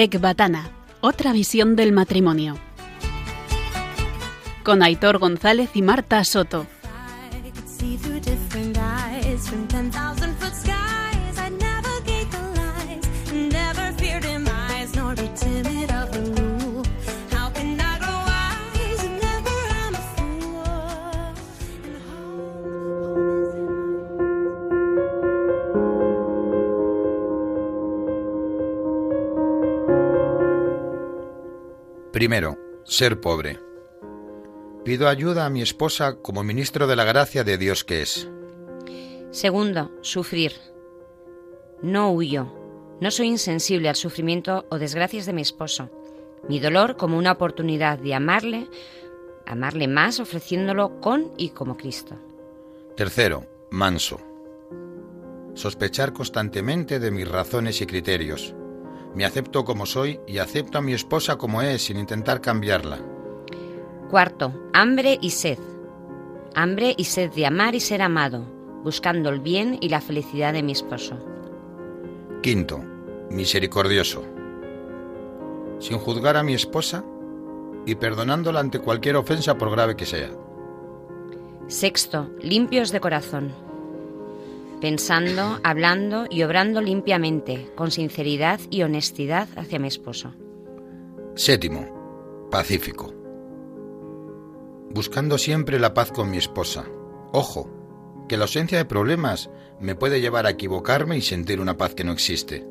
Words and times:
Ecbatana, 0.00 0.70
otra 1.00 1.32
visión 1.32 1.74
del 1.74 1.90
matrimonio. 1.90 2.56
Con 4.62 4.84
Aitor 4.84 5.18
González 5.18 5.70
y 5.74 5.82
Marta 5.82 6.22
Soto. 6.22 6.68
Primero, 32.28 32.58
ser 32.84 33.22
pobre. 33.22 33.58
Pido 34.84 35.08
ayuda 35.08 35.46
a 35.46 35.48
mi 35.48 35.62
esposa 35.62 36.16
como 36.20 36.44
ministro 36.44 36.86
de 36.86 36.94
la 36.94 37.04
gracia 37.04 37.42
de 37.42 37.56
Dios 37.56 37.84
que 37.84 38.02
es. 38.02 38.28
Segundo, 39.30 39.90
sufrir. 40.02 40.52
No 41.80 42.10
huyo. 42.12 42.52
No 43.00 43.10
soy 43.10 43.28
insensible 43.28 43.88
al 43.88 43.96
sufrimiento 43.96 44.66
o 44.68 44.78
desgracias 44.78 45.24
de 45.24 45.32
mi 45.32 45.40
esposo. 45.40 45.88
Mi 46.50 46.60
dolor 46.60 46.98
como 46.98 47.16
una 47.16 47.32
oportunidad 47.32 47.98
de 47.98 48.12
amarle, 48.12 48.68
amarle 49.46 49.88
más 49.88 50.20
ofreciéndolo 50.20 51.00
con 51.00 51.32
y 51.38 51.48
como 51.48 51.78
Cristo. 51.78 52.14
Tercero, 52.94 53.46
manso. 53.70 54.20
Sospechar 55.54 56.12
constantemente 56.12 56.98
de 56.98 57.10
mis 57.10 57.26
razones 57.26 57.80
y 57.80 57.86
criterios. 57.86 58.54
Me 59.14 59.24
acepto 59.24 59.64
como 59.64 59.86
soy 59.86 60.20
y 60.26 60.38
acepto 60.38 60.78
a 60.78 60.82
mi 60.82 60.92
esposa 60.92 61.36
como 61.36 61.62
es 61.62 61.84
sin 61.84 61.98
intentar 61.98 62.40
cambiarla. 62.40 62.98
Cuarto, 64.10 64.52
hambre 64.72 65.18
y 65.20 65.30
sed. 65.30 65.58
Hambre 66.54 66.94
y 66.96 67.04
sed 67.04 67.30
de 67.32 67.46
amar 67.46 67.74
y 67.74 67.80
ser 67.80 68.02
amado, 68.02 68.44
buscando 68.82 69.28
el 69.28 69.40
bien 69.40 69.78
y 69.80 69.88
la 69.88 70.00
felicidad 70.00 70.52
de 70.52 70.62
mi 70.62 70.72
esposo. 70.72 71.18
Quinto, 72.42 72.80
misericordioso. 73.30 74.24
Sin 75.78 75.98
juzgar 75.98 76.36
a 76.36 76.42
mi 76.42 76.54
esposa 76.54 77.04
y 77.86 77.94
perdonándola 77.94 78.60
ante 78.60 78.80
cualquier 78.80 79.16
ofensa 79.16 79.56
por 79.56 79.70
grave 79.70 79.96
que 79.96 80.06
sea. 80.06 80.30
Sexto, 81.66 82.30
limpios 82.40 82.92
de 82.92 83.00
corazón 83.00 83.67
pensando, 84.80 85.60
hablando 85.62 86.26
y 86.30 86.42
obrando 86.42 86.80
limpiamente, 86.80 87.70
con 87.74 87.90
sinceridad 87.90 88.60
y 88.70 88.82
honestidad 88.82 89.48
hacia 89.56 89.78
mi 89.78 89.88
esposo. 89.88 90.34
Séptimo, 91.34 92.48
pacífico. 92.50 93.14
Buscando 94.90 95.38
siempre 95.38 95.78
la 95.78 95.94
paz 95.94 96.10
con 96.12 96.30
mi 96.30 96.38
esposa. 96.38 96.86
Ojo, 97.32 97.70
que 98.28 98.36
la 98.36 98.44
ausencia 98.44 98.78
de 98.78 98.84
problemas 98.84 99.50
me 99.80 99.94
puede 99.94 100.20
llevar 100.20 100.46
a 100.46 100.50
equivocarme 100.50 101.16
y 101.16 101.22
sentir 101.22 101.60
una 101.60 101.76
paz 101.76 101.94
que 101.94 102.04
no 102.04 102.12
existe. 102.12 102.66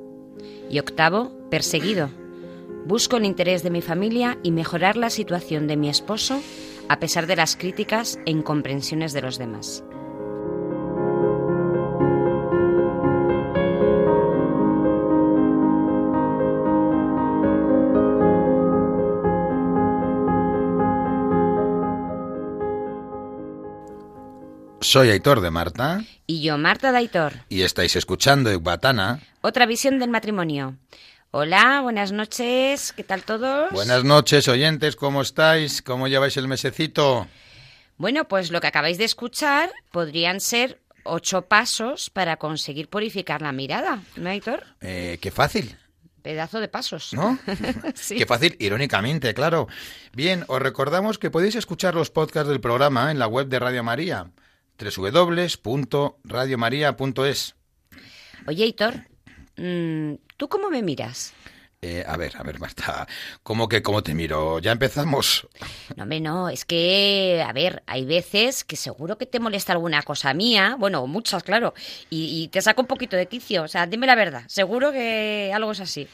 Y 0.70 0.80
octavo, 0.80 1.32
perseguido. 1.50 2.10
Busco 2.86 3.18
el 3.18 3.26
interés 3.26 3.64
de 3.64 3.70
mi 3.70 3.82
familia 3.82 4.38
y 4.44 4.52
mejorar 4.52 4.98
la 4.98 5.10
situación 5.10 5.68
de 5.68 5.78
mi 5.78 5.90
esposo 5.90 6.42
a 6.90 7.00
pesar 7.00 7.28
de 7.28 7.36
las 7.36 7.56
críticas 7.56 8.20
e 8.26 8.32
incomprensiones 8.32 9.14
de 9.14 9.22
los 9.22 9.38
demás. 9.38 9.84
Soy 24.88 25.10
Aitor 25.10 25.42
de 25.42 25.52
Marta. 25.52 26.06
Y 26.28 26.42
yo, 26.42 26.58
Marta 26.58 26.94
de 26.94 27.00
Aitor. 27.00 27.34
Y 27.50 27.64
estáis 27.64 27.98
escuchando 27.98 28.50
Ecbatana. 28.50 29.20
Otra 29.42 29.66
visión 29.66 30.00
del 30.00 30.10
matrimonio. 30.10 30.78
Hola, 31.32 31.82
buenas 31.82 32.14
noches. 32.14 32.94
¿Qué 32.94 33.04
tal 33.04 33.24
todos? 33.24 33.70
Buenas 33.74 34.06
noches, 34.06 34.48
oyentes. 34.48 34.96
¿Cómo 34.96 35.22
estáis? 35.22 35.82
¿Cómo 35.82 36.08
lleváis 36.08 36.38
el 36.38 36.48
mesecito? 36.48 37.28
Bueno, 37.98 38.30
pues 38.30 38.50
lo 38.50 38.62
que 38.62 38.68
acabáis 38.68 38.98
de 38.98 39.04
escuchar 39.04 39.74
podrían 39.92 40.40
ser 40.40 40.80
ocho 41.04 41.42
pasos 41.42 42.10
para 42.10 42.38
conseguir 42.38 42.88
purificar 42.88 43.42
la 43.42 43.52
mirada, 43.52 44.02
¿no, 44.16 44.30
Aitor? 44.30 44.64
Eh, 44.80 45.18
qué 45.22 45.32
fácil 45.32 45.76
pedazo 46.22 46.62
de 46.62 46.68
pasos. 46.70 47.14
¿No? 47.14 47.38
sí. 47.96 48.18
Qué 48.18 48.26
fácil, 48.26 48.56
irónicamente, 48.60 49.34
claro. 49.34 49.68
Bien, 50.14 50.46
os 50.48 50.62
recordamos 50.62 51.20
que 51.20 51.30
podéis 51.30 51.56
escuchar 51.56 51.94
los 51.94 52.10
podcasts 52.10 52.50
del 52.50 52.62
programa 52.62 53.12
en 53.12 53.20
la 53.20 53.28
web 53.28 53.48
de 53.48 53.60
Radio 53.60 53.84
María 53.84 54.28
www.radiomaria.es. 54.78 57.56
Oye, 58.46 58.66
Hitor, 58.66 58.94
mm, 59.58 60.14
¿tú 60.38 60.48
cómo 60.48 60.70
me 60.70 60.82
miras? 60.82 61.34
Eh, 61.82 62.04
a 62.08 62.18
ver, 62.18 62.36
a 62.38 62.44
ver, 62.44 62.60
Marta, 62.60 63.08
¿cómo 63.44 63.70
que 63.70 63.84
cómo 63.84 64.02
te 64.02 64.16
miro? 64.16 64.58
¿Ya 64.58 64.72
empezamos? 64.72 65.48
No, 65.96 66.04
hombre, 66.04 66.20
no, 66.20 66.50
es 66.50 66.66
que, 66.66 67.46
a 67.48 67.54
ver, 67.54 67.84
hay 67.86 68.04
veces 68.04 68.64
que 68.64 68.76
seguro 68.76 69.20
que 69.20 69.28
te 69.28 69.40
molesta 69.40 69.74
alguna 69.74 70.02
cosa 70.02 70.34
mía, 70.34 70.76
bueno, 70.80 71.06
muchas, 71.06 71.44
claro, 71.44 71.76
y, 72.10 72.48
te 72.48 72.64
saco 72.64 72.82
un 72.82 72.88
poquito 72.88 73.16
de 73.16 73.28
quicio, 73.28 73.62
o 73.62 73.68
sea, 73.68 73.86
dime 73.86 74.08
la 74.08 74.16
verdad, 74.16 74.42
seguro 74.48 74.92
que 74.92 75.52
algo 75.54 75.72
es 75.72 75.80
así. 75.80 76.08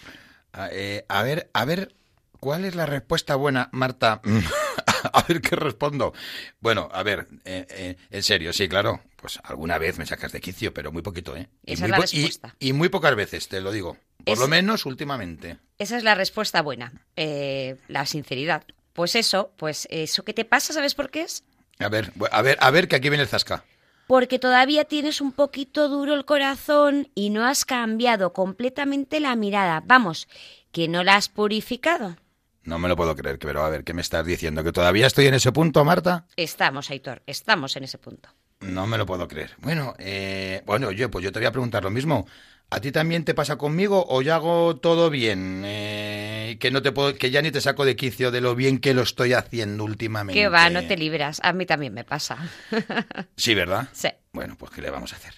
a 0.51 0.67
eh, 0.69 1.05
ver, 1.23 1.49
a 1.53 1.63
ver, 1.63 1.95
¿cuál 2.41 2.65
es 2.65 2.75
la 2.75 2.85
respuesta 2.85 3.35
buena, 3.35 3.69
Marta? 3.71 4.19
a 5.13 5.23
ver 5.23 5.41
qué 5.41 5.55
respondo. 5.55 6.13
Bueno, 6.59 6.89
a 6.91 7.03
ver, 7.03 7.27
eh, 7.45 7.65
eh, 7.69 7.97
en 8.09 8.23
serio, 8.23 8.53
sí, 8.53 8.67
claro. 8.67 9.01
Pues 9.17 9.39
alguna 9.43 9.77
vez 9.77 9.97
me 9.97 10.05
sacas 10.05 10.31
de 10.31 10.41
quicio, 10.41 10.73
pero 10.73 10.91
muy 10.91 11.01
poquito, 11.01 11.35
¿eh? 11.35 11.47
Esa 11.65 11.85
es 11.85 11.91
la 11.91 11.97
respuesta. 11.97 12.55
Y, 12.59 12.73
muy 12.73 12.89
pocas 12.89 13.15
veces, 13.15 13.47
te 13.47 13.61
lo 13.61 13.71
digo. 13.71 13.97
Por 14.25 14.37
lo 14.37 14.47
menos 14.47 14.85
últimamente. 14.85 15.57
Esa 15.77 15.97
es 15.97 16.03
la 16.03 16.15
respuesta 16.15 16.61
buena, 16.61 16.93
eh, 17.15 17.77
la 17.87 18.05
sinceridad. 18.05 18.63
Pues 18.93 19.15
eso, 19.15 19.53
pues 19.57 19.87
eso 19.89 20.23
que 20.23 20.33
te 20.33 20.45
pasa, 20.45 20.73
¿sabes 20.73 20.93
por 20.93 21.09
qué 21.09 21.21
es? 21.23 21.43
A 21.79 21.89
ver, 21.89 22.11
a 22.31 22.41
ver, 22.41 22.57
a 22.59 22.71
ver, 22.71 22.87
que 22.87 22.95
aquí 22.97 23.09
viene 23.09 23.23
el 23.23 23.29
zasca. 23.29 23.65
Porque 24.07 24.39
todavía 24.39 24.83
tienes 24.83 25.21
un 25.21 25.31
poquito 25.31 25.87
duro 25.87 26.13
el 26.13 26.25
corazón 26.25 27.09
y 27.15 27.29
no 27.29 27.45
has 27.45 27.65
cambiado 27.65 28.33
completamente 28.33 29.19
la 29.19 29.35
mirada. 29.35 29.81
Vamos, 29.85 30.27
que 30.71 30.87
no 30.87 31.03
la 31.03 31.15
has 31.15 31.29
purificado. 31.29 32.17
No 32.65 32.79
me 32.79 32.87
lo 32.87 32.95
puedo 32.95 33.15
creer, 33.15 33.39
pero 33.39 33.63
a 33.63 33.69
ver, 33.69 33.83
¿qué 33.83 33.93
me 33.93 34.01
estás 34.01 34.25
diciendo? 34.25 34.63
¿Que 34.63 34.71
todavía 34.71 35.07
estoy 35.07 35.27
en 35.27 35.33
ese 35.33 35.51
punto, 35.51 35.83
Marta? 35.83 36.25
Estamos, 36.37 36.89
Aitor, 36.89 37.21
estamos 37.27 37.75
en 37.75 37.83
ese 37.83 37.97
punto. 37.97 38.29
No 38.61 38.87
me 38.87 38.97
lo 38.97 39.05
puedo 39.05 39.27
creer. 39.27 39.51
Bueno, 39.59 39.93
eh, 39.99 40.61
bueno, 40.65 40.91
yo, 40.91 41.11
pues 41.11 41.23
yo 41.25 41.31
te 41.33 41.39
voy 41.39 41.47
a 41.47 41.51
preguntar 41.51 41.83
lo 41.83 41.89
mismo. 41.89 42.25
¿A 42.69 42.79
ti 42.79 42.91
también 42.91 43.25
te 43.25 43.33
pasa 43.35 43.57
conmigo 43.57 44.05
o 44.07 44.21
ya 44.21 44.35
hago 44.35 44.77
todo 44.77 45.09
bien? 45.09 45.61
Eh, 45.65 46.57
que 46.59 46.71
no 46.71 46.81
te 46.81 46.91
puedo, 46.91 47.13
que 47.15 47.29
ya 47.29 47.41
ni 47.41 47.51
te 47.51 47.59
saco 47.59 47.83
de 47.85 47.95
quicio 47.95 48.31
de 48.31 48.41
lo 48.41 48.55
bien 48.55 48.79
que 48.79 48.93
lo 48.93 49.01
estoy 49.01 49.33
haciendo 49.33 49.83
últimamente. 49.83 50.41
Que 50.41 50.47
va, 50.47 50.69
no 50.69 50.83
te 50.87 50.95
libras. 50.95 51.39
A 51.43 51.51
mí 51.53 51.65
también 51.65 51.93
me 51.93 52.05
pasa. 52.05 52.37
sí, 53.35 53.53
¿verdad? 53.53 53.89
Sí. 53.91 54.07
Bueno, 54.31 54.55
pues 54.57 54.71
¿qué 54.71 54.81
le 54.81 54.89
vamos 54.89 55.13
a 55.13 55.17
hacer? 55.17 55.33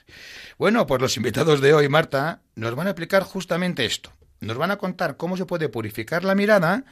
Bueno, 0.57 0.85
pues 0.85 1.01
los 1.01 1.17
invitados 1.17 1.59
de 1.59 1.73
hoy, 1.73 1.89
Marta, 1.89 2.41
nos 2.55 2.75
van 2.75 2.87
a 2.87 2.91
explicar 2.91 3.23
justamente 3.23 3.83
esto. 3.83 4.13
Nos 4.39 4.57
van 4.57 4.71
a 4.71 4.77
contar 4.77 5.17
cómo 5.17 5.35
se 5.35 5.45
puede 5.45 5.67
purificar 5.67 6.23
la 6.23 6.35
mirada 6.35 6.85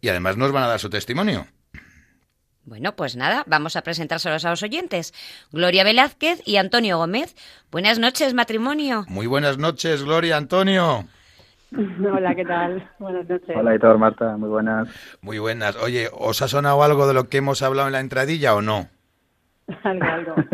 y 0.00 0.08
además 0.08 0.36
nos 0.36 0.52
van 0.52 0.64
a 0.64 0.68
dar 0.68 0.80
su 0.80 0.90
testimonio. 0.90 1.46
Bueno, 2.64 2.96
pues 2.96 3.14
nada, 3.14 3.44
vamos 3.46 3.76
a 3.76 3.82
presentárselos 3.82 4.44
a 4.44 4.50
los 4.50 4.62
oyentes. 4.64 5.14
Gloria 5.52 5.84
Velázquez 5.84 6.42
y 6.44 6.56
Antonio 6.56 6.98
Gómez. 6.98 7.36
Buenas 7.70 8.00
noches, 8.00 8.34
matrimonio. 8.34 9.04
Muy 9.08 9.28
buenas 9.28 9.56
noches, 9.56 10.02
Gloria, 10.02 10.36
Antonio. 10.36 11.04
Hola, 11.72 12.34
¿qué 12.34 12.44
tal? 12.44 12.90
Buenas 12.98 13.28
noches. 13.28 13.56
Hola, 13.56 13.74
Hitor, 13.74 13.98
Marta, 13.98 14.36
muy 14.36 14.48
buenas. 14.48 14.88
Muy 15.20 15.38
buenas. 15.38 15.76
Oye, 15.76 16.08
¿os 16.12 16.42
ha 16.42 16.48
sonado 16.48 16.82
algo 16.82 17.06
de 17.06 17.14
lo 17.14 17.28
que 17.28 17.38
hemos 17.38 17.62
hablado 17.62 17.86
en 17.88 17.92
la 17.92 18.00
entradilla 18.00 18.54
o 18.54 18.62
no? 18.62 18.88
algo, 19.84 20.04
algo. 20.04 20.34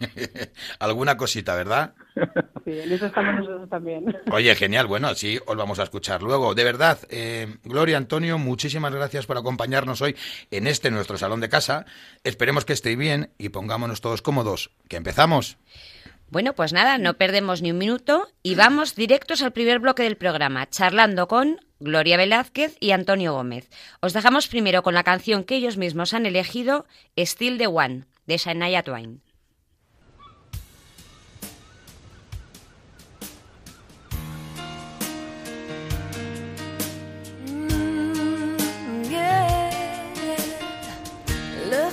Alguna 0.78 1.16
cosita, 1.16 1.54
¿verdad? 1.54 1.94
Sí, 2.64 2.78
en 2.78 2.92
eso 2.92 3.06
estamos 3.06 3.36
nosotros 3.36 3.70
también. 3.70 4.14
Oye, 4.32 4.54
genial, 4.54 4.86
bueno, 4.86 5.14
sí, 5.14 5.38
os 5.46 5.56
vamos 5.56 5.78
a 5.78 5.84
escuchar 5.84 6.22
luego. 6.22 6.54
De 6.54 6.62
verdad, 6.62 6.98
eh, 7.08 7.56
Gloria, 7.64 7.96
Antonio, 7.96 8.36
muchísimas 8.36 8.92
gracias 8.92 9.24
por 9.24 9.38
acompañarnos 9.38 10.02
hoy 10.02 10.14
en 10.50 10.66
este 10.66 10.90
nuestro 10.90 11.16
salón 11.16 11.40
de 11.40 11.48
casa. 11.48 11.86
Esperemos 12.22 12.66
que 12.66 12.74
estéis 12.74 12.98
bien 12.98 13.30
y 13.38 13.48
pongámonos 13.48 14.02
todos 14.02 14.20
cómodos. 14.20 14.72
¿Que 14.88 14.96
empezamos? 14.96 15.56
Bueno, 16.28 16.52
pues 16.52 16.74
nada, 16.74 16.98
no 16.98 17.14
perdemos 17.14 17.62
ni 17.62 17.70
un 17.70 17.78
minuto 17.78 18.28
y 18.42 18.56
vamos 18.56 18.94
directos 18.94 19.42
al 19.42 19.52
primer 19.52 19.78
bloque 19.78 20.02
del 20.02 20.16
programa, 20.16 20.68
charlando 20.68 21.28
con 21.28 21.60
Gloria 21.80 22.18
Velázquez 22.18 22.76
y 22.78 22.90
Antonio 22.90 23.32
Gómez. 23.32 23.70
Os 24.00 24.12
dejamos 24.12 24.46
primero 24.46 24.82
con 24.82 24.94
la 24.94 25.02
canción 25.02 25.44
que 25.44 25.56
ellos 25.56 25.78
mismos 25.78 26.12
han 26.12 26.26
elegido, 26.26 26.86
Still 27.16 27.56
the 27.56 27.66
One, 27.68 28.04
de 28.26 28.36
Shania 28.36 28.82
Twain. 28.82 29.22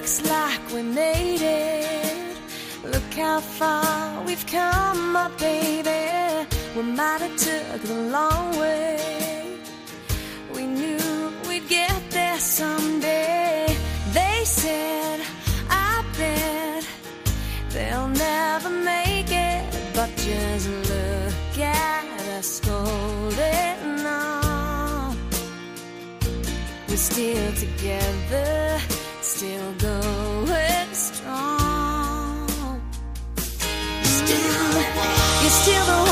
Looks 0.08 0.30
like 0.30 0.74
we 0.74 0.84
made 0.84 1.42
it. 1.42 2.38
Look 2.82 3.14
how 3.14 3.42
far 3.42 4.24
we've 4.24 4.46
come, 4.48 5.12
my 5.12 5.28
baby. 5.38 6.48
We 6.78 6.84
might 6.84 7.20
have 7.20 7.36
took 7.36 7.82
the 7.82 8.04
long 8.16 8.58
way. 8.58 9.58
We 10.56 10.66
knew 10.66 11.34
we'd 11.50 11.68
get 11.68 12.10
there 12.10 12.40
someday. 12.40 13.76
They 14.14 14.44
said, 14.46 15.20
I 15.70 16.06
bet 16.18 16.88
they'll 17.72 18.08
never 18.08 18.70
make 18.70 19.30
it. 19.30 19.62
But 19.94 20.10
just 20.16 20.70
look 20.70 21.60
at 21.60 22.22
us 22.38 22.62
holding 22.64 24.06
on. 24.06 25.18
We're 26.88 26.96
still 26.96 27.54
together 27.56 28.97
still 29.38 29.72
going 29.74 30.94
strong. 30.94 32.82
Still, 34.04 34.82
you're 35.42 35.52
still 35.52 35.86
the 35.86 36.07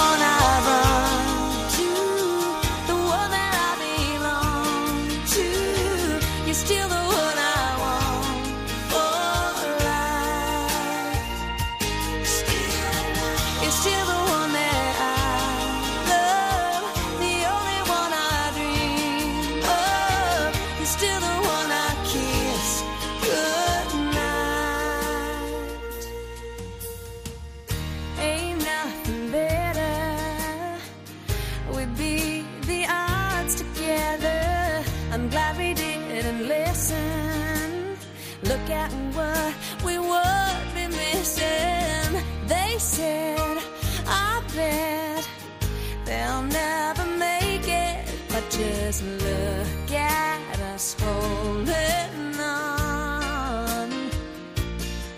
just 48.50 49.04
look 49.04 49.92
at 49.92 50.60
us 50.74 50.96
holding 51.00 52.40
on. 52.40 53.90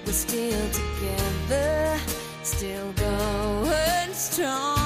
We're 0.06 0.12
still 0.14 0.70
together, 0.70 2.00
still 2.44 2.92
going 2.94 4.14
strong. 4.14 4.77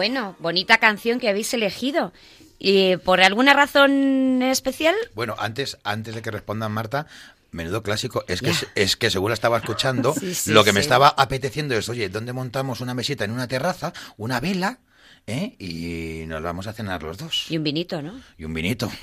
Bueno, 0.00 0.34
bonita 0.38 0.78
canción 0.78 1.20
que 1.20 1.28
habéis 1.28 1.52
elegido. 1.52 2.14
¿Y 2.58 2.96
por 2.96 3.20
alguna 3.20 3.52
razón 3.52 4.40
especial? 4.42 4.94
Bueno, 5.14 5.36
antes, 5.38 5.76
antes 5.84 6.14
de 6.14 6.22
que 6.22 6.30
respondan 6.30 6.72
Marta, 6.72 7.06
menudo 7.50 7.82
clásico, 7.82 8.24
es 8.26 8.40
que, 8.40 8.50
es 8.76 8.96
que 8.96 9.10
según 9.10 9.28
la 9.28 9.34
estaba 9.34 9.58
escuchando, 9.58 10.14
Sí, 10.18 10.34
sí, 10.34 10.52
lo 10.52 10.64
que 10.64 10.72
me 10.72 10.80
estaba 10.80 11.08
apeteciendo 11.08 11.74
es, 11.74 11.86
oye, 11.90 12.08
¿dónde 12.08 12.32
montamos 12.32 12.80
una 12.80 12.94
mesita 12.94 13.26
en 13.26 13.32
una 13.32 13.46
terraza, 13.46 13.92
una 14.16 14.40
vela, 14.40 14.78
¿eh? 15.26 15.54
y 15.58 16.24
nos 16.26 16.42
vamos 16.42 16.66
a 16.66 16.72
cenar 16.72 17.02
los 17.02 17.18
dos? 17.18 17.50
Y 17.50 17.56
un 17.58 17.64
vinito, 17.64 18.00
¿no? 18.02 18.12
Y 18.38 18.44
un 18.44 18.54
vinito. 18.54 18.88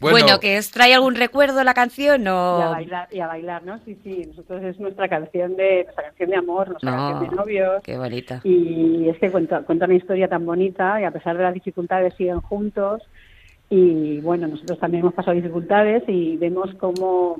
Bueno, 0.00 0.38
¿que 0.40 0.58
os 0.58 0.70
trae 0.70 0.92
algún 0.94 1.14
recuerdo 1.14 1.62
la 1.64 1.72
canción 1.72 2.24
Y 2.24 2.26
a 2.26 2.34
o...? 2.34 2.70
bailar, 2.72 3.08
y 3.10 3.20
a 3.20 3.26
bailar, 3.26 3.64
¿no? 3.64 3.78
Sí, 3.84 3.96
sí, 4.02 4.22
nosotros 4.28 4.62
es 4.64 4.78
nuestra 4.78 5.08
canción 5.08 5.56
de, 5.56 5.84
nuestra 5.84 6.04
canción 6.04 6.30
de 6.30 6.36
amor, 6.36 6.68
nuestra 6.68 6.90
No, 6.90 6.96
canción 7.10 7.30
de 7.30 7.36
novios. 7.36 7.82
qué 7.84 7.96
bonita. 7.96 8.40
Y 8.44 9.08
es 9.08 9.18
que 9.18 9.30
cuenta, 9.30 9.62
cuenta 9.62 9.86
una 9.86 9.94
historia 9.94 10.28
tan 10.28 10.44
bonita 10.44 11.00
y 11.00 11.04
a 11.04 11.10
pesar 11.10 11.36
de 11.38 11.44
las 11.44 11.54
dificultades 11.54 12.12
siguen 12.14 12.40
juntos. 12.40 13.02
Y 13.70 14.20
bueno, 14.20 14.46
nosotros 14.46 14.78
también 14.78 15.02
hemos 15.02 15.14
pasado 15.14 15.34
dificultades 15.36 16.02
y 16.06 16.36
vemos 16.36 16.70
cómo, 16.78 17.38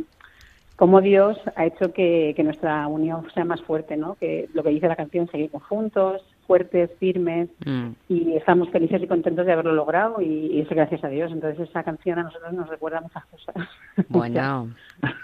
cómo 0.76 1.00
Dios 1.00 1.38
ha 1.56 1.66
hecho 1.66 1.92
que, 1.92 2.32
que 2.36 2.42
nuestra 2.42 2.86
unión 2.88 3.26
sea 3.34 3.44
más 3.44 3.62
fuerte, 3.62 3.96
¿no? 3.96 4.16
Que 4.16 4.48
lo 4.52 4.62
que 4.62 4.70
dice 4.70 4.88
la 4.88 4.96
canción, 4.96 5.28
seguimos 5.30 5.62
juntos, 5.64 6.22
fuertes, 6.46 6.90
firmes 6.98 7.48
Mm. 7.64 7.90
y 8.08 8.36
estamos 8.36 8.68
felices 8.70 9.00
y 9.02 9.06
contentos 9.06 9.46
de 9.46 9.52
haberlo 9.52 9.72
logrado 9.72 10.20
y, 10.20 10.46
y 10.52 10.60
eso 10.60 10.74
gracias 10.74 11.02
a 11.04 11.08
Dios. 11.08 11.30
Entonces 11.32 11.68
esa 11.68 11.82
canción 11.82 12.18
a 12.18 12.24
nosotros 12.24 12.52
nos 12.52 12.68
recuerda 12.68 13.00
muchas 13.00 13.24
cosas. 13.26 13.54
Bueno, 14.08 14.70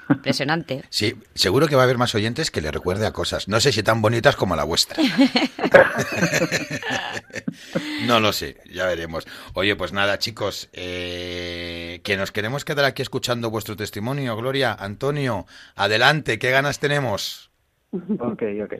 impresionante. 0.08 0.84
Sí, 0.90 1.14
seguro 1.34 1.66
que 1.66 1.76
va 1.76 1.82
a 1.82 1.84
haber 1.84 1.98
más 1.98 2.14
oyentes 2.14 2.50
que 2.50 2.60
le 2.60 2.70
recuerde 2.70 3.06
a 3.06 3.12
cosas. 3.12 3.48
No 3.48 3.60
sé 3.60 3.72
si 3.72 3.82
tan 3.82 4.02
bonitas 4.02 4.36
como 4.36 4.56
la 4.56 4.64
vuestra. 4.64 5.02
no 8.06 8.20
lo 8.20 8.32
sé, 8.32 8.56
ya 8.72 8.86
veremos. 8.86 9.26
Oye, 9.54 9.76
pues 9.76 9.92
nada, 9.92 10.18
chicos, 10.18 10.68
eh, 10.72 12.00
que 12.04 12.16
nos 12.16 12.32
queremos 12.32 12.64
quedar 12.64 12.84
aquí 12.84 13.02
escuchando 13.02 13.50
vuestro 13.50 13.76
testimonio. 13.76 14.36
Gloria, 14.36 14.76
Antonio, 14.78 15.46
adelante, 15.76 16.38
¿qué 16.38 16.50
ganas 16.50 16.78
tenemos? 16.80 17.49
Ok, 17.92 18.42
ok. 18.64 18.74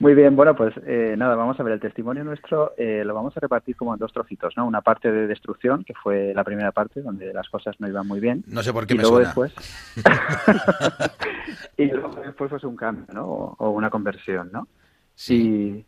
Muy 0.00 0.14
bien, 0.14 0.36
bueno, 0.36 0.54
pues 0.54 0.74
eh, 0.86 1.14
nada, 1.16 1.34
vamos 1.34 1.58
a 1.58 1.62
ver 1.62 1.72
el 1.74 1.80
testimonio 1.80 2.24
nuestro, 2.24 2.74
eh, 2.76 3.02
lo 3.06 3.14
vamos 3.14 3.34
a 3.36 3.40
repartir 3.40 3.74
como 3.74 3.94
en 3.94 3.98
dos 3.98 4.12
trocitos, 4.12 4.54
¿no? 4.56 4.66
Una 4.66 4.82
parte 4.82 5.10
de 5.10 5.26
destrucción, 5.26 5.82
que 5.82 5.94
fue 5.94 6.34
la 6.34 6.44
primera 6.44 6.70
parte, 6.70 7.00
donde 7.00 7.32
las 7.32 7.48
cosas 7.48 7.74
no 7.80 7.88
iban 7.88 8.06
muy 8.06 8.20
bien. 8.20 8.44
No 8.46 8.62
sé 8.62 8.72
por 8.72 8.86
qué 8.86 8.94
y 8.94 8.96
me 8.98 9.02
luego 9.02 9.16
suena. 9.16 9.28
después 9.28 9.54
y 11.78 11.86
luego 11.86 12.20
después 12.22 12.50
pues 12.50 12.64
un 12.64 12.76
cambio, 12.76 13.06
¿no? 13.14 13.24
O, 13.24 13.56
o 13.58 13.70
una 13.70 13.88
conversión, 13.88 14.50
¿no? 14.52 14.68
Sí. 15.14 15.84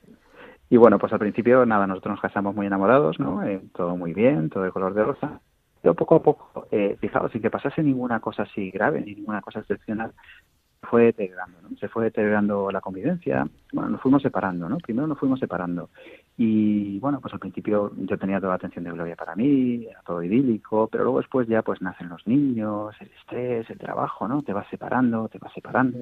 Y, 0.71 0.75
y 0.75 0.76
bueno, 0.79 0.99
pues 0.99 1.12
al 1.12 1.19
principio, 1.19 1.67
nada, 1.67 1.87
nosotros 1.87 2.12
nos 2.12 2.23
casamos 2.23 2.55
muy 2.55 2.67
enamorados, 2.67 3.21
¿no? 3.21 3.43
Eh, 3.43 3.61
todo 3.75 3.95
muy 3.97 4.14
bien, 4.14 4.49
todo 4.49 4.62
de 4.64 4.71
color 4.71 4.95
de 4.95 5.05
rosa. 5.05 5.41
Pero 5.83 5.95
poco 5.95 6.14
a 6.14 6.23
poco, 6.23 6.69
eh, 6.71 6.97
fijaos, 7.00 7.31
sin 7.33 7.43
que 7.43 7.50
pasase 7.50 7.83
ninguna 7.83 8.21
cosa 8.21 8.45
así 8.45 8.71
grave, 8.71 9.02
ni 9.02 9.14
ninguna 9.14 9.43
cosa 9.43 9.61
excepcional, 9.61 10.12
fue 10.83 11.05
deteriorando, 11.05 11.59
¿no? 11.62 11.77
Se 11.77 11.89
fue 11.89 12.05
deteriorando 12.05 12.71
la 12.71 12.81
convivencia, 12.81 13.47
bueno, 13.73 13.91
nos 13.91 14.01
fuimos 14.01 14.23
separando, 14.23 14.69
¿no? 14.69 14.79
Primero 14.79 15.07
nos 15.07 15.19
fuimos 15.19 15.39
separando. 15.41 15.91
Y 16.37 16.99
bueno, 16.99 17.21
pues 17.21 17.33
al 17.33 17.41
principio 17.41 17.93
yo 17.97 18.19
tenía 18.19 18.39
toda 18.39 18.51
la 18.51 18.57
atención 18.57 18.85
de 18.85 18.91
Gloria 18.91 19.17
para 19.17 19.35
mí, 19.37 19.87
era 19.89 20.01
todo 20.03 20.23
idílico, 20.23 20.89
pero 20.91 21.05
luego 21.05 21.19
después 21.19 21.47
ya 21.49 21.62
pues 21.62 21.81
nacen 21.81 22.09
los 22.09 22.27
niños, 22.27 22.95
el 23.01 23.11
estrés, 23.19 23.71
el 23.71 23.79
trabajo, 23.79 24.27
¿no? 24.29 24.43
Te 24.43 24.53
vas 24.53 24.67
separando, 24.69 25.29
te 25.29 25.39
vas 25.39 25.53
separando. 25.53 25.99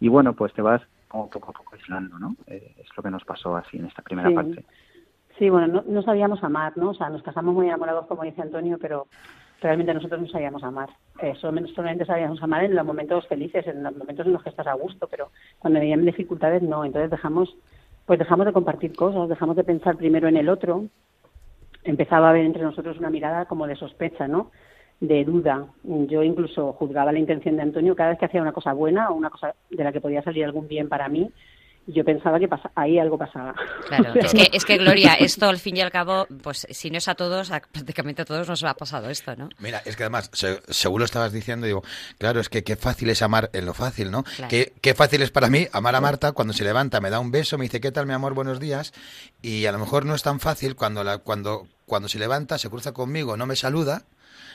Y 0.00 0.08
bueno, 0.08 0.32
pues 0.34 0.52
te 0.54 0.62
vas 0.62 0.80
como 1.08 1.28
poco 1.28 1.50
a 1.50 1.52
poco 1.52 1.74
aislando, 1.74 2.18
¿no? 2.18 2.36
Eh, 2.46 2.74
es 2.78 2.88
lo 2.96 3.02
que 3.02 3.10
nos 3.10 3.24
pasó 3.24 3.56
así 3.56 3.78
en 3.78 3.86
esta 3.86 4.02
primera 4.02 4.28
Sí. 4.28 4.34
parte. 4.34 4.64
Sí, 5.38 5.50
bueno, 5.50 5.66
no, 5.66 5.84
no 5.86 6.02
sabíamos 6.02 6.42
amar, 6.44 6.76
¿no? 6.76 6.90
O 6.90 6.94
sea, 6.94 7.10
nos 7.10 7.22
casamos 7.24 7.54
muy 7.54 7.66
enamorados, 7.66 8.06
como 8.06 8.22
dice 8.22 8.40
Antonio, 8.40 8.78
pero 8.80 9.08
realmente 9.60 9.94
nosotros 9.94 10.20
no 10.20 10.28
sabíamos 10.28 10.62
amar. 10.62 10.90
Eh, 11.20 11.34
solamente, 11.40 11.72
solamente 11.74 12.04
sabíamos 12.04 12.42
amar 12.42 12.64
en 12.64 12.74
los 12.74 12.84
momentos 12.84 13.26
felices, 13.26 13.66
en 13.66 13.82
los 13.82 13.96
momentos 13.96 14.26
en 14.26 14.32
los 14.32 14.42
que 14.42 14.50
estás 14.50 14.66
a 14.66 14.74
gusto, 14.74 15.06
pero 15.08 15.30
cuando 15.58 15.80
venían 15.80 16.04
dificultades 16.04 16.62
no. 16.62 16.84
Entonces 16.84 17.10
dejamos, 17.10 17.56
pues 18.06 18.18
dejamos 18.18 18.46
de 18.46 18.52
compartir 18.52 18.94
cosas, 18.94 19.28
dejamos 19.28 19.56
de 19.56 19.64
pensar 19.64 19.96
primero 19.96 20.28
en 20.28 20.36
el 20.36 20.48
otro. 20.48 20.84
Empezaba 21.82 22.28
a 22.28 22.30
haber 22.30 22.44
entre 22.44 22.62
nosotros 22.62 22.98
una 22.98 23.10
mirada 23.10 23.46
como 23.46 23.66
de 23.66 23.76
sospecha, 23.76 24.26
¿no? 24.26 24.50
De 25.00 25.24
duda. 25.24 25.66
Yo 25.82 26.22
incluso 26.22 26.72
juzgaba 26.72 27.12
la 27.12 27.18
intención 27.18 27.56
de 27.56 27.62
Antonio 27.62 27.96
cada 27.96 28.10
vez 28.10 28.18
que 28.18 28.26
hacía 28.26 28.42
una 28.42 28.52
cosa 28.52 28.72
buena 28.72 29.10
o 29.10 29.14
una 29.14 29.30
cosa 29.30 29.54
de 29.70 29.84
la 29.84 29.92
que 29.92 30.00
podía 30.00 30.22
salir 30.22 30.44
algún 30.44 30.68
bien 30.68 30.88
para 30.88 31.08
mí 31.08 31.30
yo 31.86 32.04
pensaba 32.04 32.38
que 32.38 32.48
pasa, 32.48 32.70
ahí 32.74 32.98
algo 32.98 33.18
pasaba. 33.18 33.54
Claro, 33.88 34.14
es 34.20 34.32
que, 34.32 34.48
es 34.52 34.64
que 34.64 34.78
Gloria, 34.78 35.14
esto 35.14 35.48
al 35.48 35.58
fin 35.58 35.76
y 35.76 35.80
al 35.80 35.90
cabo, 35.90 36.26
pues 36.42 36.66
si 36.70 36.90
no 36.90 36.98
es 36.98 37.08
a 37.08 37.14
todos, 37.14 37.50
a- 37.50 37.60
prácticamente 37.60 38.22
a 38.22 38.24
todos 38.24 38.48
nos 38.48 38.62
ha 38.64 38.74
pasado 38.74 39.10
esto, 39.10 39.36
¿no? 39.36 39.48
Mira, 39.58 39.82
es 39.84 39.96
que 39.96 40.04
además, 40.04 40.30
se- 40.32 40.60
seguro 40.72 41.04
estabas 41.04 41.32
diciendo, 41.32 41.66
digo, 41.66 41.82
claro, 42.18 42.40
es 42.40 42.48
que 42.48 42.64
qué 42.64 42.76
fácil 42.76 43.10
es 43.10 43.22
amar 43.22 43.50
en 43.52 43.66
lo 43.66 43.74
fácil, 43.74 44.10
¿no? 44.10 44.22
Claro. 44.24 44.48
Qué, 44.50 44.72
qué 44.80 44.94
fácil 44.94 45.22
es 45.22 45.30
para 45.30 45.48
mí 45.48 45.66
amar 45.72 45.94
a 45.94 46.00
Marta 46.00 46.32
cuando 46.32 46.52
se 46.54 46.64
levanta, 46.64 47.00
me 47.00 47.10
da 47.10 47.20
un 47.20 47.30
beso, 47.30 47.58
me 47.58 47.64
dice, 47.64 47.80
¿qué 47.80 47.92
tal, 47.92 48.06
mi 48.06 48.12
amor? 48.14 48.34
Buenos 48.34 48.60
días. 48.60 48.92
Y 49.42 49.66
a 49.66 49.72
lo 49.72 49.78
mejor 49.78 50.06
no 50.06 50.14
es 50.14 50.22
tan 50.22 50.40
fácil 50.40 50.76
cuando, 50.76 51.04
la, 51.04 51.18
cuando, 51.18 51.66
cuando 51.86 52.08
se 52.08 52.18
levanta, 52.18 52.56
se 52.58 52.70
cruza 52.70 52.92
conmigo, 52.92 53.36
no 53.36 53.46
me 53.46 53.56
saluda, 53.56 54.04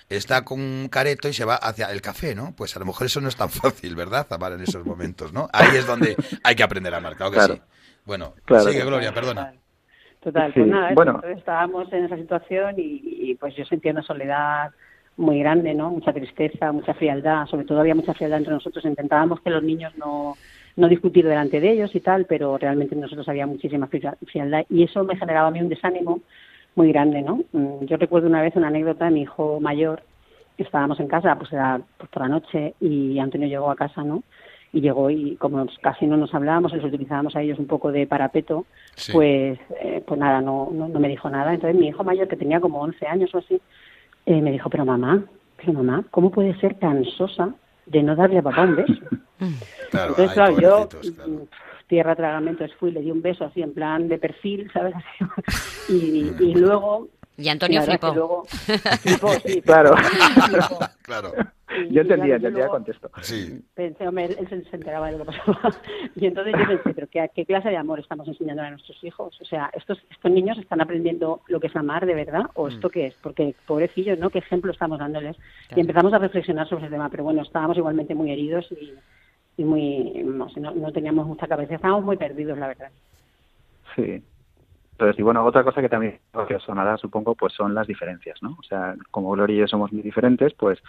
está 0.09 0.43
con 0.43 0.59
un 0.59 0.87
careto 0.89 1.27
y 1.29 1.33
se 1.33 1.45
va 1.45 1.55
hacia 1.55 1.91
el 1.91 2.01
café, 2.01 2.33
¿no? 2.35 2.53
Pues 2.55 2.75
a 2.75 2.79
lo 2.79 2.85
mejor 2.85 3.05
eso 3.07 3.21
no 3.21 3.27
es 3.29 3.35
tan 3.35 3.49
fácil, 3.49 3.95
¿verdad? 3.95 4.27
Amar 4.31 4.53
en 4.53 4.61
esos 4.61 4.85
momentos, 4.85 5.31
¿no? 5.33 5.47
Ahí 5.53 5.75
es 5.75 5.85
donde 5.85 6.17
hay 6.43 6.55
que 6.55 6.63
aprender 6.63 6.93
a 6.93 6.97
amar, 6.97 7.15
claro 7.15 7.31
que 7.31 7.37
Claro. 7.37 7.53
sí. 7.55 7.61
Bueno, 8.05 8.33
Claro. 8.45 8.63
sigue 8.63 8.83
Gloria, 8.83 9.13
perdona. 9.13 9.53
Total, 10.21 10.51
Sí, 10.53 10.59
pues 10.59 10.67
nada, 10.69 10.87
eso, 10.87 10.95
bueno. 10.95 11.11
entonces 11.15 11.37
estábamos 11.37 11.93
en 11.93 12.05
esa 12.05 12.17
situación 12.17 12.75
y, 12.77 13.01
y, 13.03 13.35
pues 13.35 13.55
yo 13.55 13.63
sentía 13.65 13.91
una 13.93 14.01
soledad 14.03 14.71
muy 15.15 15.39
grande, 15.39 15.73
¿no? 15.73 15.91
Mucha 15.91 16.11
tristeza, 16.11 16.71
mucha 16.73 16.93
frialdad, 16.93 17.45
sobre 17.45 17.65
todo 17.65 17.79
había 17.79 17.95
mucha 17.95 18.13
frialdad 18.13 18.39
entre 18.39 18.53
nosotros. 18.53 18.83
Intentábamos 18.83 19.39
que 19.41 19.49
los 19.49 19.63
niños 19.63 19.93
no, 19.97 20.37
no 20.75 20.87
discutir 20.89 21.25
delante 21.25 21.61
de 21.61 21.71
ellos 21.71 21.95
y 21.95 22.01
tal, 22.01 22.25
pero 22.25 22.57
realmente 22.57 22.95
en 22.95 23.01
nosotros 23.01 23.29
había 23.29 23.45
muchísima 23.47 23.87
fria- 23.87 24.17
frialdad 24.27 24.65
y 24.69 24.83
eso 24.83 25.03
me 25.05 25.15
generaba 25.17 25.47
a 25.47 25.51
mí 25.51 25.61
un 25.61 25.69
desánimo 25.69 26.19
muy 26.75 26.91
grande, 26.91 27.21
¿no? 27.21 27.41
Mm, 27.51 27.85
Yo 27.85 27.97
recuerdo 27.97 28.27
una 28.27 28.41
vez 28.41 28.55
una 28.55 28.67
anécdota 28.67 29.05
de 29.05 29.11
mi 29.11 29.21
hijo 29.21 29.59
mayor, 29.59 30.03
estábamos 30.57 30.99
en 30.99 31.07
casa, 31.07 31.35
pues 31.37 31.51
era 31.53 31.79
pues, 31.97 32.09
por 32.09 32.21
la 32.21 32.27
noche 32.29 32.75
y 32.79 33.17
Antonio 33.19 33.47
llegó 33.47 33.71
a 33.71 33.75
casa, 33.75 34.03
¿no? 34.03 34.23
Y 34.71 34.81
llegó 34.81 35.09
y 35.09 35.35
como 35.37 35.65
casi 35.81 36.05
no 36.05 36.15
nos 36.17 36.33
hablábamos, 36.35 36.73
les 36.73 36.83
utilizábamos 36.83 37.35
a 37.35 37.41
ellos 37.41 37.57
un 37.59 37.65
poco 37.67 37.91
de 37.91 38.05
parapeto, 38.05 38.65
Sí. 38.95 39.11
pues 39.13 39.57
eh, 39.81 40.03
pues 40.05 40.19
nada, 40.19 40.41
no, 40.41 40.69
no, 40.71 40.87
no 40.87 40.99
me 40.99 41.07
dijo 41.07 41.29
nada. 41.29 41.53
Entonces 41.53 41.79
mi 41.79 41.87
hijo 41.87 42.03
mayor, 42.03 42.27
que 42.27 42.35
tenía 42.35 42.59
como 42.59 42.79
11 42.81 43.07
años 43.07 43.33
o 43.33 43.39
así, 43.39 43.59
eh, 44.25 44.41
me 44.41 44.51
dijo, 44.51 44.69
pero 44.69 44.85
mamá, 44.85 45.23
pero 45.57 45.73
mamá, 45.73 46.03
¿cómo 46.11 46.29
puede 46.29 46.53
ser 46.59 46.75
tan 46.75 47.03
sosa 47.05 47.49
de 47.87 48.03
no 48.03 48.15
darle 48.15 48.39
a 48.39 48.43
papá 48.43 48.63
un 48.63 48.75
beso? 48.75 48.93
Claro, 49.89 50.09
Entonces, 50.09 50.37
ay, 50.37 50.55
claro, 50.55 50.61
yo, 50.61 50.89
claro. 51.15 51.47
Mm, 51.89 51.89
tierra 51.89 52.15
tragamentos, 52.15 52.71
fui, 52.79 52.91
le 52.91 53.01
di 53.01 53.11
un 53.11 53.21
beso 53.21 53.45
así 53.45 53.61
en 53.61 53.73
plan 53.73 54.07
de 54.07 54.17
perfil, 54.17 54.69
¿sabes? 54.73 54.93
y, 55.89 56.31
y 56.39 56.53
luego... 56.55 57.07
Y 57.37 57.47
Antonio 57.47 57.81
flipó. 57.83 58.13
luego- 58.13 58.43
flipó, 59.01 59.29
sí, 59.45 59.61
Claro. 59.61 59.95
flipó. 59.95 60.79
Claro, 61.01 61.31
Y- 61.87 61.93
Yo 61.93 62.01
entendía, 62.01 62.35
entendía 62.35 62.63
el 62.65 62.69
contexto. 62.71 63.09
sí. 63.21 63.61
Pensé, 63.75 64.07
hombre, 64.07 64.25
él 64.25 64.49
se, 64.49 64.63
se 64.69 64.75
enteraba 64.75 65.05
de 65.11 65.13
lo 65.13 65.19
que 65.19 65.25
pasaba. 65.25 65.69
Y 66.15 66.25
entonces 66.25 66.53
yo 66.59 66.67
pensé, 66.67 66.93
pero 66.95 67.07
¿qué, 67.07 67.29
qué 67.33 67.45
clase 67.45 67.69
de 67.69 67.77
amor 67.77 67.99
estamos 67.99 68.27
enseñando 68.27 68.63
a 68.63 68.71
nuestros 68.71 69.01
hijos? 69.03 69.39
O 69.39 69.45
sea, 69.45 69.69
estos, 69.73 69.99
estos 70.09 70.31
niños 70.31 70.57
están 70.57 70.81
aprendiendo 70.81 71.41
lo 71.47 71.59
que 71.59 71.67
es 71.67 71.75
amar 71.75 72.05
de 72.07 72.15
verdad 72.15 72.45
o 72.55 72.67
esto 72.69 72.89
qué 72.89 73.05
es? 73.07 73.13
Porque 73.21 73.53
pobrecillos, 73.67 74.17
¿no? 74.17 74.31
¿Qué 74.31 74.39
ejemplo 74.39 74.71
estamos 74.71 74.97
dándoles? 74.99 75.37
Claro. 75.37 75.77
Y 75.77 75.81
empezamos 75.81 76.11
a 76.13 76.17
reflexionar 76.17 76.67
sobre 76.67 76.85
ese 76.85 76.91
tema, 76.91 77.07
pero 77.09 77.23
bueno, 77.23 77.43
estábamos 77.43 77.77
igualmente 77.77 78.15
muy 78.15 78.31
heridos 78.31 78.67
y, 78.71 78.93
y 79.59 79.65
muy, 79.65 80.23
no, 80.23 80.47
no, 80.73 80.91
teníamos 80.93 81.27
mucha 81.27 81.45
cabeza, 81.45 81.75
estábamos 81.75 82.05
muy 82.05 82.15
perdidos, 82.15 82.57
la 82.57 82.67
verdad. 82.67 82.91
Sí. 83.93 84.23
Entonces, 84.93 85.19
y 85.19 85.21
bueno, 85.21 85.43
otra 85.43 85.65
cosa 85.65 85.81
que 85.81 85.89
también 85.89 86.17
os 86.33 86.63
sonará, 86.63 86.95
supongo, 86.95 87.35
pues 87.35 87.51
son 87.53 87.73
las 87.73 87.85
diferencias, 87.85 88.41
¿no? 88.41 88.55
O 88.57 88.63
sea, 88.63 88.95
como 89.11 89.31
Gloria 89.31 89.57
y 89.57 89.59
yo 89.59 89.67
somos 89.67 89.91
muy 89.91 90.01
diferentes, 90.01 90.53
pues, 90.53 90.79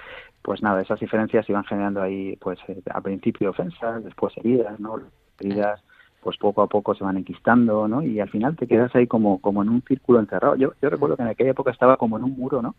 pues 0.42 0.62
nada, 0.62 0.82
esas 0.82 1.00
diferencias 1.00 1.50
iban 1.50 1.64
generando 1.64 2.00
ahí, 2.00 2.36
pues, 2.36 2.60
eh, 2.68 2.80
al 2.94 3.02
principio 3.02 3.50
ofensas, 3.50 4.04
después 4.04 4.36
heridas, 4.36 4.78
¿no? 4.78 5.00
Heridas, 5.40 5.82
pues 6.22 6.36
poco 6.36 6.62
a 6.62 6.68
poco 6.68 6.94
se 6.94 7.02
van 7.02 7.16
enquistando, 7.16 7.88
¿no? 7.88 8.04
Y 8.04 8.20
al 8.20 8.30
final 8.30 8.54
te 8.54 8.68
quedas 8.68 8.94
ahí 8.94 9.08
como, 9.08 9.40
como 9.40 9.62
en 9.62 9.68
un 9.68 9.82
círculo 9.82 10.20
encerrado. 10.20 10.54
Yo, 10.54 10.74
yo 10.80 10.90
recuerdo 10.90 11.16
que 11.16 11.22
en 11.22 11.28
aquella 11.28 11.50
época 11.50 11.72
estaba 11.72 11.96
como 11.96 12.18
en 12.18 12.24
un 12.24 12.36
muro, 12.36 12.62
¿no? 12.62 12.76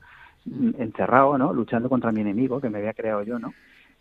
Encerrado, 0.78 1.38
¿no? 1.38 1.52
Luchando 1.52 1.90
contra 1.90 2.14
mi 2.14 2.22
enemigo 2.22 2.62
que 2.62 2.70
me 2.70 2.78
había 2.78 2.94
creado 2.94 3.24
yo, 3.24 3.40
¿no? 3.40 3.54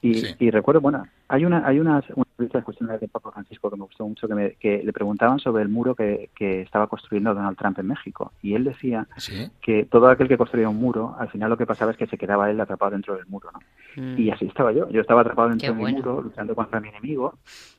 Y, 0.03 0.15
Sí. 0.15 0.35
y 0.39 0.51
recuerdo, 0.51 0.81
bueno, 0.81 1.05
hay 1.29 1.45
una 1.45 1.67
hay 1.67 1.79
unas, 1.79 2.05
unas 2.15 2.65
cuestiones 2.65 2.99
de 3.01 3.09
Papa 3.09 3.31
Francisco 3.33 3.71
que 3.71 3.77
me 3.77 3.83
gustó 3.85 4.07
mucho, 4.09 4.27
que, 4.27 4.35
me- 4.35 4.53
que 4.55 4.83
le 4.83 4.93
preguntaban 4.95 5.39
sobre 5.39 5.63
el 5.63 5.69
muro 5.69 5.95
que, 5.95 6.31
que 6.35 6.63
estaba 6.63 6.87
construyendo 6.87 7.35
Donald 7.35 7.59
Trump 7.59 7.79
en 7.79 7.89
México. 7.89 8.33
Y 8.41 8.55
él 8.55 8.65
decía 8.65 9.07
Sí, 9.19 9.49
que 9.61 9.85
todo 9.85 10.09
aquel 10.09 10.27
que 10.27 10.39
construía 10.39 10.71
un 10.71 10.77
muro, 10.77 11.15
al 11.19 11.29
final 11.29 11.51
lo 11.51 11.59
que 11.59 11.67
pasaba 11.67 11.91
es 11.93 11.99
que 11.99 12.07
se 12.07 12.17
quedaba 12.17 12.51
él 12.51 12.59
atrapado 12.61 12.93
dentro 12.93 13.15
del 13.15 13.27
muro, 13.27 13.51
¿no? 13.53 13.61
Mm. 14.03 14.19
Y 14.19 14.31
así 14.31 14.47
estaba 14.47 14.73
yo. 14.73 14.89
Yo 14.89 15.03
estaba 15.03 15.21
atrapado 15.21 15.51
dentro 15.51 15.67
Qué 15.67 15.71
de 15.73 15.75
mi 15.77 15.83
bueno. 15.83 15.99
muro, 15.99 16.23
luchando 16.23 16.55
contra 16.55 16.81
mi 16.81 16.89
enemigo, 16.89 17.35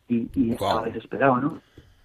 y, 0.08 0.30
y 0.36 0.52
estaba 0.52 0.84
desesperado, 0.84 1.38
¿no? 1.38 1.60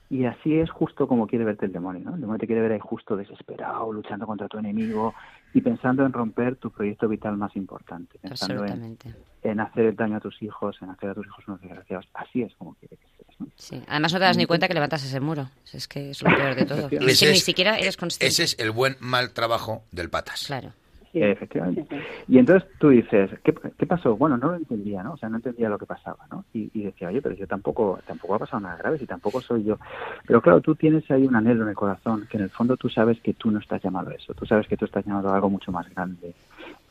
Y 0.09 0.25
así 0.25 0.59
es 0.59 0.71
justo 0.71 1.09
como 1.09 1.27
quiere 1.27 1.45
verte 1.45 1.67
el 1.67 1.73
demonio, 1.73 2.03
¿no? 2.05 2.15
El 2.15 2.21
demonio 2.21 2.39
te 2.39 2.47
quiere 2.47 2.63
ver 2.63 2.73
ahí 2.73 2.79
justo 2.81 3.17
desesperado, 3.17 3.93
luchando 3.93 4.25
contra 4.27 4.47
tu 4.47 4.59
enemigo 4.59 5.15
y 5.53 5.61
pensando 5.61 6.07
en 6.07 6.13
romper 6.13 6.57
tu 6.57 6.71
proyecto 6.71 7.09
vital 7.09 7.37
más 7.37 7.57
importante, 7.57 8.19
pensando 8.21 8.65
en, 8.65 8.71
Absolutamente. 8.71 9.15
en 9.43 9.59
hacer 9.59 9.97
daño 9.97 10.19
a 10.19 10.21
tus 10.21 10.41
hijos, 10.43 10.77
en 10.81 10.91
hacer 10.91 11.11
a 11.11 11.15
tus 11.15 11.27
hijos 11.27 11.49
unos 11.49 11.61
desgraciados. 11.61 12.07
Así 12.15 12.43
es 12.43 12.55
como 12.55 12.75
quiere 12.75 12.97
que 12.97 13.07
seas, 13.17 13.41
¿no? 13.41 13.49
Sí. 13.57 13.83
Además 13.89 14.13
no 14.13 14.19
te 14.21 14.25
das 14.27 14.37
ni 14.37 14.47
cuenta 14.47 14.69
que 14.69 14.75
levantas 14.75 15.05
ese 15.05 15.19
muro. 15.19 15.51
Es 15.73 15.89
que 15.89 16.11
es 16.11 16.23
lo 16.23 16.31
peor 16.31 16.55
de 16.55 16.67
todo. 16.67 16.89
Y 16.93 17.11
es 17.11 17.21
que 17.21 17.31
ni 17.31 17.39
siquiera 17.39 17.77
eres 17.77 17.97
consciente. 17.97 18.27
Ese 18.27 18.45
es 18.45 18.59
el 18.61 18.71
buen 18.71 18.97
mal 19.01 19.33
trabajo 19.33 19.83
del 19.91 20.09
patas. 20.09 20.45
Claro. 20.47 20.73
Sí, 21.17 21.23
Efectivamente. 21.23 21.87
sí. 21.89 21.97
Y 22.29 22.39
entonces 22.39 22.69
tú 22.79 22.91
dices, 22.91 23.31
¿qué, 23.43 23.55
qué 23.55 23.87
pasó? 23.87 24.17
Bueno, 24.17 24.37
no 24.37 24.51
lo 24.51 24.57
entendía, 24.57 25.03
¿no? 25.03 25.15
O 25.15 25.17
sea, 25.17 25.31
no 25.31 25.37
entendía 25.37 25.71
lo 25.71 25.79
que 25.79 25.87
pasaba, 25.87 26.27
¿no? 26.31 26.45
Y, 26.53 26.71
y 26.75 26.83
decía, 26.85 27.09
oye, 27.09 27.23
pero 27.23 27.35
yo 27.35 27.47
tampoco, 27.47 27.99
tampoco 28.07 28.35
ha 28.35 28.39
pasado 28.39 28.61
nada 28.61 28.77
grave, 28.77 28.99
si 28.99 29.07
tampoco 29.07 29.41
soy 29.41 29.65
yo. 29.65 29.79
Pero 30.27 30.43
claro, 30.43 30.61
tú 30.61 30.75
tienes 30.75 31.11
ahí 31.11 31.27
un 31.27 31.35
anhelo 31.35 31.63
en 31.63 31.71
el 31.71 31.75
corazón, 31.75 32.27
que 32.31 32.37
en 32.37 32.43
el 32.43 32.51
fondo 32.51 32.77
tú 32.77 32.91
sabes 32.91 33.19
que 33.23 33.33
tú 33.33 33.51
no 33.51 33.61
estás 33.61 33.83
llamado 33.83 34.11
a 34.11 34.15
eso, 34.15 34.35
tú 34.35 34.45
sabes 34.45 34.69
que 34.69 34.77
tú 34.77 34.85
estás 34.85 35.07
llamado 35.07 35.31
a 35.31 35.37
algo 35.37 35.49
mucho 35.49 35.73
más 35.73 35.89
grande 35.95 36.35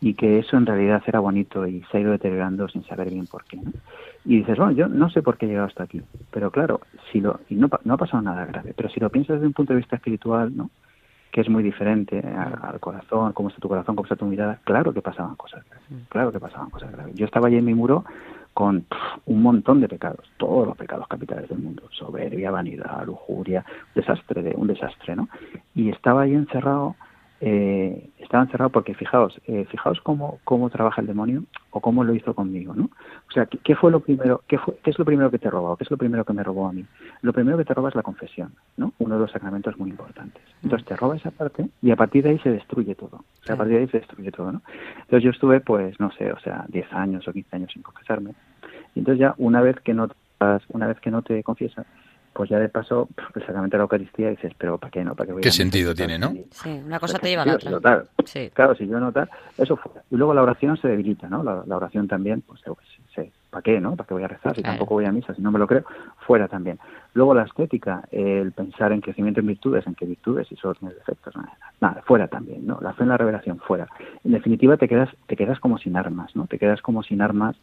y 0.01 0.15
que 0.15 0.39
eso 0.39 0.57
en 0.57 0.65
realidad 0.65 1.03
era 1.05 1.19
bonito 1.19 1.67
y 1.67 1.83
se 1.91 1.97
ha 1.97 2.01
ido 2.01 2.11
deteriorando 2.11 2.67
sin 2.67 2.83
saber 2.85 3.11
bien 3.11 3.27
por 3.27 3.43
qué, 3.43 3.57
¿no? 3.57 3.71
Y 4.25 4.37
dices, 4.37 4.57
bueno, 4.57 4.71
yo 4.71 4.87
no 4.87 5.09
sé 5.11 5.21
por 5.21 5.37
qué 5.37 5.45
he 5.45 5.49
llegado 5.49 5.67
hasta 5.67 5.83
aquí, 5.83 6.01
pero 6.31 6.49
claro, 6.49 6.81
si 7.11 7.21
lo, 7.21 7.41
y 7.47 7.55
no, 7.55 7.69
no 7.83 7.93
ha 7.93 7.97
pasado 7.97 8.23
nada 8.23 8.45
grave, 8.45 8.73
pero 8.75 8.89
si 8.89 8.99
lo 8.99 9.11
piensas 9.11 9.35
desde 9.35 9.47
un 9.47 9.53
punto 9.53 9.73
de 9.73 9.77
vista 9.77 9.97
espiritual, 9.97 10.55
¿no? 10.55 10.71
Que 11.35 11.41
es 11.41 11.49
muy 11.49 11.63
diferente 11.63 12.23
a- 12.25 12.69
al 12.69 12.79
corazón, 12.79 13.33
cómo 13.33 13.49
está 13.49 13.59
tu 13.59 13.67
corazón, 13.67 13.93
cómo 13.97 14.05
está 14.05 14.15
tu 14.15 14.25
mirada, 14.25 14.57
claro 14.63 14.93
que 14.93 15.01
pasaban 15.01 15.35
cosas 15.35 15.65
graves, 15.65 15.85
claro 16.07 16.31
que 16.31 16.39
pasaban 16.39 16.69
cosas 16.69 16.89
graves. 16.93 17.13
Yo 17.17 17.25
estaba 17.25 17.47
allí 17.47 17.57
en 17.57 17.65
mi 17.65 17.73
muro 17.73 18.05
con 18.53 18.83
pff, 18.83 19.17
un 19.25 19.41
montón 19.41 19.81
de 19.81 19.89
pecados, 19.89 20.31
todos 20.37 20.65
los 20.65 20.77
pecados 20.77 21.05
capitales 21.09 21.49
del 21.49 21.57
mundo, 21.59 21.83
soberbia, 21.91 22.51
vanidad, 22.51 23.05
lujuria, 23.05 23.65
desastre, 23.93 24.43
de, 24.43 24.53
un 24.55 24.67
desastre, 24.67 25.13
¿no? 25.17 25.27
Y 25.73 25.89
estaba 25.89 26.21
ahí 26.21 26.33
encerrado, 26.33 26.95
eh, 27.41 28.09
estaba 28.17 28.43
encerrado 28.43 28.69
porque 28.69 28.93
fijaos, 28.93 29.39
eh, 29.47 29.65
fijaos 29.69 29.99
cómo, 30.01 30.39
cómo 30.43 30.69
trabaja 30.69 31.01
el 31.01 31.07
demonio 31.07 31.43
o 31.71 31.81
cómo 31.81 32.03
lo 32.03 32.13
hizo 32.13 32.33
conmigo, 32.33 32.73
¿no? 32.73 32.85
O 32.85 33.31
sea, 33.33 33.45
¿qué, 33.45 33.57
qué 33.59 33.75
fue 33.75 33.91
lo 33.91 33.99
primero, 33.99 34.41
qué, 34.47 34.57
fue, 34.57 34.75
qué 34.83 34.91
es 34.91 34.99
lo 34.99 35.05
primero 35.05 35.29
que 35.29 35.39
te 35.39 35.49
robó? 35.49 35.75
¿Qué 35.75 35.83
es 35.83 35.91
lo 35.91 35.97
primero 35.97 36.23
que 36.23 36.33
me 36.33 36.43
robó 36.43 36.67
a 36.67 36.71
mí? 36.71 36.85
Lo 37.21 37.33
primero 37.33 37.57
que 37.57 37.65
te 37.65 37.73
roba 37.73 37.89
es 37.89 37.95
la 37.95 38.03
confesión, 38.03 38.53
¿no? 38.77 38.93
Uno 38.99 39.15
de 39.15 39.21
los 39.21 39.31
sacramentos 39.31 39.77
muy 39.77 39.89
importantes. 39.89 40.41
Entonces 40.63 40.87
te 40.87 40.95
roba 40.95 41.17
esa 41.17 41.31
parte 41.31 41.67
y 41.81 41.91
a 41.91 41.95
partir 41.95 42.23
de 42.23 42.31
ahí 42.31 42.39
se 42.39 42.51
destruye 42.51 42.95
todo. 42.95 43.17
O 43.17 43.43
sea, 43.43 43.55
a 43.55 43.57
partir 43.57 43.75
de 43.75 43.81
ahí 43.81 43.87
se 43.89 43.99
destruye 43.99 44.31
todo, 44.31 44.51
¿no? 44.51 44.61
Entonces 45.01 45.23
yo 45.23 45.31
estuve, 45.31 45.59
pues, 45.59 45.99
no 45.99 46.11
sé, 46.11 46.31
o 46.31 46.39
sea, 46.39 46.65
10 46.69 46.93
años 46.93 47.27
o 47.27 47.33
15 47.33 47.55
años 47.55 47.71
sin 47.73 47.81
confesarme. 47.81 48.31
Y 48.95 48.99
entonces 48.99 49.19
ya 49.19 49.35
una 49.37 49.61
vez 49.61 49.79
que 49.81 49.93
no 49.93 50.07
una 50.69 50.87
vez 50.87 50.99
que 50.99 51.11
no 51.11 51.21
te 51.21 51.41
confiesas, 51.43 51.85
pues 52.35 52.49
ya 52.49 52.59
de 52.59 52.67
paso 52.67 53.07
el 53.33 53.41
sacramento 53.45 53.75
de 53.75 53.79
la 53.79 53.83
Eucaristía 53.83 54.29
dices, 54.29 54.51
pero 54.57 54.77
¿para 54.77 54.91
qué 54.91 55.05
no? 55.05 55.15
¿Para 55.15 55.27
qué 55.27 55.33
voy 55.33 55.41
¿Qué 55.41 55.47
a 55.49 55.51
sentido 55.53 55.95
tiene, 55.95 56.19
no? 56.19 56.33
Sí, 56.51 56.69
una 56.85 56.99
cosa 56.99 57.13
Pues, 57.13 57.21
te 57.21 57.29
lleva 57.29 57.43
a 57.43 57.45
la 57.45 57.53
otra. 57.55 57.69
si 57.69 57.73
total. 57.75 58.09
Sí. 58.25 58.51
Claro, 58.53 58.75
si 58.75 58.85
yo 58.87 58.99
no 58.99 59.13
tal, 59.13 59.29
eso 59.57 59.77
fue. 59.77 59.93
Y 60.11 60.17
luego 60.17 60.33
la 60.33 60.43
oración 60.43 60.75
se 60.75 60.89
debilita, 60.89 61.29
¿no? 61.29 61.43
La, 61.43 61.63
la 61.65 61.77
oración 61.77 62.09
también, 62.09 62.41
pues, 62.41 62.59
sé, 63.15 63.31
¿para 63.49 63.61
qué, 63.61 63.79
no? 63.79 63.95
¿Para 63.95 64.05
qué 64.05 64.13
voy 64.15 64.23
a 64.23 64.27
rezar 64.27 64.53
si 64.53 64.61
Claro. 64.61 64.73
tampoco 64.77 64.95
voy 64.95 65.05
a 65.05 65.13
misa? 65.13 65.33
Si 65.33 65.41
no 65.41 65.49
me 65.49 65.59
lo 65.59 65.65
creo, 65.65 65.85
fuera 66.27 66.49
también. 66.49 66.77
Luego 67.13 67.33
la 67.33 67.43
estética, 67.43 68.03
el 68.11 68.51
pensar 68.51 68.91
en 68.91 68.99
crecimiento 68.99 69.39
en 69.39 69.47
virtudes, 69.47 69.87
en 69.87 69.95
qué 69.95 70.05
virtudes 70.05 70.51
y 70.51 70.57
solo 70.57 70.75
tienes 70.75 70.97
defectos, 70.97 71.33
nada, 71.37 71.57
nada, 71.79 72.03
fuera 72.05 72.27
también, 72.27 72.67
¿no? 72.67 72.79
La 72.81 72.91
fe 72.91 73.03
en 73.03 73.09
la 73.09 73.17
revelación, 73.17 73.59
fuera. 73.59 73.87
En 74.25 74.33
definitiva, 74.33 74.75
te 74.75 74.89
quedas, 74.89 75.07
te 75.27 75.37
quedas 75.37 75.61
como 75.61 75.77
sin 75.77 75.95
armas, 75.95 76.35
¿no? 76.35 76.47
Te 76.47 76.59
quedas 76.59 76.81
como 76.81 77.01
sin 77.01 77.21
armas 77.21 77.55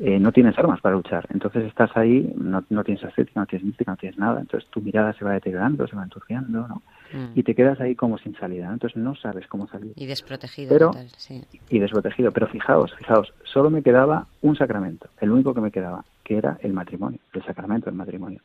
eh, 0.00 0.18
no 0.18 0.32
tienes 0.32 0.58
armas 0.58 0.80
para 0.80 0.96
luchar. 0.96 1.26
Entonces 1.30 1.64
estás 1.66 1.94
ahí, 1.94 2.32
no, 2.36 2.64
no 2.70 2.84
tienes 2.84 3.04
ascética, 3.04 3.38
no 3.40 3.46
tienes 3.46 3.66
mística, 3.66 3.92
no 3.92 3.98
tienes 3.98 4.18
nada. 4.18 4.40
Entonces 4.40 4.68
tu 4.70 4.80
mirada 4.80 5.12
se 5.12 5.24
va 5.24 5.32
deteriorando, 5.32 5.86
se 5.86 5.94
va 5.94 6.02
enturciando, 6.02 6.66
¿no? 6.66 6.82
Mm. 7.12 7.32
Y 7.38 7.42
te 7.42 7.54
quedas 7.54 7.78
ahí 7.80 7.94
como 7.94 8.16
sin 8.16 8.34
salida. 8.36 8.68
¿no? 8.68 8.72
Entonces 8.72 8.96
no 8.96 9.14
sabes 9.14 9.46
cómo 9.46 9.68
salir. 9.68 9.92
Y 9.96 10.06
desprotegido. 10.06 10.70
Pero- 10.70 10.86
total, 10.90 11.08
sí. 11.18 11.42
Y 11.68 11.78
desprotegido. 11.78 12.32
Pero 12.32 12.46
fijaos, 12.46 12.94
fijaos, 12.94 13.32
solo 13.44 13.68
me 13.68 13.82
quedaba 13.82 14.26
un 14.40 14.56
sacramento, 14.56 15.08
el 15.20 15.30
único 15.30 15.52
que 15.52 15.60
me 15.60 15.70
quedaba, 15.70 16.04
que 16.24 16.38
era 16.38 16.56
el 16.62 16.72
matrimonio, 16.72 17.18
el 17.34 17.44
sacramento 17.44 17.86
del 17.86 17.96
matrimonio. 17.96 18.40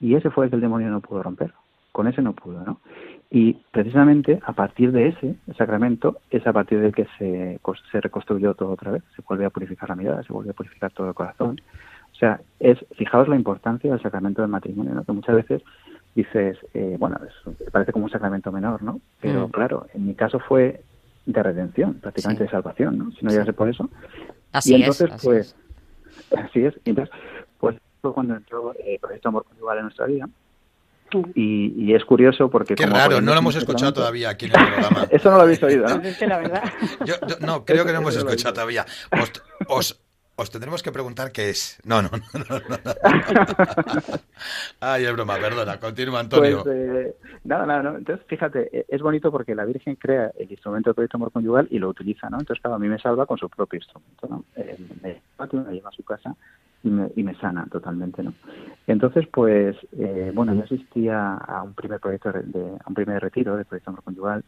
Y 0.00 0.14
ese 0.14 0.30
fue 0.30 0.44
el 0.44 0.50
que 0.50 0.56
el 0.56 0.62
demonio 0.62 0.90
no 0.90 1.00
pudo 1.00 1.22
romper. 1.22 1.52
Con 1.92 2.06
ese 2.06 2.22
no 2.22 2.34
pudo, 2.34 2.62
¿no? 2.64 2.78
Y 3.30 3.54
precisamente 3.70 4.40
a 4.44 4.52
partir 4.52 4.90
de 4.92 5.08
ese 5.08 5.36
sacramento 5.56 6.18
es 6.30 6.44
a 6.46 6.52
partir 6.52 6.80
del 6.80 6.92
que 6.92 7.06
se, 7.18 7.60
se 7.92 8.00
reconstruyó 8.00 8.54
todo 8.54 8.70
otra 8.70 8.90
vez, 8.90 9.02
se 9.14 9.22
vuelve 9.22 9.44
a 9.44 9.50
purificar 9.50 9.88
la 9.88 9.94
mirada, 9.94 10.22
se 10.24 10.32
vuelve 10.32 10.50
a 10.50 10.54
purificar 10.54 10.90
todo 10.92 11.08
el 11.08 11.14
corazón, 11.14 11.60
sea, 12.20 12.40
es, 12.60 12.78
fijaos 12.96 13.28
la 13.28 13.36
importancia 13.36 13.90
del 13.90 14.02
sacramento 14.02 14.42
del 14.42 14.50
matrimonio, 14.50 14.94
¿no? 14.94 15.04
Que 15.04 15.12
muchas 15.12 15.34
veces 15.36 15.62
dices, 16.14 16.58
eh, 16.74 16.96
bueno, 16.98 17.18
es- 17.26 17.70
parece 17.70 17.92
como 17.92 18.04
un 18.04 18.10
sacramento 18.10 18.52
menor, 18.52 18.82
¿no? 18.82 19.00
Pero 19.20 19.48
Mm. 19.48 19.50
claro, 19.52 19.86
en 19.94 20.06
mi 20.06 20.14
caso 20.14 20.38
fue 20.40 20.82
de 21.24 21.42
redención, 21.42 21.94
prácticamente 21.94 22.42
Sí. 22.44 22.46
de 22.46 22.50
salvación, 22.50 22.98
¿no? 22.98 23.10
Si 23.12 23.24
no 23.24 23.30
llegase 23.30 23.52
por 23.54 23.68
eso. 23.68 23.88
Así 24.52 24.72
y 24.72 24.74
es, 24.74 24.80
entonces, 24.80 25.12
así 25.12 25.26
pues, 25.26 25.46
es. 25.46 25.56
así 26.50 26.64
es. 26.64 26.74
Y 26.84 26.90
entonces, 26.90 27.14
pues 27.58 27.76
fue 28.02 28.12
cuando 28.12 28.34
entró 28.36 28.72
eh, 28.74 28.94
el 28.94 28.98
proyecto 29.00 29.28
Amor 29.30 29.44
Conyugal 29.44 29.78
en 29.78 29.84
nuestra 29.84 30.06
vida. 30.06 30.28
Y, 31.34 31.74
y 31.76 31.94
es 31.94 32.04
curioso 32.04 32.48
porque... 32.50 32.74
Qué 32.74 32.84
como 32.84 32.96
raro, 32.96 33.20
no 33.20 33.32
lo 33.32 33.38
hemos 33.38 33.56
escuchado 33.56 33.92
todavía 33.92 34.30
aquí 34.30 34.46
en 34.46 34.52
el 34.58 34.66
programa. 34.66 35.06
Eso 35.10 35.30
no 35.30 35.36
lo 35.36 35.42
habéis 35.42 35.62
oído, 35.62 35.86
¿no? 35.88 35.96
Pues 35.96 36.08
es 36.12 36.18
que 36.18 36.26
la 36.26 36.38
verdad. 36.38 36.62
Yo- 37.04 37.14
yo- 37.26 37.36
no, 37.40 37.64
creo 37.64 37.84
que 37.84 37.92
no 37.92 37.98
hemos 37.98 38.16
escuchado 38.16 38.54
todavía. 38.54 38.86
Os, 39.20 39.32
os, 39.68 40.00
os 40.40 40.50
tendremos 40.50 40.82
que 40.82 40.90
preguntar 40.90 41.32
qué 41.32 41.50
es. 41.50 41.78
No, 41.84 42.00
no, 42.02 42.08
no, 42.10 42.44
no. 42.48 42.58
no, 42.68 42.76
no. 42.84 42.92
Ay, 44.80 45.04
es 45.04 45.12
broma, 45.12 45.36
perdona. 45.36 45.78
Continúa, 45.78 46.20
Antonio. 46.20 46.62
Pues 46.62 46.76
eh, 46.76 47.16
nada, 47.44 47.66
nada, 47.66 47.82
no. 47.82 47.96
Entonces, 47.98 48.24
fíjate, 48.26 48.68
eh, 48.72 48.84
es 48.88 49.02
bonito 49.02 49.30
porque 49.30 49.54
la 49.54 49.64
Virgen 49.64 49.96
crea 49.96 50.32
el 50.38 50.50
instrumento 50.50 50.90
del 50.90 50.94
proyecto 50.94 51.16
amor 51.18 51.32
conyugal 51.32 51.68
y 51.70 51.78
lo 51.78 51.88
utiliza, 51.88 52.30
¿no? 52.30 52.38
Entonces, 52.38 52.62
claro, 52.62 52.76
a 52.76 52.78
mí 52.78 52.88
me 52.88 52.98
salva 52.98 53.26
con 53.26 53.36
su 53.38 53.48
propio 53.48 53.78
instrumento, 53.78 54.26
¿no? 54.28 54.44
Eh, 54.56 54.76
me, 55.02 55.20
me 55.62 55.72
lleva 55.74 55.90
a 55.90 55.92
su 55.92 56.02
casa 56.04 56.34
y 56.82 56.88
me, 56.88 57.10
y 57.14 57.22
me 57.22 57.34
sana 57.36 57.66
totalmente, 57.70 58.22
¿no? 58.22 58.32
Entonces, 58.86 59.26
pues, 59.30 59.76
eh, 59.98 60.32
bueno, 60.34 60.54
yo 60.54 60.64
asistía 60.64 61.34
a 61.34 61.62
un 61.62 61.74
primer 61.74 62.00
proyecto, 62.00 62.32
de, 62.32 62.42
de- 62.44 62.76
a 62.82 62.88
un 62.88 62.94
primer 62.94 63.20
retiro 63.22 63.56
del 63.56 63.66
proyecto 63.66 63.90
amor 63.90 64.02
conyugal 64.02 64.42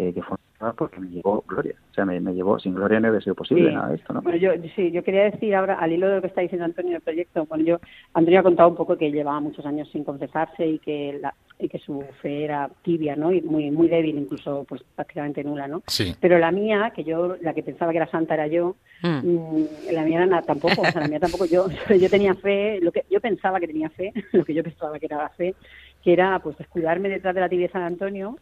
eh, 0.00 0.12
que 0.14 0.22
fue 0.22 0.36
porque 0.76 1.00
me 1.00 1.08
llevó 1.08 1.42
Gloria. 1.48 1.74
O 1.90 1.94
sea, 1.94 2.04
me, 2.04 2.20
me 2.20 2.34
llevó, 2.34 2.58
sin 2.58 2.74
Gloria 2.74 3.00
no 3.00 3.08
hubiera 3.08 3.22
sido 3.24 3.34
posible 3.34 3.68
Sí. 3.70 3.74
nada 3.74 3.88
de 3.88 3.94
esto, 3.96 4.12
¿no? 4.12 4.20
Bueno, 4.20 4.36
yo 4.36 4.50
sí, 4.76 4.90
yo 4.90 5.02
quería 5.02 5.24
decir 5.30 5.54
ahora, 5.54 5.74
al 5.78 5.90
hilo 5.90 6.06
de 6.06 6.16
lo 6.16 6.20
que 6.20 6.26
está 6.26 6.42
diciendo 6.42 6.66
Antonio 6.66 6.92
del 6.92 7.00
proyecto, 7.00 7.46
bueno, 7.46 7.64
yo, 7.64 7.78
Antonio 8.12 8.40
ha 8.40 8.42
contado 8.42 8.68
un 8.68 8.76
poco 8.76 8.98
que 8.98 9.10
llevaba 9.10 9.40
muchos 9.40 9.64
años 9.64 9.88
sin 9.90 10.04
confesarse 10.04 10.66
y 10.66 10.78
que 10.78 11.18
la, 11.20 11.34
y 11.58 11.66
que 11.70 11.78
su 11.78 12.04
fe 12.20 12.44
era 12.44 12.68
tibia, 12.82 13.16
¿no? 13.16 13.32
Y 13.32 13.40
muy 13.40 13.70
muy 13.70 13.88
débil, 13.88 14.18
incluso 14.18 14.64
pues 14.68 14.82
prácticamente 14.94 15.42
nula, 15.44 15.66
¿no? 15.66 15.82
Sí. 15.86 16.14
Pero 16.20 16.38
la 16.38 16.50
mía, 16.52 16.92
que 16.94 17.04
yo, 17.04 17.36
la 17.40 17.54
que 17.54 17.62
pensaba 17.62 17.90
que 17.92 17.98
era 17.98 18.10
santa 18.10 18.34
era 18.34 18.46
yo, 18.46 18.76
Mm. 19.02 19.26
mm, 19.26 19.66
la 19.92 20.02
mía 20.04 20.16
era 20.18 20.26
na- 20.26 20.42
tampoco, 20.42 20.82
o 20.82 20.92
sea, 20.92 21.00
la 21.00 21.08
mía 21.08 21.18
tampoco 21.20 21.46
yo, 21.46 21.68
yo 21.98 22.10
tenía 22.10 22.34
fe, 22.34 22.80
lo 22.82 22.92
que 22.92 23.06
yo 23.10 23.18
pensaba 23.18 23.58
que 23.58 23.66
tenía 23.66 23.88
fe, 23.88 24.12
lo 24.32 24.44
que 24.44 24.52
yo 24.52 24.62
pensaba 24.62 24.98
que 24.98 25.06
era 25.06 25.16
la 25.16 25.30
fe, 25.30 25.54
que 26.02 26.12
era 26.12 26.38
pues 26.40 26.58
descuidarme 26.58 27.08
detrás 27.08 27.34
de 27.34 27.40
la 27.40 27.48
tibieza 27.48 27.78
de 27.78 27.86
Antonio 27.86 28.36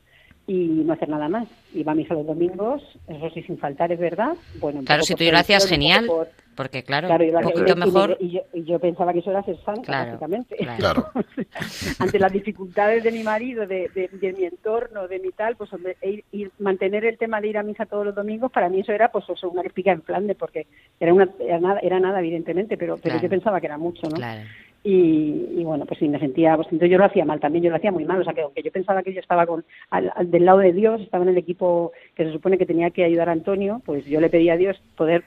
y 0.48 0.82
no 0.84 0.94
hacer 0.94 1.08
nada 1.08 1.28
más. 1.28 1.46
Iba 1.74 1.92
a 1.92 1.94
misa 1.94 2.14
los 2.14 2.26
domingos, 2.26 2.82
eso 3.06 3.30
sí, 3.30 3.42
sin 3.42 3.58
faltar, 3.58 3.92
es 3.92 4.00
verdad. 4.00 4.32
Bueno, 4.58 4.82
Claro, 4.84 5.02
si 5.04 5.14
tú 5.14 5.22
lo 5.30 5.38
hacías 5.38 5.66
genial, 5.68 6.06
por- 6.06 6.28
porque 6.56 6.82
claro, 6.82 7.06
Claro, 7.06 7.22
un 7.22 7.28
iba 7.30 7.38
a- 7.38 7.42
poquito 7.42 7.66
y- 7.68 7.70
y- 7.70 7.74
mejor. 7.76 8.16
Y, 8.18 8.30
yo, 8.30 8.40
y 8.54 8.64
yo 8.64 8.78
pensaba 8.80 9.12
que 9.12 9.20
eso 9.20 9.30
era 9.30 9.44
ser 9.44 9.56
santa, 9.62 9.82
Claro, 9.82 10.06
básicamente. 10.12 10.56
claro. 10.56 11.06
Ante 12.00 12.18
las 12.18 12.32
dificultades 12.32 13.04
de 13.04 13.12
mi 13.12 13.22
marido, 13.22 13.66
de, 13.66 13.88
de- 13.94 14.08
de 14.10 14.32
mi 14.32 14.44
entorno, 14.44 15.06
de 15.06 15.18
mi 15.20 15.30
tal, 15.30 15.54
pues 15.56 15.72
hombre, 15.72 15.96
ir, 16.02 16.24
ir- 16.32 16.50
mantener 16.58 17.04
el 17.04 17.18
tema 17.18 17.40
de 17.40 17.48
ir 17.48 17.58
a 17.58 17.62
misa 17.62 17.86
todos 17.86 18.06
los 18.06 18.14
domingos, 18.14 18.50
para 18.50 18.68
mí 18.68 18.80
eso 18.80 18.92
era 18.92 19.12
pues 19.12 19.24
eso, 19.28 19.50
una 19.50 19.62
espiga 19.62 19.92
en 19.92 20.02
Flandes, 20.02 20.36
porque 20.36 20.66
era, 20.98 21.12
una, 21.14 21.28
era, 21.38 21.60
nada, 21.60 21.80
era 21.80 22.00
nada, 22.00 22.18
evidentemente, 22.20 22.76
pero, 22.76 22.96
pero 22.96 23.12
Claro. 23.14 23.22
yo 23.22 23.28
pensaba 23.28 23.60
que 23.60 23.66
era 23.66 23.78
mucho, 23.78 24.08
¿no? 24.08 24.16
Claro. 24.16 24.40
Y, 24.84 25.46
y 25.58 25.64
bueno, 25.64 25.84
pues 25.86 25.98
sí, 25.98 26.08
me 26.08 26.18
sentía, 26.20 26.54
pues 26.56 26.68
entonces 26.68 26.90
yo 26.90 26.98
lo 26.98 27.04
hacía 27.04 27.24
mal 27.24 27.40
también, 27.40 27.64
yo 27.64 27.70
lo 27.70 27.76
hacía 27.76 27.90
muy 27.92 28.04
mal, 28.04 28.20
o 28.20 28.24
sea 28.24 28.32
que 28.32 28.42
aunque 28.42 28.62
yo 28.62 28.70
pensaba 28.70 29.02
que 29.02 29.12
yo 29.12 29.20
estaba 29.20 29.44
con, 29.46 29.64
al, 29.90 30.12
al- 30.14 30.30
del 30.30 30.44
lado 30.44 30.58
de 30.58 30.72
Dios, 30.72 31.00
estaba 31.00 31.24
en 31.24 31.30
el 31.30 31.36
equipo 31.38 31.92
que 32.14 32.24
se 32.24 32.32
supone 32.32 32.58
que 32.58 32.64
tenía 32.66 32.90
que 32.90 33.04
ayudar 33.04 33.28
a 33.28 33.32
Antonio, 33.32 33.82
pues 33.84 34.04
yo 34.06 34.20
le 34.20 34.30
pedía 34.30 34.52
a 34.54 34.56
Dios 34.56 34.80
poder 34.96 35.24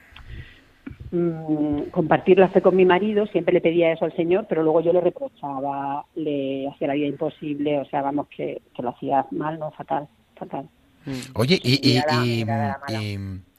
mm, 1.10 1.90
compartir 1.90 2.38
la 2.38 2.48
fe 2.48 2.62
con 2.62 2.74
mi 2.76 2.84
marido, 2.84 3.26
siempre 3.26 3.52
le 3.54 3.60
pedía 3.60 3.92
eso 3.92 4.04
al 4.04 4.16
Señor, 4.16 4.46
pero 4.48 4.62
luego 4.62 4.80
yo 4.80 4.92
le 4.92 5.00
reprochaba, 5.00 6.04
le 6.16 6.68
hacía 6.68 6.88
la 6.88 6.94
vida 6.94 7.06
imposible, 7.06 7.78
o 7.78 7.84
sea, 7.84 8.02
vamos, 8.02 8.28
que, 8.28 8.62
que 8.74 8.82
lo 8.82 8.88
hacía 8.90 9.26
mal, 9.30 9.58
no, 9.58 9.70
fatal, 9.72 10.08
fatal. 10.36 10.66
Oye, 11.34 11.60
y, 11.62 11.98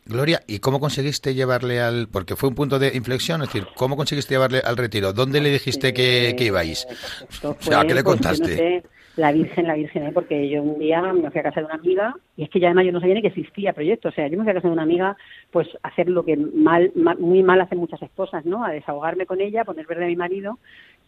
Gloria, 0.05 0.41
¿y 0.47 0.59
cómo 0.59 0.79
conseguiste 0.79 1.33
llevarle 1.33 1.79
al...? 1.79 2.07
Porque 2.11 2.35
fue 2.35 2.49
un 2.49 2.55
punto 2.55 2.77
de 2.79 2.91
inflexión, 2.95 3.41
es 3.41 3.47
decir, 3.47 3.67
¿cómo 3.75 3.95
conseguiste 3.95 4.33
llevarle 4.33 4.59
al 4.59 4.75
retiro? 4.77 5.13
¿Dónde 5.13 5.39
le 5.41 5.49
dijiste 5.49 5.93
que, 5.93 6.35
que 6.37 6.45
ibais? 6.45 6.85
Eh, 6.89 7.47
O 7.47 7.55
sea, 7.59 7.81
¿qué 7.83 7.93
le 7.93 8.01
no 8.01 8.05
contaste? 8.05 8.55
sé, 8.55 8.83
la 9.15 9.31
Virgen, 9.31 9.67
la 9.67 9.75
Virgen, 9.75 10.07
¿eh? 10.07 10.11
porque 10.13 10.49
yo 10.49 10.61
un 10.61 10.77
día 10.79 11.01
me 11.01 11.29
fui 11.31 11.39
a 11.39 11.43
casa 11.43 11.61
de 11.61 11.67
una 11.67 11.75
amiga 11.75 12.15
y 12.35 12.43
es 12.43 12.49
que 12.49 12.59
ya 12.59 12.67
además 12.67 12.85
yo 12.85 12.91
no 12.91 12.99
sabía 12.99 13.15
ni 13.15 13.21
que 13.21 13.27
existía 13.29 13.71
proyecto. 13.71 14.09
O 14.09 14.11
sea, 14.11 14.27
yo 14.27 14.37
me 14.37 14.43
fui 14.43 14.51
a 14.51 14.55
casa 14.55 14.67
de 14.67 14.73
una 14.73 14.83
amiga, 14.83 15.15
pues 15.51 15.67
a 15.83 15.87
hacer 15.87 16.09
lo 16.09 16.25
que 16.25 16.35
mal, 16.35 16.91
ma- 16.95 17.15
muy 17.15 17.41
mal 17.43 17.61
hacen 17.61 17.77
muchas 17.77 18.01
esposas, 18.01 18.43
¿no? 18.45 18.65
A 18.65 18.71
desahogarme 18.71 19.25
con 19.25 19.39
ella, 19.39 19.63
poner 19.65 19.85
verde 19.87 20.05
a 20.05 20.07
mi 20.07 20.15
marido. 20.15 20.59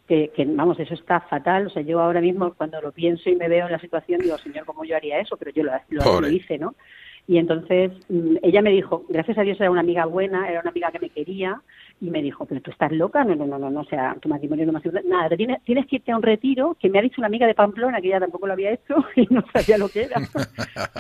Que, 0.08 0.30
que, 0.36 0.46
vamos, 0.46 0.80
eso 0.80 0.94
está 0.94 1.20
fatal. 1.22 1.66
O 1.66 1.70
sea, 1.72 1.82
yo 1.82 2.00
ahora 2.00 2.22
mismo 2.22 2.54
cuando 2.54 2.80
lo 2.80 2.92
pienso 2.92 3.28
y 3.30 3.36
me 3.36 3.50
veo 3.50 3.66
en 3.66 3.72
la 3.72 3.80
situación, 3.80 4.22
digo, 4.22 4.38
Señor, 4.38 4.66
¿cómo 4.66 4.86
yo 4.86 4.96
haría 4.96 5.20
eso? 5.20 5.36
Pero 5.36 5.50
yo 5.52 5.64
lo, 5.64 5.72
lo, 5.90 6.04
Pobre. 6.04 6.28
lo 6.30 6.34
hice, 6.34 6.60
¿no? 6.60 6.76
Y 7.28 7.38
entonces 7.38 7.92
mm, 8.10 8.38
ella 8.44 8.62
me 8.62 8.72
dijo, 8.72 9.06
gracias 9.10 9.38
a 9.38 9.42
Dios 9.42 9.60
era 9.60 9.72
una 9.72 9.82
amiga 9.82 10.06
buena, 10.06 10.50
era 10.50 10.62
una 10.62 10.70
amiga 10.70 10.92
que 10.92 11.00
me 11.00 11.10
quería, 11.10 11.62
y 12.02 12.10
me 12.10 12.22
dijo, 12.22 12.46
pero 12.46 12.62
tú 12.62 12.72
estás 12.72 12.92
loca, 12.92 13.24
no, 13.24 13.36
no, 13.36 13.46
no, 13.48 13.58
no, 13.58 13.70
no, 13.70 13.80
o 13.82 13.86
sea, 13.86 14.16
tu 14.22 14.28
matrimonio 14.30 14.66
no 14.66 14.74
me 14.74 14.80
asegura 14.80 15.02
nada, 15.06 15.30
te 15.30 15.38
tienes, 15.38 15.64
tienes 15.64 15.86
que 15.88 15.96
irte 15.98 16.12
a 16.12 16.18
un 16.18 16.24
retiro, 16.24 16.76
que 16.80 16.90
me 16.90 17.00
ha 17.00 17.02
dicho 17.02 17.16
una 17.20 17.28
amiga 17.28 17.48
de 17.48 17.56
Pamplona, 17.56 18.02
que 18.02 18.08
ella 18.08 18.20
tampoco 18.20 18.48
lo 18.48 18.54
había 18.54 18.72
hecho 18.74 18.96
y 19.16 19.26
no 19.34 19.44
sabía 19.54 19.78
lo 19.78 19.90
que 19.90 20.04
era. 20.04 20.22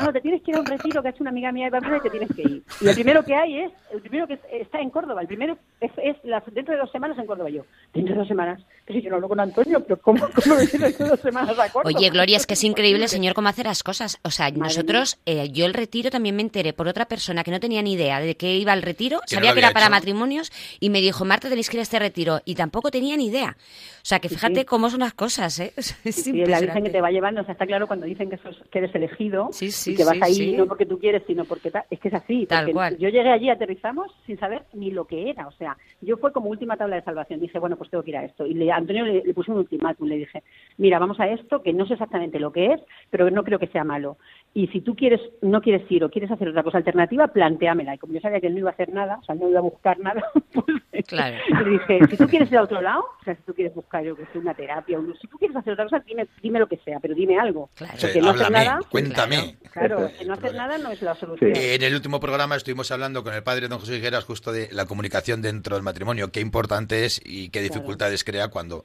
No, 0.01 0.11
te 0.13 0.21
tienes 0.21 0.41
que 0.41 0.51
ir 0.51 0.57
a 0.57 0.59
un 0.61 0.65
retiro 0.65 1.01
que 1.01 1.07
ha 1.07 1.11
hecho 1.11 1.23
una 1.23 1.31
amiga 1.31 1.51
mía 1.51 1.65
de 1.65 1.71
Pamplona 1.71 1.97
y 1.97 2.01
te 2.01 2.09
tienes 2.09 2.29
que 2.35 2.41
ir. 2.43 2.63
Y 2.81 2.87
el 2.87 2.93
primero 2.95 3.23
que 3.23 3.35
hay 3.35 3.59
es, 3.59 3.71
el 3.91 4.01
primero 4.01 4.27
que 4.27 4.39
está 4.51 4.79
en 4.79 4.89
Córdoba, 4.89 5.21
el 5.21 5.27
primero 5.27 5.57
es, 5.81 5.91
es 5.97 6.15
la- 6.23 6.43
dentro 6.51 6.73
de 6.73 6.79
dos 6.79 6.91
semanas 6.91 7.17
en 7.17 7.25
Córdoba 7.25 7.49
yo. 7.49 7.63
Dentro 7.93 8.13
de 8.13 8.19
dos 8.19 8.27
semanas, 8.27 8.61
pero 8.85 8.99
si 8.99 9.03
yo 9.03 9.09
no 9.09 9.15
hablo 9.17 9.29
con 9.29 9.39
Antonio, 9.39 9.81
pero 9.83 9.97
¿cómo, 10.01 10.27
cómo 10.43 10.55
me 10.55 10.65
dentro 10.65 11.05
de 11.05 11.09
dos 11.11 11.19
semanas 11.19 11.57
a 11.59 11.69
Córdoba? 11.71 11.93
Oye, 11.97 12.09
Gloria, 12.09 12.37
es 12.37 12.45
que 12.47 12.53
es 12.53 12.63
increíble, 12.63 13.07
señor, 13.07 13.33
cómo 13.33 13.49
hace 13.49 13.63
las 13.63 13.83
cosas. 13.83 14.19
O 14.23 14.31
sea, 14.31 14.45
Madre 14.47 14.59
nosotros, 14.59 15.19
eh, 15.25 15.49
yo 15.51 15.65
el 15.65 15.73
retiro 15.73 16.09
también 16.09 16.35
me 16.35 16.41
enteré 16.41 16.73
por 16.73 16.87
otra 16.87 17.05
persona 17.05 17.43
que 17.43 17.51
no 17.51 17.59
tenía 17.59 17.81
ni 17.81 17.93
idea 17.93 18.19
de 18.19 18.35
que 18.35 18.55
iba 18.55 18.71
al 18.73 18.81
retiro, 18.81 19.19
Que 19.27 19.35
sabía 19.35 19.53
que 19.53 19.59
era 19.59 19.71
para 19.71 19.89
matrimonios 19.89 20.51
y 20.79 20.84
me 20.89 21.01
dijo, 21.01 21.25
Marta, 21.25 21.49
tenéis 21.49 21.69
que 21.69 21.77
ir 21.77 21.79
a 21.79 21.83
este 21.83 21.99
retiro. 21.99 22.39
Y 22.45 22.55
tampoco 22.55 22.91
tenía 22.91 23.15
ni 23.17 23.27
idea. 23.27 23.55
O 23.57 24.01
sea, 24.07 24.19
que 24.19 24.29
fíjate 24.29 24.61
sí. 24.61 24.65
cómo 24.65 24.89
son 24.89 24.99
las 25.01 25.13
cosas, 25.13 25.59
¿eh? 25.59 25.73
Es 25.77 25.95
sí, 26.15 26.33
la. 26.33 26.59
Virgen 26.59 26.83
que 26.83 26.89
te 26.89 27.01
va 27.01 27.11
llevando, 27.11 27.41
o 27.41 27.43
sea, 27.43 27.53
está 27.53 27.65
claro 27.65 27.87
cuando 27.87 28.05
dicen 28.05 28.29
que, 28.29 28.37
sos- 28.37 28.61
que 28.71 28.79
eres 28.79 28.93
elegido 28.95 29.49
Sí, 29.51 29.71
sí, 29.71 29.93
y 29.93 29.95
que 29.95 30.03
vas 30.05 30.17
ahí 30.21 30.55
no 30.57 30.65
porque 30.67 30.85
tú 30.85 30.99
quieres, 30.99 31.23
sino 31.27 31.45
porque 31.45 31.71
ta- 31.71 31.85
es 31.89 31.99
que 31.99 32.09
es 32.09 32.13
así. 32.13 32.45
Tal 32.45 32.71
cual. 32.71 32.97
Yo 32.97 33.09
llegué 33.09 33.29
allí, 33.31 33.49
aterrizamos 33.49 34.11
sin 34.25 34.37
saber 34.39 34.63
ni 34.73 34.91
lo 34.91 35.05
que 35.05 35.29
era, 35.29 35.47
o 35.47 35.51
sea, 35.53 35.77
yo 36.01 36.17
fue 36.17 36.31
como 36.31 36.49
última 36.49 36.77
tabla 36.77 36.97
de 36.97 37.01
salvación. 37.03 37.39
Dije, 37.39 37.57
bueno, 37.59 37.75
pues 37.77 37.89
tengo 37.89 38.03
que 38.03 38.11
ir 38.11 38.17
a 38.17 38.25
esto. 38.25 38.45
Y 38.45 38.53
le, 38.53 38.71
a 38.71 38.75
Antonio 38.75 39.05
le, 39.05 39.23
le 39.23 39.33
puse 39.33 39.51
un 39.51 39.57
ultimátum, 39.57 40.07
le 40.07 40.17
dije, 40.17 40.43
mira, 40.77 40.99
vamos 40.99 41.19
a 41.19 41.27
esto, 41.27 41.61
que 41.63 41.73
no 41.73 41.85
sé 41.87 41.93
exactamente 41.93 42.39
lo 42.39 42.51
que 42.51 42.73
es, 42.73 42.81
pero 43.09 43.29
no 43.31 43.43
creo 43.43 43.59
que 43.59 43.67
sea 43.67 43.83
malo. 43.83 44.17
Y 44.53 44.67
si 44.67 44.81
tú 44.81 44.95
quieres, 44.95 45.19
no 45.41 45.61
quieres 45.61 45.89
ir 45.91 46.03
o 46.03 46.09
quieres 46.09 46.31
hacer 46.31 46.47
otra 46.47 46.63
cosa 46.63 46.77
alternativa, 46.77 47.27
planteámela. 47.27 47.95
Y 47.95 47.97
como 47.97 48.13
yo 48.13 48.21
sabía 48.21 48.39
que 48.39 48.47
él 48.47 48.53
no 48.53 48.59
iba 48.59 48.69
a 48.69 48.73
hacer 48.73 48.89
nada, 48.93 49.17
o 49.21 49.23
sea, 49.25 49.35
no 49.35 49.49
iba 49.49 49.59
a 49.59 49.63
buscar 49.63 49.99
nada, 49.99 50.23
pues 50.53 50.74
Claro. 51.07 51.37
le 51.63 51.69
dije, 51.71 51.99
si 52.09 52.17
tú 52.17 52.27
quieres 52.27 52.51
ir 52.51 52.57
a 52.57 52.63
otro 52.63 52.81
lado, 52.81 53.01
o 53.19 53.23
sea, 53.23 53.35
si 53.35 53.41
tú 53.43 53.53
quieres 53.53 53.73
buscar, 53.75 54.03
yo 54.03 54.15
que 54.15 54.23
sé, 54.33 54.39
una 54.39 54.53
terapia, 54.53 54.97
un- 54.99 55.15
si 55.19 55.27
tú 55.27 55.37
quieres 55.37 55.55
hacer 55.57 55.73
otra 55.73 55.85
cosa, 55.85 56.03
dime, 56.07 56.27
dime 56.41 56.59
lo 56.59 56.67
que 56.67 56.77
sea, 56.85 56.99
pero 56.99 57.13
dime 57.13 57.37
algo. 57.39 57.69
Claro. 57.75 57.93
Sí, 57.97 58.07
Porque 58.07 58.21
no 58.21 58.29
hacer 58.31 58.51
nada, 58.51 58.79
cuéntame. 58.89 59.57
claro, 59.71 60.09
que 60.17 60.25
no 60.25 60.33
hacer 60.33 60.53
nada 60.55 60.77
no 60.77 60.91
es 60.91 61.01
la 61.01 61.15
solución. 61.15 61.51
En 61.55 61.81
el 61.83 61.93
último 61.95 62.19
programa 62.19 62.55
estuvimos 62.55 62.89
hablando 62.91 63.23
con 63.23 63.33
el 63.33 63.43
padre 63.43 63.67
don 63.67 63.79
José 63.79 63.97
Higueras 63.97 64.23
justo 64.25 64.51
de 64.51 64.69
la 64.71 64.85
comunicación 64.85 65.41
dentro 65.41 65.75
del 65.75 65.83
matrimonio, 65.83 66.31
qué 66.31 66.39
importante 66.39 67.05
es 67.05 67.21
y 67.23 67.49
qué 67.49 67.61
dificultades 67.61 68.23
crea 68.23 68.47
cuando, 68.47 68.83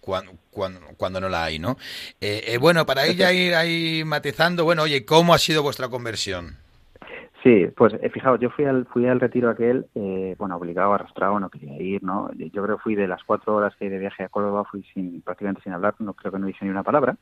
cuando, 0.00 0.32
cuando, 0.50 0.80
cuando 0.96 1.20
no 1.20 1.28
la 1.28 1.44
hay, 1.44 1.58
¿no? 1.58 1.76
Eh, 2.20 2.44
eh, 2.48 2.58
bueno, 2.58 2.86
para 2.86 3.06
ella 3.06 3.32
ir 3.32 3.54
ahí 3.54 4.02
matizando, 4.04 4.64
bueno, 4.64 4.82
oye, 4.82 5.04
¿cómo 5.04 5.34
ha 5.34 5.38
sido 5.38 5.62
vuestra 5.62 5.88
conversión? 5.88 6.56
Sí, 7.42 7.68
pues 7.74 7.94
eh, 7.94 8.10
fijaos, 8.10 8.38
yo 8.38 8.50
fui 8.50 8.66
al 8.66 8.84
fui 8.86 9.06
al 9.06 9.18
retiro 9.18 9.48
aquel, 9.48 9.86
eh, 9.94 10.34
bueno, 10.38 10.56
obligado, 10.56 10.92
arrastrado, 10.92 11.40
no 11.40 11.48
quería 11.48 11.80
ir, 11.80 12.02
¿no? 12.02 12.30
Yo 12.34 12.62
creo 12.62 12.76
que 12.76 12.82
fui 12.82 12.94
de 12.94 13.08
las 13.08 13.24
cuatro 13.24 13.56
horas 13.56 13.74
que 13.76 13.86
hay 13.86 13.90
de 13.90 13.98
viaje 13.98 14.22
a 14.24 14.28
Córdoba, 14.28 14.64
fui 14.64 14.82
sin 14.92 15.22
prácticamente 15.22 15.62
sin 15.62 15.72
hablar, 15.72 15.94
no 16.00 16.12
creo 16.12 16.32
que 16.32 16.38
no 16.38 16.48
hice 16.50 16.66
ni 16.66 16.70
una 16.70 16.82
palabra. 16.82 17.16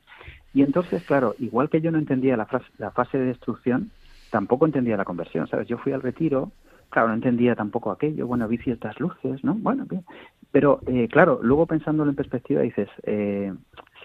Y 0.52 0.62
entonces, 0.62 1.04
claro, 1.04 1.36
igual 1.38 1.70
que 1.70 1.80
yo 1.80 1.92
no 1.92 1.98
entendía 1.98 2.36
la, 2.36 2.46
frase, 2.46 2.66
la 2.78 2.90
fase 2.90 3.16
de 3.16 3.26
destrucción, 3.26 3.90
tampoco 4.30 4.66
entendía 4.66 4.96
la 4.96 5.04
conversión, 5.04 5.46
¿sabes? 5.46 5.68
Yo 5.68 5.78
fui 5.78 5.92
al 5.92 6.02
retiro, 6.02 6.50
claro, 6.90 7.08
no 7.08 7.14
entendía 7.14 7.54
tampoco 7.54 7.92
aquello, 7.92 8.26
bueno, 8.26 8.48
vi 8.48 8.58
ciertas 8.58 8.98
luces, 8.98 9.44
¿no? 9.44 9.54
Bueno, 9.54 9.84
bien. 9.88 10.04
Pero, 10.50 10.80
eh, 10.88 11.06
claro, 11.08 11.38
luego 11.42 11.66
pensándolo 11.66 12.10
en 12.10 12.16
perspectiva 12.16 12.62
dices, 12.62 12.88
eh, 13.04 13.52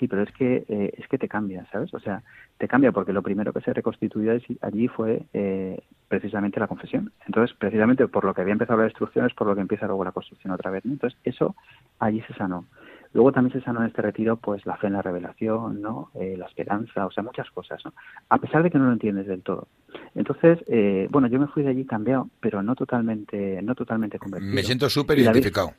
sí, 0.04 0.08
pero 0.08 0.24
es 0.24 0.32
que, 0.34 0.66
eh, 0.68 0.94
es 0.98 1.08
que 1.08 1.18
te 1.18 1.28
cambia, 1.28 1.66
¿sabes? 1.72 1.94
O 1.94 2.00
sea, 2.00 2.22
te 2.58 2.68
cambia 2.68 2.92
porque 2.92 3.14
lo 3.14 3.22
primero 3.22 3.54
que 3.54 3.62
se 3.62 3.74
reconstituyó 3.74 4.32
allí- 4.62 4.88
fue 4.90 5.24
eh, 5.34 5.80
precisamente 6.10 6.60
la 6.60 6.68
confesión. 6.68 7.12
Entonces, 7.26 7.56
precisamente 7.58 8.08
por 8.08 8.26
lo 8.26 8.34
que 8.34 8.42
había 8.42 8.54
empezado 8.54 8.80
la 8.80 8.86
destrucción 8.86 9.26
es 9.26 9.34
por 9.34 9.48
lo 9.48 9.56
que 9.56 9.62
empieza 9.62 9.88
luego 9.88 10.04
la 10.04 10.12
construcción 10.12 10.52
otra 10.54 10.72
vez. 10.72 10.84
¿no? 10.86 10.92
Entonces, 10.94 11.18
eso 11.24 11.56
allí 12.00 12.22
se 12.28 12.34
sanó. 12.34 12.66
Luego 13.14 13.32
también 13.32 13.54
se 13.54 13.64
sanó 13.64 13.82
en 13.82 13.88
este 13.88 14.02
retiro 14.02 14.38
pues 14.38 14.66
la 14.66 14.76
fe 14.78 14.88
en 14.88 14.94
la 14.94 15.02
revelación, 15.04 15.82
¿no? 15.82 16.10
Eh, 16.16 16.36
la 16.38 16.48
esperanza, 16.48 17.06
o 17.06 17.12
sea, 17.12 17.24
muchas 17.24 17.50
cosas, 17.52 17.80
¿no? 17.86 17.94
A 18.30 18.40
pesar 18.40 18.64
de 18.64 18.72
que 18.72 18.80
no 18.80 18.86
lo 18.88 18.94
entiendes 18.94 19.28
del 19.28 19.42
todo. 19.44 19.68
Entonces, 20.16 20.60
eh, 20.68 21.08
bueno, 21.12 21.28
yo 21.28 21.40
me 21.40 21.48
fui 21.48 21.62
de 21.64 21.70
allí 21.70 21.86
cambiado, 21.86 22.28
pero 22.40 22.64
no 22.64 22.74
totalmente, 22.76 23.62
no 23.62 23.76
totalmente 23.76 24.18
convertido. 24.18 24.54
Me 24.54 24.64
siento 24.64 24.90
súper 24.90 25.20
identificado. 25.20 25.74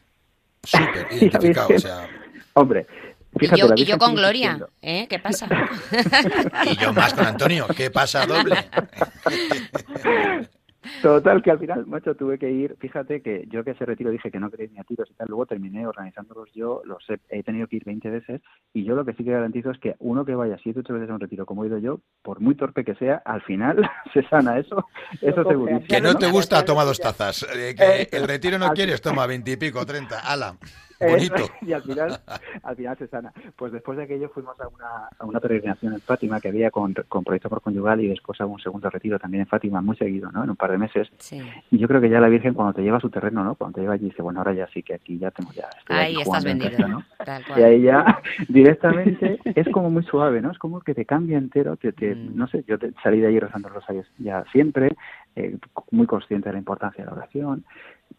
súper 0.63 1.07
identificado. 1.11 1.67
O 1.67 1.71
Virgen- 1.71 1.81
sea, 1.81 2.07
Hombre, 2.57 2.87
Y 3.41 3.57
yo, 3.57 3.69
y 3.75 3.99
con 3.99 4.15
Gloria. 4.15 4.59
¿eh? 4.81 5.07
¿Qué 5.09 5.19
pasa? 5.19 5.49
y 6.71 6.77
yo 6.77 6.93
más 6.93 7.15
con 7.15 7.27
Antonio. 7.27 7.67
¿Qué 7.77 7.91
pasa 7.91 8.27
doble? 8.27 8.57
Total, 11.03 11.43
que 11.43 11.51
al 11.51 11.59
final, 11.59 11.87
macho, 11.87 12.15
tuve 12.15 12.39
que 12.39 12.51
ir. 12.51 12.77
Fíjate 12.79 13.23
que 13.23 13.47
yo 13.49 13.65
que 13.65 13.71
ese 13.71 13.87
retiro 13.87 14.11
dije 14.11 14.31
que 14.31 14.39
no 14.39 14.51
quería 14.51 14.67
ir 14.67 14.73
ni 14.73 14.81
a 14.81 14.85
tiros 14.85 15.09
y 15.11 15.15
tal. 15.15 15.29
Luego 15.29 15.47
terminé 15.47 15.87
organizándolos 15.87 16.51
yo. 16.55 16.83
Los 16.85 17.03
he, 17.09 17.19
he 17.31 17.43
tenido 17.43 17.67
que 17.67 17.77
ir 17.77 17.85
20 17.85 18.11
veces. 18.11 18.43
Y 18.73 18.85
yo 18.85 18.95
lo 18.95 19.05
que 19.05 19.15
sí 19.15 19.25
que 19.25 19.31
garantizo 19.31 19.71
es 19.71 19.79
que 19.79 19.97
uno 19.99 20.25
que 20.25 20.35
vaya 20.35 20.59
7 20.63 20.81
8 20.81 20.93
veces 20.93 21.11
a 21.11 21.15
un 21.15 21.21
retiro, 21.21 21.47
como 21.47 21.65
he 21.65 21.69
ido 21.69 21.79
yo, 21.79 22.01
por 22.23 22.41
muy 22.41 22.55
torpe 22.55 22.85
que 22.85 22.95
sea, 22.97 23.23
al 23.25 23.43
final 23.43 23.91
se 24.13 24.23
sana 24.29 24.59
eso. 24.59 24.87
Eso 25.21 25.43
coge, 25.43 25.55
segurísimo. 25.55 25.87
Que 25.89 26.01
no 26.01 26.17
te 26.17 26.27
¿no? 26.27 26.33
gusta, 26.33 26.65
toma 26.65 26.85
dos 26.85 27.01
tazas. 27.01 27.47
Eh, 27.55 27.75
que 27.75 28.17
el 28.17 28.29
retiro 28.29 28.59
no 28.59 28.71
quieres, 28.73 29.01
toma 29.01 29.27
veintipico, 29.27 29.85
treinta. 29.87 30.21
Ala, 30.21 30.57
bonito. 31.01 31.35
Eso, 31.37 31.51
y 31.63 31.73
al 31.73 31.83
final, 31.83 32.19
al 32.63 32.77
final 32.77 32.99
se 32.99 33.07
sana. 33.09 33.33
Pues 33.57 33.73
después 33.73 33.97
de 33.99 34.05
aquello 34.05 34.29
fuimos 34.31 34.59
a 34.61 34.69
una, 34.69 35.09
a 35.19 35.25
una 35.25 35.41
peregrinación 35.41 35.95
en 35.95 36.01
Fátima 36.01 36.41
que 36.41 36.49
había 36.49 36.71
con, 36.71 36.95
con 37.09 37.25
Proyecto 37.25 37.49
por 37.49 37.61
Conyugal 37.63 38.01
y 38.01 38.09
después 38.09 38.41
a 38.41 38.47
un 38.47 38.59
segundo 38.61 38.89
retiro 38.91 39.19
también 39.19 39.43
en 39.43 39.47
Fátima, 39.49 39.81
muy 39.81 39.97
seguido, 39.97 40.31
¿no? 40.33 40.45
En 40.45 40.51
un 40.51 40.57
par 40.57 40.71
de 40.71 40.79
meses. 40.79 41.09
Sí. 41.19 41.43
Y 41.71 41.79
yo 41.79 41.89
creo 41.89 42.01
que 42.01 42.11
ya 42.11 42.21
la 42.21 42.29
Virgen 42.29 42.55
cuando 42.55 42.75
te 42.75 42.83
lleva 42.83 42.99
a 42.99 43.01
su 43.01 43.11
terreno, 43.11 43.45
¿no? 43.45 43.55
Cuando 43.55 43.77
te 43.77 43.81
lleva 43.83 43.95
allí 43.95 44.07
dice, 44.07 44.23
bueno, 44.23 44.41
ahora 44.41 44.53
ya 44.55 44.67
sí 44.69 44.83
que 44.83 44.95
aquí 44.95 45.19
ya 45.19 45.31
tengo 45.31 45.53
ya. 45.53 45.69
estoy 45.79 45.97
Ahí 45.97 46.21
estás 46.21 46.45
vendido. 46.45 46.71
casa, 46.73 46.89
¿no? 46.89 47.05
Tal 47.25 47.45
Y 47.59 47.63
ahí 47.63 47.83
ya 47.83 48.21
directamente 48.49 49.39
es 49.45 49.69
como 49.71 49.91
muy 49.91 50.03
suave, 50.05 50.41
¿no? 50.41 50.51
Es 50.51 50.59
como 50.59 50.81
que 50.81 50.95
te 50.95 51.05
cambia 51.05 51.39
entero, 51.39 51.77
te, 51.77 51.93
te- 51.93 52.15
Mm. 52.15 52.37
no 52.37 52.47
sé, 52.49 52.65
yo 52.67 52.79
te- 52.79 52.93
salí 53.03 53.21
de 53.21 53.27
allí 53.29 53.41
rezando 53.41 53.69
los 53.69 53.77
rosarios 53.77 54.07
ya 54.19 54.45
siempre, 54.53 54.95
eh, 55.37 55.57
muy 55.91 56.07
consciente 56.07 56.49
de 56.49 56.53
la 56.55 56.59
importancia 56.59 57.05
de 57.05 57.11
la 57.11 57.17
oración, 57.17 57.65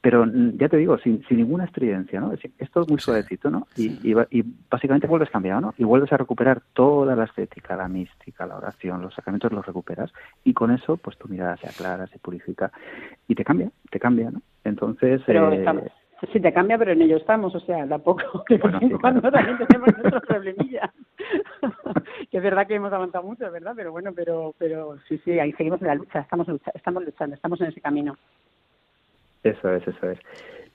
pero 0.06 0.24
mm, 0.24 0.58
ya 0.60 0.70
te 0.70 0.78
digo, 0.78 1.00
sin, 1.00 1.26
sin 1.26 1.38
ninguna 1.38 1.64
estridencia, 1.66 2.20
¿no? 2.22 2.32
Es, 2.32 2.40
es 2.60 2.70
todo 2.70 2.86
muy 2.86 3.00
suavecito, 3.00 3.50
¿no? 3.50 3.66
Y, 3.76 4.08
y, 4.08 4.14
va- 4.14 4.28
y 4.30 4.44
básicamente 4.70 5.08
vuelves 5.08 5.32
cambiado, 5.32 5.62
¿no? 5.62 5.74
Y 5.80 5.84
vuelves 5.84 6.14
a 6.14 6.18
recuperar 6.18 6.62
toda 6.74 7.16
la 7.16 7.24
estética, 7.24 7.76
la 7.76 7.88
mística, 7.88 8.46
la 8.46 8.58
oración, 8.58 9.02
los 9.02 9.16
sacramentos 9.16 9.52
los 9.52 9.66
recuperas 9.66 10.14
y 10.44 10.54
con 10.54 10.70
eso 10.70 10.98
pues 10.98 11.18
tu 11.18 11.28
mirada 11.28 11.58
se 11.58 11.68
aclara, 11.68 12.06
se 12.06 12.20
purifica 12.20 12.72
y 13.28 13.34
te 13.34 13.44
cambia, 13.44 13.72
te 13.90 14.00
cambia, 14.00 14.30
¿no? 14.30 14.44
Entonces, 14.64 15.24
Pero 15.26 15.52
eh, 15.52 15.56
estamos, 15.58 15.84
sí 16.32 16.40
te 16.40 16.54
cambia, 16.54 16.78
pero 16.78 16.92
en 16.92 17.02
ello 17.02 17.18
estamos, 17.18 17.56
o 17.56 17.60
sea, 17.62 17.88
tampoco, 17.88 18.22
Bueno, 18.62 18.80
sí, 18.80 18.90
cuando 19.02 19.22
claro. 19.22 19.38
también 19.38 19.58
tenemos 19.68 19.88
nuestros 19.98 20.22
problemillas. 20.28 20.92
que 22.30 22.38
es 22.38 22.44
verdad 22.44 22.68
que 22.68 22.76
hemos 22.76 22.94
avanzado 22.94 23.24
mucho, 23.26 23.48
es 23.48 23.52
verdad, 23.52 23.74
pero 23.76 23.92
bueno, 23.92 24.12
pero 24.16 24.54
pero 24.60 24.98
sí, 25.08 25.18
sí, 25.26 25.40
ahí 25.40 25.52
seguimos 25.54 25.82
en 25.82 25.88
la 25.88 25.96
lucha, 25.96 26.20
estamos 26.20 26.48
lucha, 26.48 26.70
estamos 26.76 27.04
luchando, 27.04 27.34
estamos 27.36 27.60
en 27.62 27.68
ese 27.70 27.82
camino. 27.82 28.16
Eso 29.46 29.70
es, 29.70 29.88
eso 29.88 30.10
es. 30.10 30.20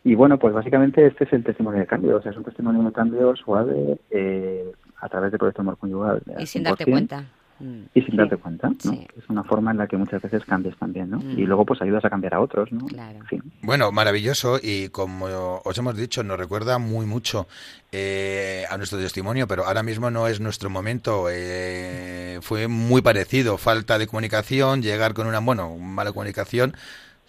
Y 0.04 0.14
bueno, 0.14 0.38
pues 0.38 0.54
básicamente 0.54 1.06
este 1.06 1.24
es 1.24 1.32
el 1.32 1.44
testimonio 1.44 1.80
de 1.80 1.86
cambio, 1.86 2.16
o 2.16 2.22
sea, 2.22 2.30
es 2.30 2.38
un 2.38 2.44
testimonio 2.44 2.82
de 2.82 2.92
cambio 2.92 3.36
suave 3.36 3.98
eh, 4.10 4.72
a 5.00 5.08
través 5.08 5.30
del 5.30 5.38
proyecto 5.38 5.60
Amor 5.60 5.76
Conyugal. 5.76 6.22
Y 6.26 6.32
al 6.32 6.46
sin 6.46 6.62
darte 6.62 6.86
100%, 6.86 6.90
cuenta. 6.90 7.24
Mm. 7.58 7.82
Y 7.92 8.00
sin 8.02 8.16
darte 8.16 8.38
cuenta, 8.38 8.70
¿no? 8.70 8.76
Sí. 8.78 9.06
Es 9.18 9.28
una 9.28 9.44
forma 9.44 9.72
en 9.72 9.76
la 9.76 9.86
que 9.86 9.98
muchas 9.98 10.22
veces 10.22 10.42
cambias 10.46 10.74
también, 10.78 11.10
¿no? 11.10 11.18
Mm. 11.18 11.38
Y 11.38 11.44
luego 11.44 11.66
pues 11.66 11.82
ayudas 11.82 12.02
a 12.06 12.08
cambiar 12.08 12.34
a 12.34 12.40
otros, 12.40 12.72
¿no? 12.72 12.86
Claro. 12.86 13.18
Bueno, 13.60 13.92
maravilloso 13.92 14.58
y 14.62 14.88
como 14.88 15.26
os 15.62 15.78
hemos 15.78 15.94
dicho, 15.96 16.22
nos 16.22 16.38
recuerda 16.38 16.78
muy 16.78 17.04
mucho 17.04 17.46
eh, 17.92 18.64
a 18.70 18.78
nuestro 18.78 18.98
testimonio, 18.98 19.46
pero 19.46 19.66
ahora 19.66 19.82
mismo 19.82 20.10
no 20.10 20.28
es 20.28 20.40
nuestro 20.40 20.70
momento. 20.70 21.26
eh, 21.30 22.38
fue 22.40 22.68
muy 22.68 23.02
parecido, 23.02 23.58
falta 23.58 23.98
de 23.98 24.06
comunicación, 24.06 24.80
llegar 24.80 25.12
con 25.12 25.26
una, 25.26 25.40
bueno, 25.40 25.76
mala 25.76 26.12
comunicación, 26.12 26.74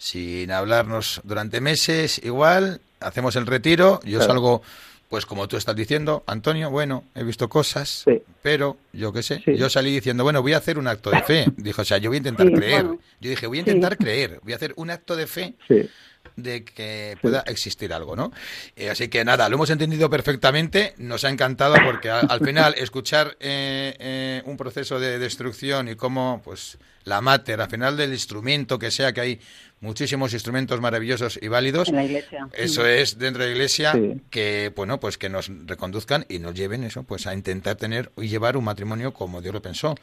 sin 0.06 0.50
hablarnos 0.50 1.20
durante 1.22 1.60
meses, 1.60 2.20
igual, 2.24 2.80
hacemos 2.98 3.36
el 3.36 3.46
retiro, 3.46 4.00
yo 4.02 4.18
Claro. 4.18 4.32
salgo, 4.32 4.62
pues 5.08 5.26
como 5.26 5.46
tú 5.46 5.56
estás 5.56 5.76
diciendo, 5.76 6.24
Antonio, 6.26 6.70
bueno, 6.70 7.04
he 7.14 7.22
visto 7.22 7.48
cosas, 7.48 8.02
Sí. 8.04 8.20
pero 8.42 8.76
yo 8.92 9.12
qué 9.12 9.22
sé, 9.22 9.40
Sí. 9.44 9.56
yo 9.56 9.70
salí 9.70 9.92
diciendo, 9.92 10.24
bueno, 10.24 10.42
voy 10.42 10.54
a 10.54 10.56
hacer 10.56 10.76
un 10.76 10.88
acto 10.88 11.10
de 11.10 11.22
fe. 11.22 11.46
Dijo, 11.56 11.82
o 11.82 11.84
sea, 11.84 11.98
yo 11.98 12.10
voy 12.10 12.16
a 12.16 12.18
intentar 12.18 12.48
Sí, 12.48 12.52
creer. 12.52 12.82
bueno. 12.84 13.00
Yo 13.20 13.30
dije, 13.30 13.46
voy 13.46 13.58
a 13.58 13.60
intentar 13.60 13.96
creer, 13.96 14.40
voy 14.42 14.54
a 14.54 14.56
hacer 14.56 14.72
un 14.74 14.90
acto 14.90 15.14
de 15.14 15.26
fe 15.28 15.54
Sí. 15.68 15.88
De 16.36 16.64
que 16.64 17.16
pueda 17.20 17.40
existir 17.46 17.92
algo, 17.92 18.16
¿no? 18.16 18.32
Eh, 18.76 18.90
así 18.90 19.08
que 19.08 19.24
nada, 19.24 19.48
lo 19.48 19.56
hemos 19.56 19.70
entendido 19.70 20.08
perfectamente, 20.10 20.94
nos 20.98 21.24
ha 21.24 21.30
encantado 21.30 21.76
porque 21.84 22.10
a- 22.10 22.20
al 22.20 22.40
final 22.44 22.74
escuchar 22.78 23.36
eh, 23.40 23.94
eh, 23.98 24.42
un 24.46 24.56
proceso 24.56 24.98
de 25.00 25.18
destrucción 25.18 25.88
y 25.88 25.96
cómo, 25.96 26.40
pues, 26.44 26.78
la 27.04 27.20
mater, 27.20 27.60
al 27.60 27.68
final 27.68 27.96
del 27.96 28.12
instrumento 28.12 28.78
que 28.78 28.90
sea, 28.92 29.12
que 29.12 29.20
hay 29.20 29.40
muchísimos 29.80 30.32
instrumentos 30.32 30.80
maravillosos 30.80 31.36
y 31.42 31.48
válidos, 31.48 31.88
En 31.88 31.96
la 31.96 32.04
iglesia. 32.04 32.48
eso 32.52 32.86
es 32.86 33.18
dentro 33.18 33.42
de 33.42 33.48
la 33.48 33.54
iglesia 33.56 33.92
Sí. 33.92 34.20
que, 34.30 34.72
bueno, 34.76 35.00
pues 35.00 35.18
que 35.18 35.28
nos 35.28 35.50
reconduzcan 35.66 36.24
y 36.28 36.38
nos 36.38 36.54
lleven 36.54 36.84
eso, 36.84 37.02
pues 37.02 37.26
a 37.26 37.34
intentar 37.34 37.74
tener 37.74 38.12
y 38.16 38.28
llevar 38.28 38.56
un 38.56 38.62
matrimonio 38.62 39.12
como 39.12 39.42
Dios 39.42 39.52
lo 39.52 39.60
pensó. 39.60 39.96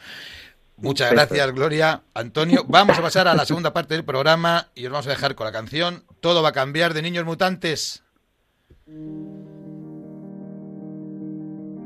Muchas 0.81 1.11
gracias, 1.11 1.51
Gloria. 1.53 2.03
Antonio, 2.13 2.65
vamos 2.67 2.97
a 2.97 3.01
pasar 3.01 3.27
a 3.27 3.35
la 3.35 3.45
segunda 3.45 3.73
parte 3.73 3.93
del 3.93 4.05
programa 4.05 4.67
y 4.75 4.85
os 4.85 4.91
vamos 4.91 5.07
a 5.07 5.11
dejar 5.11 5.35
con 5.35 5.45
la 5.45 5.51
canción 5.51 6.03
Todo 6.21 6.41
va 6.41 6.49
a 6.49 6.53
cambiar 6.53 6.93
de 6.93 7.01
Niños 7.01 7.25
Mutantes. 7.25 8.03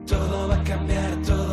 Todo 0.07 0.47
va 0.47 0.55
a 0.55 0.63
cambiar, 0.63 1.21
todo 1.21 1.52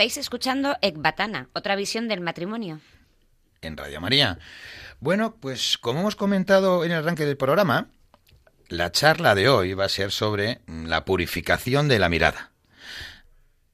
Estáis 0.00 0.16
escuchando 0.16 0.78
Ecbatana, 0.80 1.50
otra 1.52 1.76
visión 1.76 2.08
del 2.08 2.22
matrimonio. 2.22 2.80
en 3.60 3.76
Radio 3.76 4.00
María. 4.00 4.38
Bueno, 4.98 5.36
pues 5.38 5.76
como 5.76 6.00
hemos 6.00 6.16
comentado 6.16 6.86
en 6.86 6.92
el 6.92 6.96
arranque 6.96 7.26
del 7.26 7.36
programa, 7.36 7.88
la 8.70 8.92
charla 8.92 9.34
de 9.34 9.50
hoy 9.50 9.74
va 9.74 9.84
a 9.84 9.90
ser 9.90 10.10
sobre 10.10 10.62
la 10.66 11.04
purificación 11.04 11.86
de 11.86 11.98
la 11.98 12.08
mirada. 12.08 12.50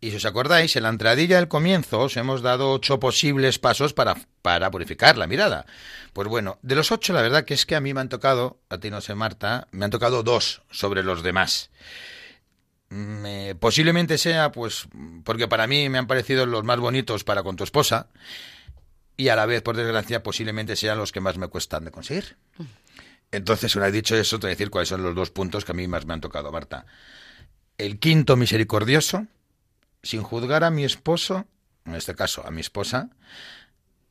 Y 0.01 0.11
si 0.11 0.17
os 0.17 0.25
acordáis, 0.25 0.75
en 0.75 0.83
la 0.83 0.89
entradilla 0.89 1.37
del 1.37 1.47
comienzo 1.47 2.01
os 2.01 2.17
hemos 2.17 2.43
dado 2.43 2.73
ocho 2.73 2.99
posibles 2.99 3.61
pasos 3.61 3.95
para, 3.95 4.17
para 4.43 4.73
purificar 4.73 5.17
la 5.17 5.29
mirada. 5.29 5.65
Pues 6.13 6.27
bueno, 6.27 6.59
de 6.63 6.75
los 6.75 6.91
ocho, 6.91 7.13
la 7.13 7.23
verdad 7.23 7.45
que 7.45 7.55
es 7.55 7.67
que 7.67 7.77
a 7.77 7.81
mí 7.81 7.95
me 7.95 8.01
han 8.01 8.09
tocado, 8.09 8.59
a 8.69 8.79
ti 8.79 8.91
no 8.91 9.01
sé, 9.01 9.15
Marta, 9.15 9.69
me 9.71 9.85
han 9.85 9.93
tocado 9.93 10.25
dos 10.25 10.63
sobre 10.73 11.05
los 11.05 11.23
demás. 11.23 11.71
Posiblemente 13.61 14.17
sea, 14.17 14.53
pues, 14.53 14.89
porque 15.25 15.49
para 15.49 15.67
mí 15.67 15.89
me 15.89 15.99
han 15.99 16.07
parecido 16.07 16.47
los 16.47 16.65
más 16.65 16.79
bonitos 16.79 17.25
para 17.25 17.43
con 17.43 17.57
tu 17.57 17.65
esposa 17.65 18.09
y 19.17 19.29
a 19.29 19.37
la 19.37 19.47
vez, 19.47 19.63
por 19.63 19.77
desgracia, 19.77 20.23
posiblemente 20.23 20.77
sean 20.77 20.99
los 20.99 21.11
que 21.11 21.21
más 21.21 21.39
me 21.39 21.49
cuestan 21.49 21.85
de 21.85 21.91
conseguir. 21.91 22.37
Entonces, 23.33 23.75
una 23.75 23.87
vez 23.87 23.95
dicho 23.95 24.15
eso, 24.15 24.39
te 24.39 24.47
voy 24.47 24.51
a 24.51 24.55
decir 24.55 24.71
cuáles 24.71 24.89
son 24.89 25.03
los 25.03 25.15
dos 25.15 25.31
puntos 25.31 25.65
que 25.65 25.73
a 25.73 25.75
mí 25.75 25.89
más 25.89 26.07
me 26.07 26.15
han 26.15 26.21
tocado, 26.21 26.53
Marta. 26.53 26.87
El 27.79 27.99
quinto 27.99 28.37
misericordioso, 28.37 29.27
sin 30.03 30.23
juzgar 30.23 30.65
a 30.65 30.71
mi 30.71 30.85
esposo, 30.85 31.47
en 31.85 31.95
este 31.95 32.15
caso 32.15 32.47
a 32.47 32.51
mi 32.51 32.61
esposa, 32.61 33.11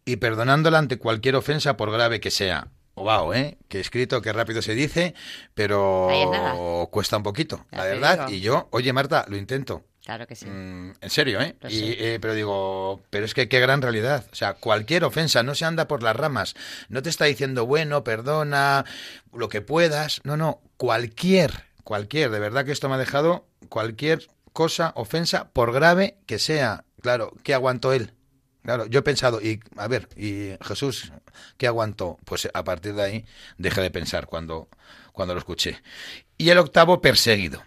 y 0.04 0.18
perdonándola 0.18 0.80
ante 0.80 0.98
cualquier 0.98 1.36
ofensa 1.36 1.78
por 1.78 1.92
grave 1.92 2.20
que 2.20 2.32
sea. 2.32 2.68
Wow, 2.96 3.34
¿eh? 3.34 3.58
Que 3.68 3.80
escrito, 3.80 4.22
que 4.22 4.32
rápido 4.34 4.62
se 4.62 4.74
dice, 4.74 5.14
pero 5.54 6.88
cuesta 6.92 7.18
un 7.18 7.24
poquito, 7.24 7.66
Ya 7.72 7.80
la 7.80 7.84
verdad. 7.86 8.28
digo. 8.28 8.30
Y 8.38 8.42
yo, 8.42 8.68
oye 8.72 8.94
Marta, 8.94 9.26
lo 9.28 9.38
intento. 9.38 9.84
Claro 10.06 10.28
que 10.28 10.36
sí. 10.36 10.46
Mm, 10.46 10.94
en 11.02 11.10
serio, 11.10 11.42
¿eh? 11.42 11.56
Y, 11.68 11.94
eh, 11.98 12.20
pero 12.22 12.36
digo, 12.36 13.02
pero 13.10 13.26
es 13.26 13.34
que 13.34 13.50
qué 13.50 13.60
gran 13.60 13.82
realidad. 13.82 14.26
O 14.32 14.36
sea, 14.36 14.54
cualquier 14.54 15.04
ofensa 15.04 15.42
no 15.42 15.56
se 15.56 15.66
anda 15.66 15.88
por 15.88 16.04
las 16.04 16.16
ramas. 16.16 16.54
No 16.90 17.02
te 17.02 17.10
está 17.10 17.26
diciendo, 17.26 17.66
bueno, 17.66 18.04
perdona, 18.04 18.86
lo 19.34 19.50
que 19.50 19.62
puedas. 19.62 20.22
No, 20.24 20.38
no, 20.38 20.62
cualquier, 20.78 21.64
cualquier. 21.84 22.30
De 22.30 22.40
verdad 22.40 22.66
que 22.66 22.72
esto 22.72 22.88
me 22.88 22.96
ha 22.96 23.00
dejado 23.00 23.48
cualquier 23.68 24.28
cosa, 24.54 24.92
ofensa, 24.96 25.50
por 25.52 25.74
grave 25.74 26.18
que 26.28 26.38
sea. 26.38 26.86
Claro, 27.02 27.34
¿qué 27.44 27.56
aguantó 27.56 27.92
él? 27.92 28.14
Claro, 28.66 28.88
yo 28.88 29.00
he 29.00 29.04
pensado, 29.04 29.40
y 29.42 29.60
a 29.78 29.88
ver, 29.88 30.10
y 30.18 30.54
Jesús, 30.60 31.12
¿qué 31.56 31.68
aguantó? 31.68 32.18
Pues 32.26 32.50
a 32.52 32.64
partir 32.64 32.96
de 32.96 33.04
ahí 33.04 33.26
dejé 33.60 33.80
de 33.82 33.92
pensar 33.92 34.26
cuando, 34.26 34.70
cuando 35.14 35.36
lo 35.36 35.40
escuché. 35.40 35.84
Y 36.40 36.50
el 36.50 36.58
octavo, 36.58 37.00
perseguido. 37.00 37.62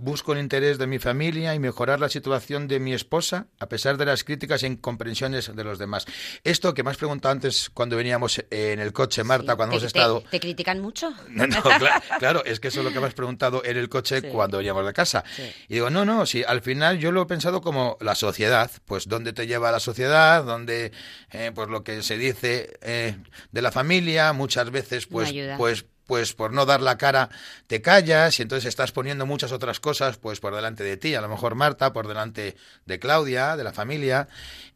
Busco 0.00 0.32
el 0.32 0.38
interés 0.40 0.78
de 0.78 0.86
mi 0.86 0.98
familia 0.98 1.54
y 1.54 1.58
mejorar 1.58 2.00
la 2.00 2.08
situación 2.08 2.68
de 2.68 2.80
mi 2.80 2.92
esposa 2.94 3.46
a 3.58 3.68
pesar 3.68 3.96
de 3.96 4.06
las 4.06 4.24
críticas 4.24 4.62
e 4.62 4.66
incomprensiones 4.66 5.54
de 5.54 5.64
los 5.64 5.78
demás. 5.78 6.04
Esto 6.44 6.74
que 6.74 6.82
me 6.82 6.90
has 6.90 6.96
preguntado 6.96 7.32
antes 7.32 7.70
cuando 7.72 7.96
veníamos 7.96 8.42
en 8.50 8.78
el 8.80 8.92
coche, 8.92 9.24
Marta, 9.24 9.52
Sí. 9.52 9.56
cuando 9.56 9.72
¿Te- 9.72 9.76
hemos 9.78 9.86
estado... 9.86 10.24
¿Te 10.30 10.40
critican 10.40 10.80
mucho? 10.80 11.10
No, 11.28 11.46
no, 11.46 11.56
cla- 11.62 12.02
claro, 12.18 12.44
es 12.44 12.60
que 12.60 12.68
eso 12.68 12.80
es 12.80 12.84
lo 12.84 12.92
que 12.92 13.00
me 13.00 13.06
has 13.06 13.14
preguntado 13.14 13.62
en 13.64 13.76
el 13.76 13.88
coche 13.88 14.20
Sí. 14.20 14.28
cuando 14.32 14.58
veníamos 14.58 14.84
de 14.86 14.92
casa. 14.92 15.24
Sí. 15.36 15.42
Y 15.68 15.74
digo, 15.74 15.90
no, 15.90 16.04
no, 16.04 16.26
sí, 16.26 16.42
al 16.46 16.62
final 16.62 16.98
yo 16.98 17.12
lo 17.12 17.22
he 17.22 17.26
pensado 17.26 17.60
como 17.60 17.96
la 18.00 18.14
sociedad, 18.14 18.70
pues 18.84 19.08
dónde 19.08 19.32
te 19.32 19.46
lleva 19.46 19.70
la 19.72 19.80
sociedad, 19.80 20.44
dónde, 20.44 20.92
eh, 21.30 21.52
pues 21.54 21.68
lo 21.68 21.82
que 21.84 22.02
se 22.02 22.16
dice 22.18 22.78
eh, 22.82 23.16
de 23.52 23.62
la 23.62 23.72
familia, 23.72 24.32
muchas 24.32 24.70
veces, 24.70 25.06
pues, 25.06 25.32
pues, 25.56 25.86
pues 26.08 26.32
por 26.32 26.52
no 26.52 26.66
dar 26.66 26.80
la 26.80 26.98
cara 26.98 27.28
te 27.68 27.80
callas 27.82 28.40
y 28.40 28.42
entonces 28.42 28.66
estás 28.66 28.90
poniendo 28.90 29.26
muchas 29.26 29.52
otras 29.52 29.78
cosas, 29.78 30.16
pues 30.16 30.40
por 30.40 30.54
delante 30.56 30.82
de 30.82 30.96
ti, 30.96 31.14
a 31.14 31.20
lo 31.20 31.28
mejor 31.28 31.54
Marta, 31.54 31.92
por 31.92 32.08
delante 32.08 32.56
de 32.86 32.98
Claudia, 32.98 33.56
de 33.56 33.62
la 33.62 33.72
familia, 33.72 34.26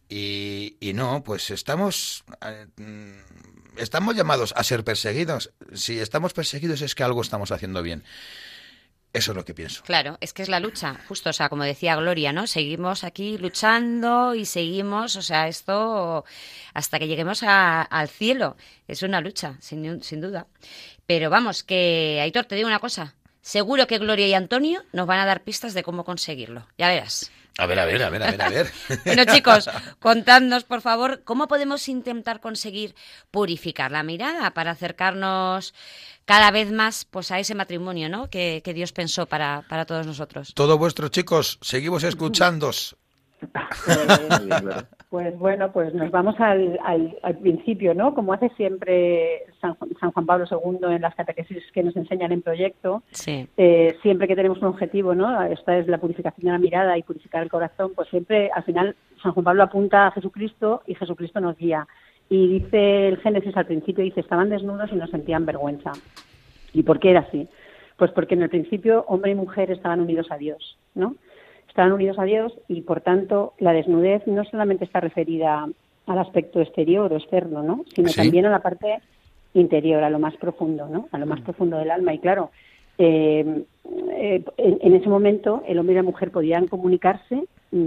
y, 0.08 0.76
y 0.78 0.92
no, 0.92 1.24
pues 1.24 1.50
estamos, 1.50 2.22
eh, 2.46 2.66
estamos 3.78 4.14
llamados 4.14 4.52
a 4.56 4.62
ser 4.62 4.84
perseguidos. 4.84 5.52
Si 5.72 5.98
estamos 5.98 6.34
perseguidos 6.34 6.82
es 6.82 6.94
que 6.94 7.02
algo 7.02 7.22
estamos 7.22 7.50
haciendo 7.50 7.82
bien. 7.82 8.04
Eso 9.14 9.32
es 9.32 9.36
lo 9.36 9.44
que 9.44 9.52
pienso. 9.52 9.82
Claro, 9.84 10.16
es 10.22 10.32
que 10.32 10.40
es 10.42 10.48
la 10.48 10.58
lucha, 10.58 10.96
justo, 11.06 11.28
o 11.28 11.32
sea, 11.34 11.50
como 11.50 11.64
decía 11.64 11.96
Gloria, 11.96 12.32
¿no? 12.32 12.46
Seguimos 12.46 13.04
aquí 13.04 13.36
luchando 13.36 14.34
y 14.34 14.46
seguimos, 14.46 15.16
o 15.16 15.22
sea, 15.22 15.48
esto 15.48 16.24
hasta 16.72 16.98
que 16.98 17.06
lleguemos 17.08 17.42
a- 17.42 17.82
al 17.82 18.08
cielo. 18.08 18.56
Es 18.88 19.02
una 19.02 19.20
lucha, 19.20 19.56
sin, 19.60 20.02
sin 20.02 20.22
duda. 20.22 20.46
Pero 21.06 21.30
vamos, 21.30 21.62
que, 21.62 22.18
Aitor, 22.22 22.44
te 22.44 22.54
digo 22.54 22.68
una 22.68 22.78
cosa. 22.78 23.14
Seguro 23.40 23.86
que 23.86 23.98
Gloria 23.98 24.28
y 24.28 24.34
Antonio 24.34 24.82
nos 24.92 25.06
van 25.06 25.18
a 25.18 25.26
dar 25.26 25.42
pistas 25.42 25.74
de 25.74 25.82
cómo 25.82 26.04
conseguirlo. 26.04 26.66
Ya 26.78 26.88
verás. 26.88 27.30
A 27.58 27.66
ver, 27.66 27.78
a 27.78 27.84
ver, 27.84 28.02
a 28.02 28.08
ver, 28.08 28.22
a 28.22 28.30
ver, 28.30 28.42
a 28.42 28.48
ver. 28.48 28.72
Bueno, 29.04 29.24
chicos, 29.26 29.68
contadnos, 29.98 30.64
por 30.64 30.80
favor, 30.80 31.22
cómo 31.24 31.48
podemos 31.48 31.86
intentar 31.88 32.40
conseguir 32.40 32.94
purificar 33.30 33.90
la 33.90 34.02
mirada 34.02 34.52
para 34.52 34.70
acercarnos 34.70 35.74
cada 36.24 36.50
vez 36.50 36.72
más 36.72 37.04
pues, 37.04 37.30
a 37.30 37.38
ese 37.40 37.54
matrimonio 37.54 38.08
¿no? 38.08 38.30
que, 38.30 38.62
que 38.64 38.72
Dios 38.72 38.92
pensó 38.92 39.26
para, 39.26 39.62
para 39.68 39.84
todos 39.84 40.06
nosotros. 40.06 40.54
Todos 40.54 40.78
vuestros 40.78 41.10
chicos, 41.10 41.58
seguimos 41.60 42.04
escuchándos. 42.04 42.96
Pues 45.10 45.38
bueno, 45.38 45.70
pues 45.72 45.92
nos 45.92 46.10
vamos 46.10 46.34
al, 46.40 46.78
al, 46.82 47.18
al 47.22 47.36
principio, 47.36 47.92
¿no? 47.94 48.14
Como 48.14 48.32
hace 48.32 48.48
siempre 48.56 49.44
San, 49.60 49.74
Juan- 49.74 49.90
San 50.00 50.10
Juan 50.12 50.24
Pablo 50.24 50.46
II 50.50 50.78
en 50.94 51.02
las 51.02 51.14
catequesis 51.14 51.62
que 51.72 51.82
nos 51.82 51.94
enseñan 51.96 52.32
en 52.32 52.40
proyecto, 52.40 53.02
Sí. 53.10 53.46
eh, 53.58 53.94
siempre 54.00 54.26
que 54.26 54.34
tenemos 54.36 54.56
un 54.58 54.68
objetivo, 54.68 55.14
¿no? 55.14 55.42
Esta 55.42 55.76
es 55.76 55.86
la 55.86 55.98
purificación 55.98 56.46
de 56.46 56.52
la 56.52 56.58
mirada 56.58 56.96
y 56.96 57.02
purificar 57.02 57.42
el 57.42 57.50
corazón, 57.50 57.92
pues 57.94 58.08
siempre 58.08 58.50
al 58.54 58.62
final 58.64 58.96
San 59.22 59.32
Juan 59.32 59.44
Pablo 59.44 59.64
apunta 59.64 60.06
a 60.06 60.10
Jesucristo 60.12 60.82
y 60.86 60.94
Jesucristo 60.94 61.40
nos 61.40 61.58
guía. 61.58 61.86
Y 62.30 62.48
dice 62.60 63.08
el 63.08 63.18
Génesis 63.18 63.54
al 63.54 63.66
principio, 63.66 64.02
dice, 64.04 64.20
estaban 64.20 64.48
desnudos 64.48 64.90
y 64.92 64.96
no 64.96 65.06
sentían 65.08 65.44
vergüenza. 65.44 65.92
¿Y 66.72 66.84
por 66.84 66.98
qué 66.98 67.10
era 67.10 67.20
así? 67.20 67.46
Pues 67.98 68.10
porque 68.12 68.32
en 68.34 68.42
el 68.44 68.48
principio 68.48 69.04
hombre 69.08 69.32
y 69.32 69.34
mujer 69.34 69.70
estaban 69.70 70.00
unidos 70.00 70.28
a 70.30 70.38
Dios, 70.38 70.78
¿no? 70.94 71.16
Estaban 71.72 71.92
unidos 71.92 72.18
a 72.18 72.24
Dios 72.24 72.52
y 72.68 72.82
por 72.82 73.00
tanto 73.00 73.54
la 73.58 73.72
desnudez 73.72 74.26
no 74.26 74.44
solamente 74.44 74.84
está 74.84 75.00
referida 75.00 75.66
al 76.06 76.18
aspecto 76.18 76.60
exterior 76.60 77.10
o 77.10 77.16
externo, 77.16 77.62
¿no? 77.62 77.86
Sino 77.94 78.08
Sí. 78.08 78.20
también 78.20 78.44
a 78.44 78.50
la 78.50 78.58
parte 78.60 78.98
interior, 79.54 80.04
a 80.04 80.10
lo 80.10 80.18
más 80.18 80.36
profundo, 80.36 80.86
¿no? 80.86 81.08
A 81.12 81.18
lo 81.18 81.24
más 81.24 81.40
profundo 81.40 81.78
del 81.78 81.90
alma. 81.90 82.12
Y 82.12 82.18
claro, 82.18 82.50
eh, 82.98 83.64
eh, 84.10 84.44
en, 84.58 84.78
en 84.82 84.94
ese 84.96 85.08
momento 85.08 85.62
el 85.66 85.78
hombre 85.78 85.94
y 85.94 85.96
la 85.96 86.02
mujer 86.02 86.30
podían 86.30 86.66
comunicarse 86.68 87.44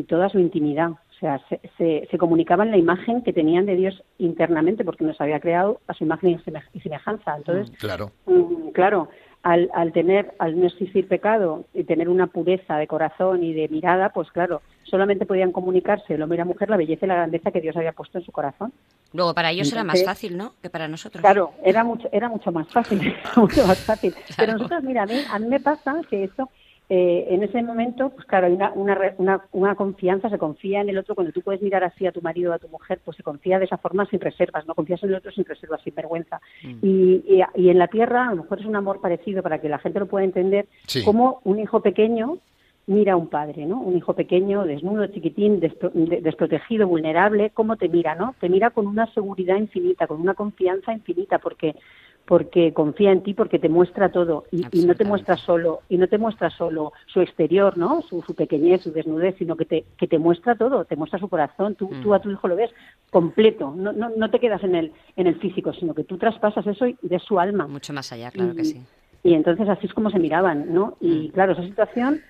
toda 0.08 0.30
su 0.30 0.40
intimidad. 0.40 0.90
O 0.90 1.18
sea, 1.20 1.40
se, 1.48 1.60
se, 1.78 2.08
se 2.10 2.18
comunicaban 2.18 2.72
la 2.72 2.78
imagen 2.78 3.22
que 3.22 3.34
tenían 3.34 3.68
de 3.68 3.76
Dios 3.76 4.04
internamente 4.18 4.84
porque 4.84 5.04
nos 5.04 5.22
había 5.22 5.40
creado 5.40 5.80
a 5.88 5.94
su 5.94 6.06
imagen 6.06 6.32
y 6.32 6.36
seme- 6.40 6.64
y 6.74 6.80
semejanza. 6.80 7.36
Entonces, 7.38 7.70
Claro. 7.78 8.12
Mm, 8.26 8.70
claro, 8.70 9.10
al, 9.46 9.70
al 9.76 9.94
tener, 9.94 10.34
al 10.40 10.60
no 10.60 10.66
existir 10.66 11.08
pecado 11.08 11.66
y 11.72 11.84
tener 11.84 12.10
una 12.10 12.26
pureza 12.26 12.78
de 12.78 12.88
corazón 12.88 13.44
y 13.44 13.54
de 13.54 13.68
mirada, 13.68 14.10
pues 14.10 14.32
claro, 14.32 14.64
solamente 14.84 15.28
podían 15.28 15.52
comunicarse 15.52 16.16
el 16.16 16.24
hombre 16.24 16.38
y 16.38 16.40
la 16.40 16.46
mujer 16.46 16.68
la 16.68 16.78
belleza 16.78 17.06
y 17.06 17.10
la 17.10 17.16
grandeza 17.16 17.52
que 17.52 17.62
Dios 17.62 17.78
había 17.78 17.92
puesto 17.92 18.18
en 18.18 18.26
su 18.26 18.32
corazón. 18.32 18.74
Luego, 19.14 19.36
para 19.36 19.52
ellos 19.52 19.72
era 19.72 19.84
más 19.84 20.04
fácil, 20.04 20.36
¿no? 20.36 20.54
Que 20.64 20.72
para 20.72 20.88
nosotros. 20.88 21.22
Claro, 21.22 21.54
era 21.64 21.84
mucho, 21.84 22.10
era 22.12 22.28
mucho 22.28 22.52
más 22.52 22.68
fácil, 22.70 23.16
mucho 23.36 23.68
más 23.68 23.78
fácil. 23.78 24.16
Pero 24.36 24.54
nosotros, 24.54 24.82
mira, 24.82 25.04
a 25.04 25.06
mí, 25.06 25.22
a 25.32 25.38
mí 25.38 25.46
me 25.46 25.60
pasa 25.60 26.02
que 26.10 26.24
esto, 26.24 26.50
eh, 26.90 27.28
en 27.30 27.42
ese 27.44 27.62
momento, 27.64 28.10
pues 28.12 28.26
claro, 28.28 28.48
hay 28.48 28.54
una, 28.54 28.72
una, 28.74 28.98
una, 29.18 29.42
una 29.54 29.76
confianza, 29.76 30.30
se 30.30 30.38
confía 30.38 30.82
en 30.82 30.90
el 30.90 30.98
otro, 30.98 31.16
cuando 31.16 31.34
tú 31.34 31.42
puedes 31.42 31.62
mirar 31.62 31.84
así 31.84 32.06
a 32.06 32.12
tu 32.12 32.22
marido 32.22 32.52
o 32.52 32.54
a 32.54 32.60
tu 32.60 32.68
mujer, 32.70 33.00
pues 33.04 33.18
se 33.18 33.24
confía 33.24 33.58
de 33.60 33.66
esa 33.66 33.78
forma 33.78 34.06
sin 34.06 34.20
reservas, 34.20 34.68
no 34.68 34.76
confías 34.76 35.02
en 35.04 35.10
el 35.10 35.16
otro 35.16 35.32
sin 35.32 35.46
reservas, 35.46 35.82
sin 35.82 35.96
vergüenza. 35.96 36.40
Y, 36.82 37.24
y, 37.28 37.42
y 37.56 37.70
en 37.70 37.80
la 37.80 37.88
tierra, 37.88 38.28
a 38.28 38.32
lo 38.36 38.44
mejor 38.44 38.60
es 38.60 38.66
un 38.66 38.76
amor 38.76 39.02
parecido 39.02 39.42
para 39.42 39.60
que 39.60 39.70
la 39.70 39.80
gente 39.80 40.00
lo 40.00 40.06
pueda 40.08 40.26
entender, 40.26 40.68
Sí. 40.88 41.04
como 41.04 41.42
un 41.44 41.60
hijo 41.60 41.82
pequeño 41.82 42.38
mira 42.88 43.14
a 43.14 43.18
un 43.18 43.30
padre, 43.30 43.66
¿no? 43.66 43.82
Un 43.82 43.98
hijo 43.98 44.14
pequeño, 44.14 44.64
desnudo, 44.64 45.08
chiquitín, 45.08 45.60
despro- 45.60 45.92
de- 45.92 46.22
desprotegido, 46.22 46.88
vulnerable, 46.88 47.50
¿cómo 47.50 47.78
te 47.78 47.90
mira, 47.90 48.14
no? 48.14 48.36
Te 48.40 48.48
mira 48.48 48.70
con 48.70 48.86
una 48.86 49.12
seguridad 49.12 49.56
infinita, 49.58 50.06
con 50.06 50.22
una 50.22 50.36
confianza 50.36 50.94
infinita, 50.94 51.40
porque 51.40 51.74
porque 52.28 52.74
confía 52.74 53.12
en 53.12 53.22
ti, 53.22 53.34
porque 53.36 53.60
te 53.60 53.70
muestra 53.70 54.12
todo 54.12 54.46
y, 54.52 54.66
y 54.72 54.86
no 54.86 54.96
te 54.96 55.06
muestra 55.06 55.38
solo 55.38 55.82
y 55.90 55.98
no 55.98 56.08
te 56.08 56.18
muestra 56.18 56.50
solo 56.50 56.92
su 57.06 57.22
exterior, 57.22 57.78
¿no? 57.78 58.02
Su, 58.02 58.22
su 58.24 58.34
pequeñez, 58.34 58.82
su 58.82 58.92
desnudez, 58.92 59.36
sino 59.38 59.56
que 59.56 59.66
te 59.66 59.86
que 59.98 60.08
te 60.08 60.18
muestra 60.18 60.56
todo, 60.56 60.86
te 60.86 60.96
muestra 60.96 61.20
su 61.20 61.30
corazón. 61.30 61.76
Tú, 61.76 61.90
Mm. 61.90 62.02
tú 62.02 62.14
a 62.16 62.20
tu 62.20 62.32
hijo 62.32 62.48
lo 62.48 62.56
ves 62.56 62.72
completo, 63.12 63.74
no, 63.78 63.92
no, 63.94 64.10
no 64.10 64.30
te 64.32 64.40
quedas 64.40 64.64
en 64.64 64.76
el 64.76 64.92
en 65.16 65.28
el 65.28 65.36
físico, 65.40 65.72
sino 65.74 65.94
que 65.94 66.04
tú 66.04 66.18
traspasas 66.18 66.66
eso 66.66 66.88
y 66.88 66.98
ves 67.04 67.22
su 67.24 67.40
alma. 67.40 67.68
Mucho 67.68 67.94
más 67.94 68.12
allá, 68.12 68.32
claro 68.32 68.56
que 68.56 68.62
Y- 68.62 68.66
sí. 68.66 68.82
Y 69.24 69.34
entonces 69.34 69.68
así 69.70 69.88
es 69.88 69.94
como 69.94 70.10
se 70.12 70.20
miraban, 70.20 70.74
¿no? 70.74 70.98
Y 71.02 71.28
Mm. 71.30 71.32
claro, 71.32 71.54
esa 71.54 71.64
situación 71.64 72.22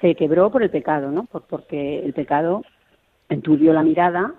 se 0.00 0.14
quebró 0.14 0.50
por 0.50 0.62
el 0.62 0.70
pecado, 0.70 1.10
¿no? 1.10 1.24
Por- 1.24 1.42
porque 1.46 1.98
el 2.04 2.12
pecado 2.12 2.62
enturbió 3.28 3.72
la 3.72 3.82
mirada 3.82 4.34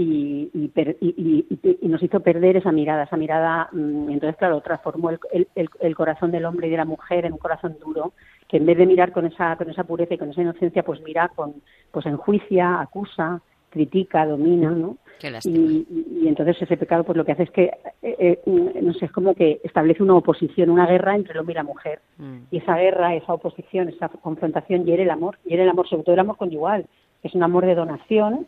y, 0.00 0.50
y, 0.54 0.68
per- 0.68 0.96
y- 1.00 1.46
y- 1.82 1.88
nos 1.88 2.02
hizo 2.02 2.20
perder 2.20 2.56
esa 2.56 2.72
mirada, 2.72 3.02
esa 3.04 3.16
mirada, 3.18 3.68
mm, 3.72 4.08
entonces 4.10 4.36
claro, 4.38 4.60
transformó 4.62 5.10
el, 5.10 5.18
el- 5.32 5.68
el- 5.80 5.94
corazón 5.94 6.30
del 6.30 6.46
hombre 6.46 6.68
y 6.68 6.70
de 6.70 6.78
la 6.78 6.84
mujer 6.86 7.26
en 7.26 7.32
un 7.34 7.38
corazón 7.38 7.76
duro, 7.84 8.12
que 8.48 8.56
en 8.56 8.64
vez 8.66 8.78
de 8.78 8.86
mirar 8.86 9.12
con 9.12 9.26
esa, 9.26 9.56
con 9.56 9.68
esa 9.68 9.84
pureza 9.84 10.14
y 10.14 10.18
con 10.18 10.30
esa 10.30 10.40
inocencia, 10.40 10.82
pues 10.82 11.00
mira 11.02 11.28
con, 11.28 11.54
pues 11.90 12.06
enjuicia, 12.06 12.80
acusa, 12.80 13.42
critica, 13.68 14.24
domina, 14.26 14.70
¿no? 14.70 14.96
Qué. 15.20 15.30
Y, 15.44 15.86
y- 16.22 16.28
entonces 16.28 16.56
ese 16.62 16.78
pecado 16.78 17.04
pues 17.04 17.18
lo 17.18 17.24
que 17.26 17.32
hace 17.32 17.42
es 17.42 17.50
que, 17.50 17.64
eh, 18.00 18.16
eh, 18.18 18.40
mm, 18.46 18.68
no 18.82 18.94
sé, 18.94 19.04
es 19.04 19.12
como 19.12 19.34
que 19.34 19.60
establece 19.64 20.02
una 20.02 20.14
oposición, 20.16 20.70
una 20.70 20.86
guerra 20.86 21.14
entre 21.14 21.34
el 21.34 21.40
hombre 21.40 21.52
y 21.52 21.56
la 21.56 21.62
mujer. 21.64 22.00
Mm. 22.16 22.38
Y 22.50 22.56
esa 22.56 22.76
guerra, 22.76 23.14
esa 23.14 23.34
oposición, 23.34 23.90
esa 23.90 24.08
confrontación 24.08 24.86
hiere 24.86 25.02
el 25.02 25.10
amor, 25.10 25.36
hiere 25.44 25.64
el 25.64 25.68
amor, 25.68 25.86
sobre 25.88 26.04
todo 26.04 26.14
el 26.14 26.20
amor 26.20 26.38
conyugal. 26.38 26.86
Es 27.22 27.34
un 27.34 27.42
amor 27.42 27.66
de 27.66 27.74
donación 27.74 28.46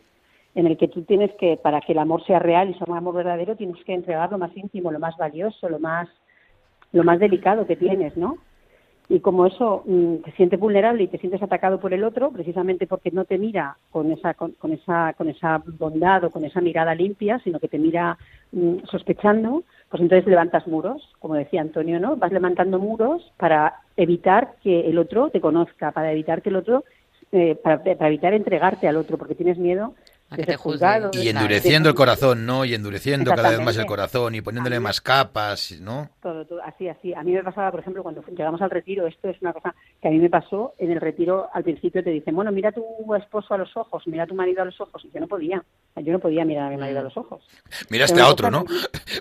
en 0.55 0.67
el 0.67 0.77
que 0.77 0.87
tú 0.87 1.03
tienes 1.03 1.31
que, 1.39 1.57
para 1.57 1.81
que 1.81 1.93
el 1.93 1.99
amor 1.99 2.23
sea 2.25 2.39
real 2.39 2.69
y 2.69 2.73
sea 2.75 2.85
un 2.87 2.97
amor 2.97 3.15
verdadero, 3.15 3.55
tienes 3.55 3.83
que 3.83 3.93
entregar 3.93 4.31
lo 4.31 4.37
más 4.37 4.55
íntimo, 4.55 4.91
lo 4.91 4.99
más 4.99 5.17
valioso, 5.17 5.69
lo 5.69 5.79
más, 5.79 6.07
lo 6.91 7.03
más 7.03 7.19
delicado 7.19 7.65
que 7.65 7.75
tienes, 7.75 8.15
¿no? 8.17 8.37
y 9.09 9.19
como 9.19 9.45
eso 9.45 9.83
mm, 9.85 10.17
te 10.23 10.31
sientes 10.31 10.59
vulnerable 10.59 11.03
y 11.03 11.07
te 11.07 11.17
sientes 11.17 11.41
atacado 11.41 11.79
por 11.79 11.93
el 11.93 12.03
otro, 12.03 12.31
precisamente 12.31 12.87
porque 12.87 13.11
no 13.11 13.25
te 13.25 13.37
mira 13.37 13.77
con 13.91 14.11
esa, 14.11 14.33
con, 14.33 14.51
con 14.53 14.71
esa, 14.71 15.13
con 15.13 15.29
esa 15.29 15.61
bondad 15.77 16.23
o 16.23 16.31
con 16.31 16.45
esa 16.45 16.61
mirada 16.61 16.95
limpia, 16.95 17.39
sino 17.43 17.59
que 17.59 17.67
te 17.67 17.79
mira 17.79 18.17
mm, 18.51 18.85
sospechando, 18.89 19.63
pues 19.89 20.01
entonces 20.01 20.27
levantas 20.27 20.67
muros, 20.67 21.07
como 21.19 21.35
decía 21.35 21.61
Antonio, 21.61 21.99
¿no? 21.99 22.15
Vas 22.15 22.31
levantando 22.31 22.79
muros 22.79 23.31
para 23.37 23.81
evitar 23.97 24.55
que 24.63 24.89
el 24.89 24.97
otro 24.97 25.29
te 25.29 25.41
conozca, 25.41 25.91
para 25.91 26.11
evitar 26.11 26.41
que 26.41 26.49
el 26.49 26.55
otro, 26.55 26.83
eh, 27.31 27.55
para, 27.55 27.83
para 27.83 28.07
evitar 28.07 28.33
entregarte 28.33 28.87
al 28.87 28.97
otro, 28.97 29.17
porque 29.17 29.35
tienes 29.35 29.57
miedo 29.57 29.93
A 30.33 30.37
que 30.37 30.45
te 30.45 31.19
Y 31.21 31.29
endureciendo 31.29 31.89
el 31.89 31.95
corazón, 31.95 32.45
¿no? 32.45 32.65
Y 32.65 32.73
endureciendo 32.73 33.31
cada 33.33 33.49
vez 33.51 33.61
más 33.61 33.77
el 33.77 33.85
corazón 33.85 34.35
y 34.35 34.41
poniéndole 34.41 34.77
A 34.77 34.79
mí- 34.79 34.83
más 34.83 35.01
capas, 35.01 35.71
¿no? 35.81 36.09
Todo, 36.21 36.45
todo, 36.45 36.61
así, 36.63 36.87
así. 36.89 37.13
A 37.13 37.23
mí 37.23 37.31
me 37.31 37.43
pasaba, 37.43 37.71
por 37.71 37.79
ejemplo, 37.81 38.03
cuando 38.03 38.21
llegamos 38.23 38.61
al 38.61 38.69
retiro, 38.69 39.07
esto 39.07 39.29
es 39.29 39.41
una 39.41 39.53
cosa 39.53 39.73
que 40.01 40.07
a 40.07 40.11
mí 40.11 40.19
me 40.19 40.29
pasó, 40.29 40.73
en 40.77 40.91
el 40.91 40.99
retiro 41.01 41.49
al 41.53 41.63
principio 41.63 42.03
te 42.03 42.09
dicen, 42.09 42.35
bueno, 42.35 42.51
mira 42.51 42.69
a 42.69 42.71
tu 42.71 42.83
esposo 43.15 43.53
a 43.53 43.57
los 43.57 43.75
ojos, 43.77 44.03
mira 44.07 44.23
a 44.23 44.27
tu 44.27 44.35
marido 44.35 44.61
a 44.61 44.65
los 44.65 44.79
ojos, 44.81 45.03
y 45.05 45.11
yo 45.11 45.19
no 45.19 45.27
podía, 45.27 45.63
yo 45.97 46.11
no 46.13 46.19
podía 46.19 46.45
mirar 46.45 46.67
a 46.67 46.69
mi 46.69 46.77
marido 46.77 46.99
a 46.99 47.03
los 47.03 47.15
ojos. 47.17 47.43
Miraste 47.89 48.19
a 48.21 48.27
otro, 48.27 48.49
¿no? 48.49 48.65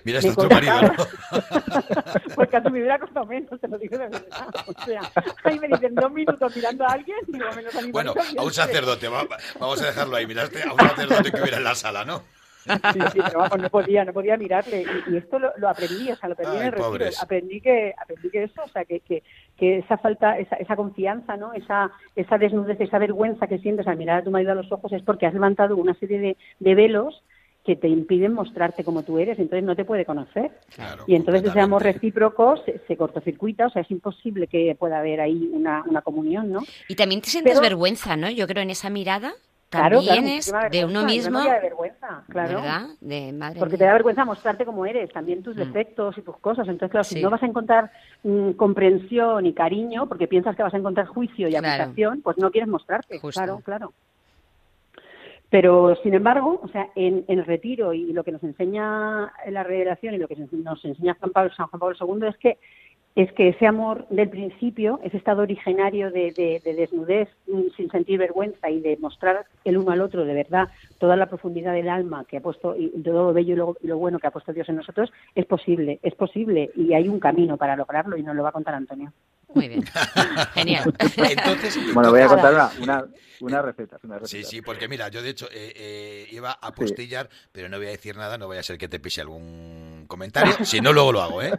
Miraste 0.04 0.28
a 0.30 0.32
me 0.36 0.36
otro 0.44 0.48
marido, 0.50 0.80
¿no? 0.82 0.92
Pues 2.34 2.48
casi 2.48 2.70
me 2.70 2.78
hubiera 2.80 2.98
costado 2.98 3.26
menos, 3.26 3.60
te 3.60 3.68
lo 3.68 3.78
digo 3.78 3.98
de 3.98 4.08
verdad. 4.08 4.48
O 4.66 4.84
sea, 4.84 5.00
ahí 5.44 5.58
me 5.58 5.68
dicen 5.68 5.94
dos 5.94 6.10
minutos 6.12 6.56
mirando 6.56 6.84
a 6.84 6.92
alguien, 6.92 7.16
digo, 7.28 7.44
menos 7.54 7.74
a 7.76 7.82
mi 7.82 7.90
Bueno, 7.92 8.14
a 8.38 8.42
un 8.42 8.52
sacerdote, 8.52 9.08
va- 9.08 9.26
vamos 9.60 9.82
a 9.82 9.86
dejarlo 9.86 10.16
ahí. 10.16 10.26
Miraste 10.26 10.62
a 10.62 10.72
un 10.72 10.78
sacerdote 10.78 11.01
que 11.08 11.40
hubiera 11.40 11.58
en 11.58 11.64
la 11.64 11.74
sala, 11.74 12.04
¿no? 12.04 12.22
Sí, 12.64 13.00
sí, 13.12 13.18
pero 13.26 13.40
vamos, 13.40 13.58
no 13.58 13.70
podía, 13.70 14.04
no 14.04 14.12
podía 14.12 14.36
mirarle. 14.36 14.84
Y, 15.08 15.14
y 15.14 15.16
esto 15.16 15.38
lo, 15.40 15.50
lo 15.56 15.68
aprendí, 15.68 16.12
o 16.12 16.16
sea, 16.16 16.28
lo 16.28 16.34
aprendí 16.34 16.54
Ay, 16.56 16.60
en 16.60 16.66
el 16.66 16.72
retiro. 16.72 17.10
Aprendí 17.20 17.60
que, 17.60 17.92
aprendí 18.00 18.30
que 18.30 18.44
eso, 18.44 18.62
o 18.64 18.68
sea, 18.68 18.84
que, 18.84 19.00
que, 19.00 19.24
que 19.56 19.78
esa 19.78 19.98
falta, 19.98 20.38
esa, 20.38 20.54
esa 20.56 20.76
confianza, 20.76 21.36
¿no? 21.36 21.52
Esa, 21.54 21.90
esa 22.14 22.38
desnudez, 22.38 22.80
esa 22.80 22.98
vergüenza 23.00 23.48
que 23.48 23.58
sientes 23.58 23.86
al 23.88 23.96
mirar 23.96 24.20
a 24.20 24.24
tu 24.24 24.30
marido 24.30 24.52
a 24.52 24.54
los 24.54 24.70
ojos 24.70 24.92
es 24.92 25.02
porque 25.02 25.26
has 25.26 25.34
levantado 25.34 25.76
una 25.76 25.94
serie 25.94 26.20
de, 26.20 26.36
de 26.60 26.74
velos 26.76 27.22
que 27.64 27.74
te 27.76 27.88
impiden 27.88 28.32
mostrarte 28.32 28.84
como 28.84 29.02
tú 29.04 29.18
eres, 29.18 29.38
entonces 29.40 29.64
no 29.64 29.74
te 29.76 29.84
puede 29.84 30.04
conocer. 30.04 30.52
Claro, 30.74 31.02
Y 31.08 31.16
entonces 31.16 31.44
ese 31.44 31.60
amor 31.60 31.82
recíproco 31.82 32.56
se, 32.64 32.80
se 32.86 32.96
cortocircuita, 32.96 33.66
o 33.66 33.70
sea, 33.70 33.82
es 33.82 33.90
imposible 33.90 34.46
que 34.46 34.76
pueda 34.78 34.98
haber 35.00 35.20
ahí 35.20 35.48
una, 35.52 35.82
una 35.88 36.02
comunión, 36.02 36.50
¿no? 36.52 36.60
Y 36.88 36.94
también 36.94 37.20
te 37.20 37.30
sientes 37.30 37.54
Pero- 37.54 37.62
vergüenza, 37.62 38.16
¿no? 38.16 38.30
Yo 38.30 38.46
creo 38.46 38.62
en 38.62 38.70
esa 38.70 38.88
mirada 38.90 39.34
Claro, 39.72 39.96
también 40.02 40.22
claro, 40.24 40.26
es 40.26 40.52
muchísima 40.52 40.68
de 40.68 40.84
uno 40.84 41.04
mismo, 41.04 41.30
memoria 41.38 41.54
de 41.54 41.60
vergüenza, 41.60 42.24
claro. 42.28 42.54
¿verdad? 42.60 42.86
De 43.00 43.32
madre 43.32 43.58
Porque 43.58 43.72
mía. 43.72 43.78
te 43.78 43.84
da 43.86 43.92
vergüenza 43.94 44.24
mostrarte 44.24 44.64
como 44.66 44.84
eres, 44.86 45.10
también 45.12 45.42
tus 45.42 45.56
Mm. 45.56 45.58
defectos 45.60 46.18
y 46.18 46.22
tus 46.22 46.36
cosas. 46.38 46.68
Entonces, 46.68 46.90
claro, 46.90 47.04
Sí. 47.04 47.14
si 47.16 47.22
no 47.22 47.30
vas 47.30 47.42
a 47.42 47.46
encontrar 47.46 47.90
mm, 48.22 48.50
comprensión 48.52 49.46
y 49.46 49.52
cariño, 49.54 50.06
porque 50.08 50.28
piensas 50.28 50.54
que 50.54 50.62
vas 50.62 50.74
a 50.74 50.76
encontrar 50.76 51.06
juicio 51.06 51.48
y 51.48 51.52
Claro. 51.52 51.66
aplicación, 51.84 52.20
pues 52.22 52.38
no 52.38 52.50
quieres 52.50 52.68
mostrarte. 52.68 53.18
Justo. 53.18 53.40
Claro, 53.40 53.60
claro. 53.64 53.92
Pero, 55.50 55.94
sin 56.02 56.14
embargo, 56.14 56.60
o 56.62 56.68
sea, 56.68 56.88
en, 56.94 57.24
en 57.28 57.38
el 57.38 57.44
retiro 57.44 57.92
y 57.92 58.12
lo 58.12 58.24
que 58.24 58.32
nos 58.32 58.42
enseña 58.42 59.30
la 59.50 59.62
revelación 59.62 60.14
y 60.14 60.18
lo 60.18 60.26
que 60.26 60.36
nos 60.36 60.82
enseña 60.84 61.14
Juan 61.20 61.30
Pablo, 61.32 61.50
San 61.54 61.66
Juan 61.66 61.80
Pablo 61.80 61.96
II 62.00 62.28
es 62.28 62.36
que 62.38 62.58
es 63.14 63.30
que 63.32 63.48
ese 63.50 63.66
amor 63.66 64.06
del 64.08 64.30
principio, 64.30 64.98
ese 65.04 65.18
estado 65.18 65.42
originario 65.42 66.10
de, 66.10 66.32
de- 66.32 66.62
de 66.64 66.74
desnudez 66.74 67.28
mm, 67.46 67.60
sin 67.76 67.90
sentir 67.90 68.18
vergüenza 68.18 68.70
y 68.70 68.80
de 68.80 68.96
mostrar 68.96 69.44
el 69.64 69.76
uno 69.76 69.90
al 69.90 70.00
otro 70.00 70.24
de 70.24 70.32
verdad 70.32 70.68
toda 70.98 71.14
la 71.16 71.26
profundidad 71.26 71.74
del 71.74 71.88
alma 71.90 72.24
que 72.26 72.38
ha 72.38 72.40
puesto 72.40 72.74
y 72.76 72.88
todo 73.02 73.26
lo 73.26 73.32
bello 73.34 73.52
y 73.52 73.56
lo, 73.56 73.76
y 73.82 73.86
lo 73.88 73.98
bueno 73.98 74.18
que 74.18 74.26
ha 74.28 74.30
puesto 74.30 74.52
Dios 74.52 74.68
en 74.70 74.76
nosotros, 74.76 75.12
es 75.34 75.44
posible, 75.46 76.00
es 76.02 76.14
posible 76.14 76.70
y 76.74 76.94
hay 76.94 77.08
un 77.08 77.20
camino 77.20 77.56
para 77.58 77.76
lograrlo 77.76 78.16
y 78.16 78.22
nos 78.22 78.34
lo 78.34 78.42
va 78.42 78.48
a 78.48 78.52
contar 78.52 78.74
Antonio. 78.74 79.12
Muy 79.54 79.68
bien. 79.68 79.82
Genial. 80.54 80.94
Entonces, 80.98 81.78
Bueno, 81.94 82.10
voy 82.10 82.20
a 82.22 82.28
contar 82.28 82.54
una, 82.54 82.70
una, 82.80 83.04
una 83.42 83.60
receta. 83.62 83.98
Una 84.04 84.18
receta. 84.18 84.26
Sí, 84.48 84.56
sí, 84.56 84.62
porque 84.62 84.88
mira, 84.88 85.08
yo 85.10 85.20
de 85.20 85.28
hecho 85.28 85.46
eh, 85.52 85.72
eh, 85.76 86.26
iba 86.32 86.52
a 86.52 86.72
postillar, 86.74 87.28
pero 87.52 87.68
no 87.68 87.76
voy 87.76 87.88
a 87.88 87.90
decir 87.90 88.16
nada, 88.16 88.38
no 88.38 88.48
vaya 88.48 88.60
a 88.60 88.64
ser 88.64 88.78
que 88.78 88.88
te 88.88 88.98
pise 88.98 89.20
algún 89.20 89.91
comentario. 90.12 90.52
Si 90.64 90.80
no, 90.80 90.92
luego 90.92 91.10
lo 91.12 91.22
hago, 91.22 91.42
¿eh? 91.42 91.52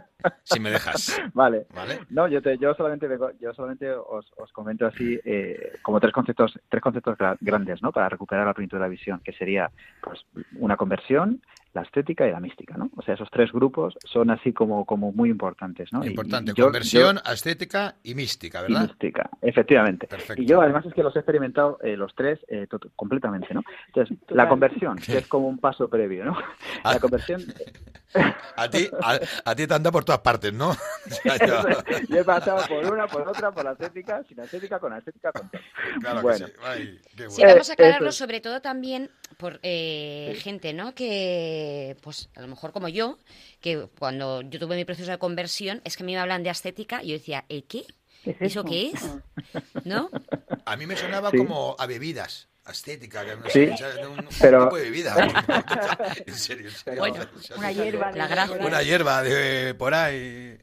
Si 0.44 0.58
me 0.60 0.70
dejas, 0.70 1.20
Vale. 1.34 1.66
¿vale? 1.74 2.00
No, 2.10 2.28
yo, 2.28 2.40
te, 2.40 2.56
yo 2.56 2.72
solamente 2.74 3.06
vengo- 3.08 3.32
yo 3.40 3.52
solamente 3.52 3.90
os, 3.92 4.32
os 4.36 4.50
comento 4.52 4.86
así 4.86 5.20
eh, 5.24 5.72
como 5.82 6.00
tres 6.00 6.12
conceptos 6.12 6.58
tres 6.68 6.82
conceptos 6.82 7.18
gra- 7.18 7.36
grandes, 7.40 7.82
¿no? 7.82 7.92
Para 7.92 8.08
recuperar 8.08 8.46
la 8.46 8.54
plenitud 8.54 8.76
de 8.78 8.82
la 8.82 8.88
visión, 8.88 9.20
que 9.24 9.32
sería 9.32 9.70
pues 10.02 10.24
una 10.56 10.76
conversión, 10.76 11.42
la 11.74 11.82
estética 11.82 12.26
y 12.26 12.30
la 12.30 12.40
mística, 12.40 12.76
¿no? 12.76 12.90
O 12.96 13.02
sea, 13.02 13.14
esos 13.14 13.28
tres 13.30 13.52
grupos 13.52 13.94
son 14.04 14.30
así 14.30 14.52
como 14.52 14.84
como 14.86 15.12
muy 15.12 15.28
importantes, 15.28 15.92
¿no? 15.92 16.04
Y- 16.04 16.08
Importante, 16.08 16.52
y 16.52 16.54
yo- 16.54 16.64
conversión, 16.64 17.20
yo- 17.24 17.32
estética 17.32 17.96
y 18.02 18.14
mística, 18.14 18.60
y 18.60 18.62
¿verdad? 18.72 18.82
mística, 18.88 19.28
efectivamente. 19.42 20.06
Perfecto. 20.06 20.40
Y 20.40 20.46
yo 20.46 20.60
además 20.60 20.86
es 20.86 20.94
que 20.94 21.02
los 21.02 21.14
he 21.16 21.18
experimentado 21.18 21.78
eh, 21.82 21.96
los 21.96 22.14
tres 22.14 22.38
eh, 22.48 22.66
completamente, 22.96 23.52
¿no? 23.52 23.62
Entonces, 23.88 24.16
la 24.28 24.48
conversión, 24.48 24.96
que 24.98 25.18
es 25.18 25.26
como 25.28 25.48
un 25.48 25.58
paso 25.58 25.88
previo, 25.88 26.24
¿no? 26.24 26.38
Ah. 26.84 26.94
La 26.94 27.00
conversión 27.00 27.42
A 28.56 28.70
ti, 28.70 28.88
a, 29.02 29.18
a 29.44 29.54
ti 29.56 29.66
te 29.66 29.74
anda 29.74 29.90
por 29.90 30.04
todas 30.04 30.20
partes, 30.20 30.52
¿no? 30.52 30.70
Yo 32.08 32.18
he 32.20 32.24
pasado 32.24 32.64
por 32.68 32.92
una, 32.92 33.08
por 33.08 33.26
otra, 33.28 33.50
por 33.50 33.64
la 33.64 33.72
estética, 33.72 34.22
sin 34.28 34.36
la 34.36 34.44
estética, 34.44 34.78
con 34.78 34.90
la 34.92 34.98
estética, 34.98 35.32
con 35.32 35.48
todo. 35.50 35.60
Claro 36.00 36.28
que 36.28 36.34
sí. 36.34 36.44
Ay, 36.62 37.00
qué 37.16 37.28
Sí, 37.28 37.36
bueno. 37.40 37.54
vamos 37.54 37.70
a 37.70 37.72
aclararlo 37.72 38.12
sobre 38.12 38.40
todo 38.40 38.60
también 38.60 39.10
por 39.36 39.58
eh, 39.64 40.36
gente, 40.42 40.72
¿no? 40.72 40.94
Que, 40.94 41.63
pues, 42.02 42.28
a 42.36 42.40
lo 42.40 42.48
mejor 42.48 42.72
como 42.72 42.88
yo, 42.88 43.18
que 43.60 43.88
cuando 43.98 44.42
yo 44.42 44.58
tuve 44.58 44.76
mi 44.76 44.84
proceso 44.84 45.10
de 45.10 45.18
conversión, 45.18 45.80
es 45.84 45.96
que 45.96 46.02
a 46.02 46.06
mí 46.06 46.12
me 46.12 46.18
hablan 46.18 46.42
de 46.42 46.50
estética 46.50 47.02
y 47.02 47.08
yo 47.08 47.12
decía, 47.14 47.44
¿el 47.48 47.64
qué? 47.64 47.84
¿Qué 48.24 48.30
es 48.30 48.36
¿Eso 48.40 48.64
qué 48.64 48.90
es? 48.94 49.02
¿No? 49.84 50.10
A 50.64 50.76
mí 50.76 50.86
me 50.86 50.96
sonaba 50.96 51.30
Sí. 51.30 51.36
como 51.38 51.76
a 51.78 51.86
bebidas. 51.86 52.48
Estética, 52.66 53.26
que 53.26 53.36
no 53.36 53.42
Sí, 53.50 53.66
sé, 53.66 53.76
¿sabes? 53.76 54.06
un, 54.06 54.18
un 54.20 54.28
pero- 54.40 54.64
tipo 54.64 54.76
de 54.76 54.82
bebida. 54.84 55.14
en 56.26 56.34
serio, 56.34 56.68
en 56.68 56.74
serio. 56.74 57.00
Bueno, 57.00 57.16
Una 57.58 57.70
hierba. 57.72 58.10
de- 58.10 58.18
La 58.18 58.26
gracia. 58.26 58.56
Una 58.66 58.82
hierba 58.82 59.22
de 59.22 59.74
por 59.74 59.92
ahí. 59.92 60.56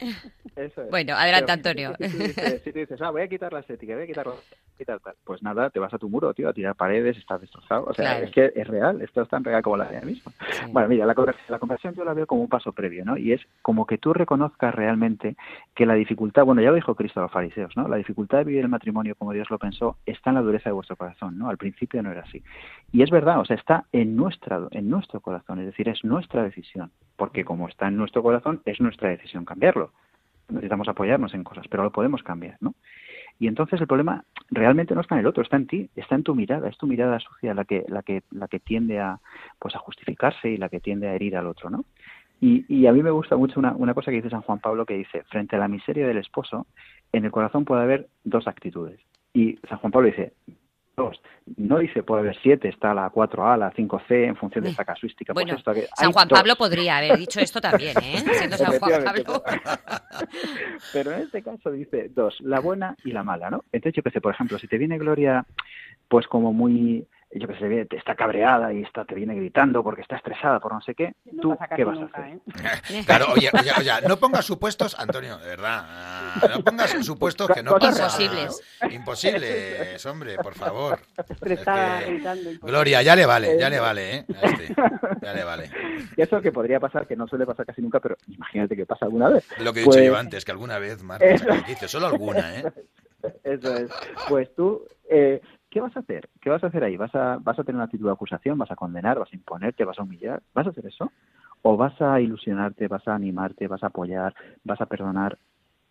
Eso 0.56 0.82
es. 0.82 0.90
Bueno, 0.90 1.16
adelanta, 1.16 1.58
Pero 1.62 1.92
Antonio. 1.92 1.96
Si, 2.00 2.18
tú 2.18 2.24
dices, 2.24 2.62
si 2.64 2.72
tú 2.74 2.80
dices, 2.80 3.00
ah, 3.04 3.12
voy 3.12 3.22
a 3.22 3.28
quitar 3.28 3.54
la 3.54 3.60
estética, 3.60 3.94
voy 3.94 4.04
a 4.06 4.08
quitar 4.08 4.26
la 4.26 4.34
tal, 4.86 5.00
pues 5.24 5.42
nada, 5.44 5.70
te 5.70 5.80
vas 5.80 5.94
a 5.94 5.98
tu 5.98 6.10
muro, 6.10 6.34
tío, 6.34 6.50
a 6.50 6.54
tirar 6.54 6.76
paredes, 6.76 7.18
estás 7.18 7.42
destrozado. 7.42 7.86
O 7.86 7.94
sea, 7.94 8.06
Claro. 8.12 8.26
es 8.26 8.32
que 8.32 8.52
es 8.56 8.68
real, 8.68 9.02
esto 9.02 9.22
es 9.22 9.30
tan 9.30 9.44
real 9.44 9.62
como 9.62 9.78
la 9.78 9.90
idea 9.90 10.02
misma. 10.02 10.32
Sí. 10.52 10.66
Bueno, 10.72 10.90
mira, 10.90 11.06
la 11.06 11.16
conversión, 11.16 11.46
la 11.50 11.60
conversión 11.60 11.94
yo 11.96 12.04
la 12.04 12.14
veo 12.14 12.28
como 12.28 12.42
un 12.42 12.50
paso 12.50 12.72
previo, 12.74 13.06
¿no? 13.06 13.18
Y 13.18 13.34
es 13.34 13.42
como 13.62 13.86
que 13.86 13.98
tú 13.98 14.14
reconozcas 14.14 14.74
realmente 14.74 15.36
que 15.76 15.86
la 15.86 15.94
dificultad, 15.96 16.44
bueno, 16.46 16.62
ya 16.62 16.70
lo 16.70 16.76
dijo 16.76 16.96
Cristo 16.96 17.20
a 17.20 17.24
los 17.24 17.32
fariseos, 17.32 17.76
¿no? 17.78 17.88
La 17.88 17.98
dificultad 17.98 18.40
de 18.40 18.44
vivir 18.46 18.62
el 18.62 18.70
matrimonio 18.70 19.16
como 19.16 19.34
Dios 19.34 19.50
lo 19.50 19.60
pensó 19.60 19.98
está 20.06 20.30
en 20.32 20.36
la 20.36 20.42
dureza 20.42 20.70
de 20.70 20.74
vuestro 20.74 20.96
corazón, 20.96 21.38
¿no? 21.38 21.50
Al 21.50 21.58
principio 21.58 22.02
no 22.04 22.12
era 22.12 22.22
así. 22.22 22.44
Y 22.92 23.02
es 23.04 23.10
verdad, 23.10 23.40
o 23.40 23.46
sea, 23.46 23.56
está 23.56 23.86
en, 23.92 24.16
nuestra, 24.16 24.60
en 24.72 24.90
nuestro 24.90 25.20
corazón, 25.22 25.60
es 25.60 25.66
decir, 25.66 25.88
es 25.90 26.04
nuestra 26.04 26.44
decisión, 26.44 26.92
porque 27.16 27.46
como 27.46 27.68
está 27.68 27.88
en 27.88 27.98
nuestro 27.98 28.22
corazón, 28.24 28.62
es 28.66 28.80
nuestra 28.82 29.10
decisión 29.10 29.46
cambiarlo. 29.46 29.92
Necesitamos 30.50 30.90
apoyarnos 30.90 31.34
en 31.34 31.44
cosas, 31.46 31.66
pero 31.70 31.84
lo 31.84 31.92
podemos 31.92 32.24
cambiar, 32.24 32.58
¿no? 32.60 32.74
Y 33.42 33.48
entonces 33.48 33.82
el 33.82 33.88
problema 33.88 34.24
realmente 34.52 34.94
no 34.94 35.02
está 35.02 35.16
en 35.16 35.22
el 35.22 35.26
otro, 35.26 35.42
está 35.42 35.58
en 35.58 35.66
ti, 35.66 35.90
está 35.96 36.14
en 36.14 36.22
tu 36.22 36.36
mirada, 36.36 36.70
es 36.70 36.78
tu 36.78 36.86
mirada 36.86 37.20
sucia 37.20 37.56
la 37.56 37.66
que, 37.66 37.84
la 37.88 38.04
que, 38.04 38.22
la 38.30 38.48
que 38.48 38.60
tiende 38.60 39.00
a, 39.00 39.20
pues 39.58 39.76
a 39.76 39.80
justificarse 39.80 40.48
y 40.52 40.58
la 40.58 40.70
que 40.70 40.80
tiende 40.80 41.08
a 41.08 41.16
herir 41.16 41.36
al 41.36 41.48
otro, 41.48 41.72
¿no? 41.72 41.84
Y, 42.40 42.66
y 42.68 42.86
a 42.86 42.94
mí 42.94 43.02
me 43.02 43.10
gusta 43.10 43.36
mucho 43.38 43.60
una, 43.60 43.72
una 43.72 43.96
cosa 43.96 44.12
que 44.12 44.18
dice 44.18 44.30
San 44.30 44.42
Juan 44.42 44.60
Pablo 44.60 44.86
que 44.86 44.94
dice, 44.94 45.24
frente 45.24 45.56
a 45.56 45.60
la 45.60 45.68
miseria 45.68 46.08
del 46.08 46.20
esposo, 46.20 46.68
en 47.12 47.26
el 47.26 47.32
corazón 47.32 47.66
puede 47.66 47.82
haber 47.82 48.10
dos 48.24 48.48
actitudes. 48.48 49.00
Y 49.34 49.58
San 49.68 49.80
Juan 49.80 49.92
Pablo 49.92 50.10
dice, 50.10 50.34
dos. 51.04 51.22
No 51.58 51.80
dice 51.80 52.04
puede 52.04 52.22
haber 52.22 52.38
siete, 52.42 52.70
está 52.70 52.94
la 52.94 53.12
4A, 53.12 53.58
la 53.58 53.72
5C, 53.74 54.28
en 54.28 54.36
función 54.36 54.64
de 54.64 54.70
esta 54.70 54.86
casuística. 54.86 55.34
Pues 55.34 55.46
Bueno, 55.46 55.58
esto, 55.58 55.74
que 55.74 55.88
San 55.96 56.12
Juan 56.12 56.28
dos. 56.28 56.40
Pablo 56.40 56.56
podría 56.56 56.98
haber 56.98 57.18
dicho 57.18 57.40
esto 57.40 57.60
también, 57.60 57.96
¿eh? 58.02 58.18
Siendo 58.34 58.58
San 58.58 58.78
Juan 58.80 58.92
Efectivamente. 58.92 59.24
Pablo. 59.24 59.44
Pero 60.94 61.12
en 61.12 61.22
este 61.22 61.42
caso 61.44 61.72
dice 61.72 62.10
dos, 62.14 62.40
la 62.42 62.60
buena 62.60 62.96
y 63.04 63.12
la 63.12 63.24
mala, 63.24 63.50
¿no? 63.50 63.64
Entonces 63.72 63.96
yo 63.98 64.04
que 64.04 64.12
sé, 64.12 64.22
por 64.22 64.34
ejemplo, 64.34 64.60
si 64.60 64.68
te 64.68 64.78
viene 64.78 64.98
Gloria, 64.98 65.46
pues 66.08 66.28
como 66.28 66.54
muy, 66.54 67.08
yo 67.34 67.48
que 67.48 67.56
sé, 67.58 67.86
te 67.86 67.96
está 67.98 68.16
cabreada 68.16 68.74
y 68.74 68.82
está, 68.82 69.06
te 69.06 69.16
viene 69.16 69.36
gritando 69.36 69.84
porque 69.84 70.02
está 70.02 70.18
estresada 70.18 70.60
por 70.60 70.74
no 70.74 70.82
sé 70.82 70.94
qué, 70.96 71.14
No 71.32 71.42
¿tú 71.42 71.58
qué 71.76 71.84
vas 71.84 71.98
a 72.00 72.04
hacer? 72.06 72.26
¿eh? 72.90 73.04
Claro, 73.06 73.28
oye, 73.34 73.50
oye, 73.54 73.72
oye, 73.80 73.92
no 74.08 74.18
pongas 74.18 74.46
supuestos, 74.46 75.00
Antonio, 75.00 75.38
de 75.38 75.48
verdad. 75.48 75.86
No 76.56 76.64
pongas 76.64 76.92
supuestos 77.06 77.50
que 77.50 77.64
no 77.64 77.72
Cosas 77.72 78.00
pasa. 78.00 78.22
Imposibles. 78.22 78.62
Imposibles, 78.92 80.06
hombre, 80.06 80.36
por 80.38 80.56
favor. 80.56 81.00
Estresada, 81.30 82.00
Es 82.00 82.06
que- 82.06 82.12
gritando. 82.14 82.50
Gloria, 82.62 83.02
ya 83.02 83.16
le 83.16 83.26
vale, 83.26 83.58
ya 83.60 83.70
le 83.70 83.80
vale, 83.80 84.16
¿eh? 84.16 84.26
A 84.42 84.46
este, 84.48 84.76
ya 85.22 85.34
le 85.34 85.44
vale. 85.44 85.72
Y 86.18 86.22
eso 86.22 86.42
que 86.42 86.52
podría 86.52 86.80
pasar, 86.80 87.08
que 87.08 87.16
no 87.16 87.28
suele 87.28 87.46
pasar 87.46 87.66
casi 87.66 87.82
nunca, 87.82 88.00
pero 88.00 88.18
imagínate 88.28 88.76
que 88.76 88.86
pasa 88.86 89.06
alguna 89.06 89.30
vez. 89.30 89.46
Lo 89.60 89.72
que 89.72 89.80
he 89.80 89.84
dicho 89.84 89.92
Pues- 89.96 90.06
yo 90.06 90.18
antes, 90.18 90.44
que 90.44 90.52
alguna 90.52 90.80
vez, 90.80 91.02
Marta, 91.04 91.26
dice, 91.68 91.88
solo 91.88 92.08
alguna, 92.08 92.56
¿eh? 92.60 92.72
Eso 93.44 93.76
es. 93.76 93.92
Pues 94.28 94.54
tú, 94.56 94.84
eh, 95.10 95.42
¿qué 95.72 95.82
vas 95.82 95.96
a 95.98 96.02
hacer? 96.02 96.30
¿Qué 96.42 96.50
vas 96.52 96.64
a 96.64 96.68
hacer 96.68 96.84
ahí? 96.84 96.98
¿Vas 96.98 97.16
a, 97.16 97.38
¿Vas 97.42 97.58
a 97.58 97.64
tener 97.64 97.76
una 97.78 97.86
actitud 97.86 98.06
de 98.06 98.12
acusación? 98.12 98.58
¿Vas 98.60 98.70
a 98.70 98.76
condenar? 98.76 99.18
¿Vas 99.18 99.32
a 99.32 99.36
imponerte? 99.36 99.84
¿Vas 99.86 99.98
a 99.98 100.04
humillar? 100.04 100.44
¿Vas 100.54 100.68
a 100.68 100.70
hacer 100.70 100.86
eso? 100.86 101.12
¿O 101.64 101.78
vas 101.78 102.00
a 102.02 102.22
ilusionarte? 102.22 102.88
¿Vas 102.88 103.08
a 103.08 103.16
animarte? 103.16 103.68
¿Vas 103.68 103.82
a 103.84 103.88
apoyar? 103.88 104.36
¿Vas 104.64 104.80
a 104.82 104.86
perdonar? 104.86 105.40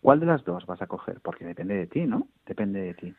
¿Cuál 0.01 0.19
de 0.21 0.27
las 0.27 0.43
dos 0.45 0.65
vas 0.65 0.81
a 0.81 0.87
coger? 0.87 1.19
Porque 1.21 1.45
depende 1.45 1.75
de 1.75 1.87
ti, 1.87 2.01
¿no? 2.01 2.27
Depende 2.45 2.81
de 2.81 2.93
ti. 2.93 3.13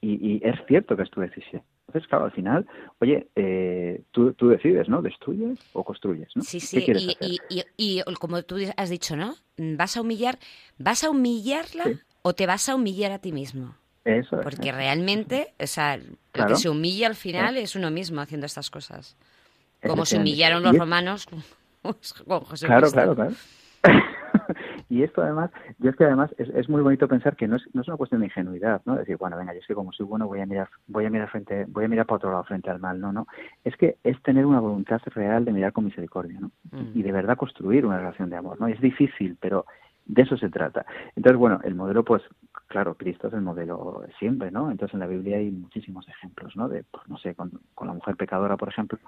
Y, 0.00 0.34
y 0.36 0.40
es 0.42 0.56
cierto 0.66 0.96
que 0.96 1.02
es 1.02 1.10
tu 1.10 1.20
decisión. 1.20 1.62
Entonces, 1.86 2.08
claro, 2.08 2.24
al 2.26 2.32
final, 2.32 2.66
oye, 3.00 3.28
eh, 3.34 4.02
tú, 4.12 4.32
tú 4.34 4.48
decides, 4.48 4.88
¿no? 4.88 5.02
¿Destruyes 5.02 5.58
o 5.72 5.84
construyes, 5.84 6.28
¿no? 6.36 6.42
Sí, 6.42 6.60
¿Qué 6.60 6.66
sí, 6.66 6.84
quieres 6.84 7.02
y, 7.02 7.10
hacer? 7.10 7.28
y, 7.50 7.62
y, 7.76 7.98
y 7.98 8.14
como 8.14 8.42
tú 8.44 8.56
has 8.76 8.88
dicho, 8.90 9.16
¿no? 9.16 9.34
Vas 9.58 9.96
a 9.96 10.00
humillar, 10.00 10.38
¿vas 10.78 11.04
a 11.04 11.10
humillarla 11.10 11.84
Sí. 11.84 11.98
o 12.22 12.32
te 12.32 12.46
vas 12.46 12.68
a 12.68 12.76
humillar 12.76 13.12
a 13.12 13.18
ti 13.18 13.32
mismo? 13.32 13.74
Eso 14.18 14.38
es. 14.38 14.42
Porque 14.42 14.72
realmente, 14.72 15.54
o 15.58 15.66
sea, 15.66 15.98
Claro. 16.32 16.50
que 16.50 16.56
se 16.56 16.68
humilla 16.68 17.08
al 17.08 17.16
final 17.16 17.56
es 17.56 17.74
uno 17.74 17.90
mismo 17.90 18.20
haciendo 18.20 18.46
estas 18.46 18.70
cosas. 18.70 19.16
Como 19.86 20.04
se 20.04 20.18
humillaron 20.18 20.62
Y 20.62 20.64
los 20.66 20.78
romanos 20.78 21.26
con 21.26 21.42
José 21.82 22.66
Claro, 22.66 22.90
claro, 22.90 23.14
claro. 23.14 23.32
y 24.90 25.02
esto 25.02 25.22
además, 25.22 25.50
yo 25.78 25.90
es 25.90 25.96
que 25.96 26.04
además 26.04 26.30
es, 26.36 26.48
es 26.50 26.68
muy 26.68 26.82
bonito 26.82 27.08
pensar 27.08 27.36
que 27.36 27.48
no 27.48 27.56
es, 27.56 27.62
no 27.72 27.80
es 27.80 27.88
una 27.88 27.96
cuestión 27.96 28.20
de 28.20 28.26
ingenuidad, 28.26 28.82
¿no? 28.84 28.96
Decir, 28.96 29.16
bueno, 29.16 29.36
venga, 29.36 29.54
yo 29.54 29.60
es 29.60 29.66
que 29.66 29.74
como 29.74 29.92
soy 29.92 30.04
bueno 30.06 30.26
voy 30.26 30.40
a 30.40 30.46
mirar, 30.46 30.68
voy 30.86 31.06
a 31.06 31.10
mirar 31.10 31.30
frente, 31.30 31.64
voy 31.68 31.86
a 31.86 31.88
mirar 31.88 32.06
para 32.06 32.16
otro 32.16 32.30
lado 32.30 32.44
frente 32.44 32.68
al 32.70 32.78
mal, 32.80 33.00
no, 33.00 33.12
no. 33.12 33.26
Es 33.64 33.76
que 33.76 33.96
es 34.04 34.20
tener 34.22 34.44
una 34.44 34.60
voluntad 34.60 35.00
real 35.06 35.44
de 35.44 35.52
mirar 35.52 35.72
con 35.72 35.84
misericordia, 35.86 36.38
¿no? 36.40 36.50
Mm. 36.72 36.98
Y 36.98 37.02
de 37.02 37.12
verdad 37.12 37.36
construir 37.36 37.86
una 37.86 37.98
relación 37.98 38.28
de 38.30 38.36
amor, 38.36 38.60
¿no? 38.60 38.66
Es 38.66 38.80
difícil, 38.80 39.36
pero 39.40 39.64
de 40.04 40.22
eso 40.22 40.36
se 40.36 40.50
trata. 40.50 40.84
Entonces, 41.16 41.38
bueno, 41.38 41.60
el 41.64 41.74
modelo, 41.74 42.04
pues, 42.04 42.22
claro, 42.70 42.94
Cristo 42.94 43.26
es 43.26 43.34
el 43.34 43.40
modelo 43.40 44.04
siempre, 44.20 44.50
¿no? 44.52 44.70
Entonces, 44.70 44.94
en 44.94 45.00
la 45.00 45.08
Biblia 45.08 45.38
hay 45.38 45.50
muchísimos 45.50 46.08
ejemplos, 46.08 46.54
¿no? 46.56 46.68
De, 46.68 46.84
pues, 46.84 47.06
no 47.08 47.18
sé, 47.18 47.34
con, 47.34 47.50
con 47.74 47.88
la 47.88 47.94
mujer 47.94 48.14
pecadora, 48.16 48.56
por 48.56 48.68
ejemplo, 48.68 48.98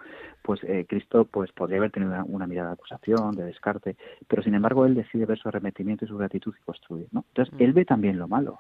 pues 0.42 0.60
eh, 0.64 0.84
Cristo, 0.88 1.24
pues, 1.24 1.52
podría 1.52 1.78
haber 1.78 1.92
tenido 1.92 2.12
una, 2.12 2.24
una 2.24 2.46
mirada 2.48 2.70
de 2.70 2.74
acusación, 2.74 3.36
de 3.36 3.44
descarte, 3.44 3.96
pero 4.26 4.42
sin 4.42 4.54
embargo, 4.54 4.84
él 4.84 4.94
decide 4.96 5.26
ver 5.26 5.38
su 5.38 5.48
arrepentimiento 5.48 6.04
y 6.04 6.08
su 6.08 6.18
gratitud 6.18 6.52
y 6.60 6.64
construir, 6.64 7.06
¿no? 7.12 7.24
Entonces, 7.28 7.54
él 7.60 7.72
ve 7.72 7.84
también 7.84 8.18
lo 8.18 8.26
malo. 8.26 8.58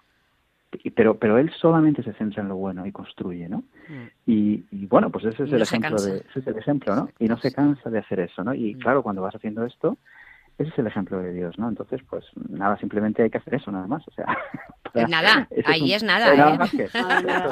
Y- 0.84 0.90
Pero, 0.90 1.18
pero 1.18 1.36
él 1.36 1.50
solamente 1.50 2.02
se 2.04 2.12
centra 2.14 2.42
en 2.42 2.48
lo 2.48 2.56
bueno 2.56 2.86
y 2.86 2.92
construye, 2.92 3.48
¿no? 3.48 3.58
Mm. 3.88 4.06
Y, 4.26 4.64
y, 4.70 4.86
bueno, 4.86 5.10
pues 5.10 5.24
ese 5.24 5.42
es 5.42 5.52
el 5.52 5.62
ejemplo 5.62 6.00
de, 6.00 6.18
ese 6.30 6.38
es 6.38 6.46
el 6.46 6.56
ejemplo, 6.56 6.94
¿no? 6.94 7.10
Y 7.18 7.26
no 7.26 7.36
se 7.38 7.52
cansa 7.52 7.90
de 7.90 7.98
hacer 7.98 8.20
eso, 8.20 8.44
¿no? 8.44 8.54
Y 8.54 8.74
Mm. 8.76 8.78
claro, 8.78 9.02
cuando 9.02 9.20
vas 9.20 9.34
haciendo 9.34 9.66
esto, 9.66 9.98
ese 10.58 10.70
es 10.70 10.78
el 10.78 10.86
ejemplo 10.86 11.18
de 11.20 11.32
Dios, 11.32 11.58
¿no? 11.58 11.68
Entonces, 11.68 12.00
pues 12.08 12.24
nada, 12.48 12.76
simplemente 12.78 13.22
hay 13.22 13.30
que 13.30 13.38
hacer 13.38 13.54
eso, 13.54 13.70
nada 13.72 13.86
más. 13.86 14.06
O 14.06 14.10
sea, 14.12 14.26
para- 14.92 15.08
Nada, 15.08 15.48
ahí 15.66 15.82
un- 15.82 15.90
es 15.90 16.02
nada, 16.02 16.34
nada 16.36 16.54
más 16.56 16.70
que- 16.70 16.88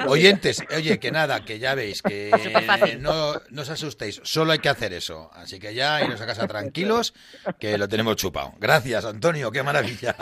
Oyentes, 0.09 0.62
oye, 0.76 0.98
que 1.01 1.11
nada, 1.11 1.40
que 1.44 1.59
ya 1.59 1.74
veis, 1.74 2.03
que 2.03 2.30
no, 3.01 3.32
no 3.51 3.62
os 3.62 3.70
asustéis, 3.70 4.20
solo 4.24 4.53
hay 4.53 4.59
que 4.59 4.68
hacer 4.68 4.92
eso. 4.92 5.30
Así 5.34 5.59
que 5.59 5.74
ya 5.74 6.03
iros 6.05 6.20
a 6.20 6.26
casa 6.26 6.46
tranquilos, 6.46 7.14
que 7.59 7.76
lo 7.78 7.88
tenemos 7.88 8.16
chupado. 8.16 8.53
Gracias, 8.59 9.05
Antonio, 9.05 9.51
qué 9.51 9.62
maravilla. 9.62 10.14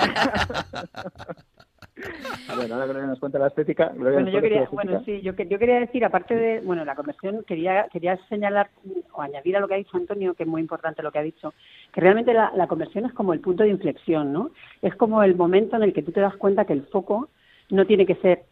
Bueno, 2.56 2.74
ahora 2.74 2.86
Gloria 2.86 3.06
nos 3.06 3.20
cuenta 3.20 3.38
la 3.38 3.48
estética. 3.48 3.88
Gloria 3.94 4.20
Bueno, 4.20 4.30
yo 4.30 4.40
quería, 4.40 4.62
estética. 4.62 4.82
bueno, 4.84 5.04
sí, 5.04 5.20
yo, 5.20 5.36
que- 5.36 5.46
yo 5.48 5.58
quería 5.58 5.80
decir, 5.80 6.04
aparte 6.04 6.34
de, 6.34 6.60
bueno, 6.60 6.84
la 6.84 6.94
conversión, 6.94 7.44
quería, 7.44 7.88
quería 7.92 8.16
señalar 8.28 8.70
o 9.12 9.20
añadir 9.22 9.56
a 9.56 9.60
lo 9.60 9.68
que 9.68 9.74
ha 9.74 9.78
dicho 9.78 9.96
Antonio, 9.96 10.34
que 10.34 10.44
es 10.44 10.48
muy 10.48 10.60
importante 10.60 11.02
lo 11.02 11.12
que 11.12 11.18
ha 11.18 11.22
dicho, 11.22 11.52
que 11.92 12.00
realmente 12.00 12.32
la, 12.32 12.50
la 12.54 12.66
conversión 12.66 13.04
es 13.04 13.12
como 13.12 13.32
el 13.34 13.40
punto 13.40 13.64
de 13.64 13.68
inflexión, 13.70 14.32
¿no? 14.32 14.50
Es 14.80 14.94
como 14.96 15.22
el 15.22 15.36
momento 15.36 15.76
en 15.76 15.82
el 15.82 15.92
que 15.92 16.02
tú 16.02 16.10
te 16.12 16.20
das 16.20 16.36
cuenta 16.36 16.64
que 16.64 16.72
el 16.72 16.86
foco 16.86 17.28
no 17.70 17.84
tiene 17.86 18.06
que 18.06 18.14
ser 18.16 18.44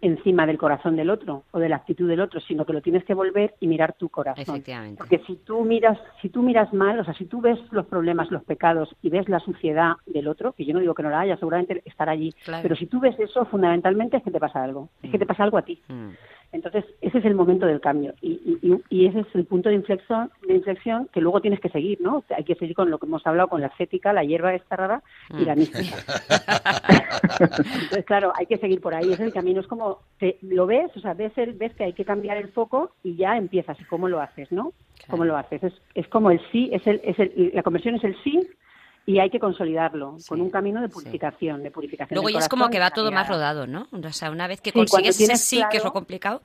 encima 0.00 0.46
del 0.46 0.58
corazón 0.58 0.96
del 0.96 1.10
otro 1.10 1.44
o 1.52 1.58
de 1.58 1.68
la 1.68 1.76
actitud 1.76 2.08
del 2.08 2.20
otro, 2.20 2.40
sino 2.40 2.64
que 2.64 2.72
lo 2.72 2.82
tienes 2.82 3.04
que 3.04 3.14
volver 3.14 3.54
y 3.60 3.68
mirar 3.68 3.92
tu 3.94 4.08
corazón. 4.08 4.42
Efectivamente. 4.42 4.98
Porque 4.98 5.20
si 5.26 5.36
tú 5.36 5.64
miras, 5.64 5.98
si 6.20 6.28
tú 6.30 6.42
miras 6.42 6.72
mal, 6.72 6.98
o 6.98 7.04
sea, 7.04 7.14
si 7.14 7.26
tú 7.26 7.40
ves 7.40 7.58
los 7.70 7.86
problemas, 7.86 8.30
los 8.30 8.42
pecados 8.44 8.94
y 9.02 9.10
ves 9.10 9.28
la 9.28 9.38
suciedad 9.40 9.94
del 10.06 10.26
otro, 10.28 10.52
que 10.52 10.64
yo 10.64 10.74
no 10.74 10.80
digo 10.80 10.94
que 10.94 11.02
no 11.02 11.10
la 11.10 11.20
haya, 11.20 11.36
seguramente 11.36 11.82
estará 11.84 12.12
allí, 12.12 12.32
Claro. 12.44 12.62
pero 12.62 12.76
si 12.76 12.86
tú 12.86 12.98
ves 13.00 13.18
eso, 13.20 13.44
fundamentalmente 13.46 14.16
es 14.16 14.22
que 14.22 14.30
te 14.30 14.40
pasa 14.40 14.62
algo, 14.64 14.88
es 15.02 15.10
que 15.10 15.18
te 15.18 15.26
pasa 15.26 15.44
algo 15.44 15.58
a 15.58 15.62
ti. 15.62 15.80
Mm. 15.88 16.10
Entonces, 16.52 16.84
ese 17.00 17.18
es 17.18 17.24
el 17.24 17.34
momento 17.34 17.64
del 17.66 17.80
cambio 17.80 18.14
y, 18.20 18.58
y- 18.90 19.06
ese 19.06 19.20
es 19.20 19.26
el 19.34 19.46
punto 19.46 19.70
de 19.70 19.74
inflexión, 19.74 20.30
de 20.46 20.54
inflexión 20.54 21.08
que 21.12 21.20
luego 21.20 21.40
tienes 21.40 21.60
que 21.60 21.70
seguir, 21.70 22.00
¿no? 22.00 22.22
Hay 22.36 22.44
que 22.44 22.54
seguir 22.54 22.76
con 22.76 22.90
lo 22.90 22.98
que 22.98 23.06
hemos 23.06 23.26
hablado, 23.26 23.48
con 23.48 23.60
la 23.62 23.68
ascética, 23.68 24.12
la 24.12 24.22
hierba 24.22 24.54
esta 24.54 24.76
rara 24.76 25.02
y 25.38 25.44
la 25.44 25.54
mística. 25.54 25.96
Entonces, 27.40 28.04
claro, 28.04 28.32
hay 28.36 28.46
que 28.46 28.58
seguir 28.58 28.80
por 28.80 28.94
ahí, 28.94 29.12
es 29.12 29.20
el 29.20 29.32
camino, 29.32 29.60
es 29.60 29.66
como, 29.66 30.00
te, 30.18 30.38
lo 30.42 30.66
ves, 30.66 30.90
o 30.96 31.00
sea, 31.00 31.14
ves, 31.14 31.32
el, 31.36 31.54
ves 31.54 31.74
que 31.74 31.84
hay 31.84 31.92
que 31.94 32.04
cambiar 32.04 32.36
el 32.36 32.48
foco 32.48 32.92
y 33.02 33.16
ya 33.16 33.36
empiezas, 33.36 33.80
¿y 33.80 33.84
cómo 33.84 34.08
lo 34.08 34.20
haces, 34.20 34.50
no? 34.52 34.72
¿Cómo 35.08 35.24
lo 35.24 35.36
haces? 35.36 35.62
Es, 35.64 35.72
es 35.94 36.06
como 36.08 36.30
el 36.30 36.40
sí, 36.52 36.70
es 36.72 36.86
el, 36.86 37.00
es 37.02 37.18
el, 37.18 37.50
la 37.54 37.62
conversión 37.62 37.94
es 37.96 38.04
el 38.04 38.16
sí 38.22 38.40
y 39.06 39.18
hay 39.18 39.30
que 39.30 39.38
consolidarlo 39.40 40.16
Sí, 40.18 40.28
con 40.28 40.40
un 40.40 40.50
camino 40.50 40.80
de 40.80 40.88
sí. 40.88 40.94
purificación, 40.94 41.62
de 41.62 41.70
purificación 41.70 42.16
Luego 42.16 42.28
ya 42.30 42.38
es 42.38 42.48
como 42.48 42.70
que 42.70 42.78
va 42.78 42.86
la 42.86 42.90
todo 42.94 43.10
más 43.12 43.28
rodado, 43.28 43.66
¿no? 43.66 43.86
O 43.92 44.12
sea, 44.12 44.30
una 44.30 44.46
vez 44.46 44.60
que 44.60 44.70
Sí, 44.70 44.78
consigues 44.78 45.20
ese 45.20 45.36
sí, 45.36 45.62
que 45.70 45.78
es 45.78 45.84
lo 45.84 45.92
complicado, 45.92 46.42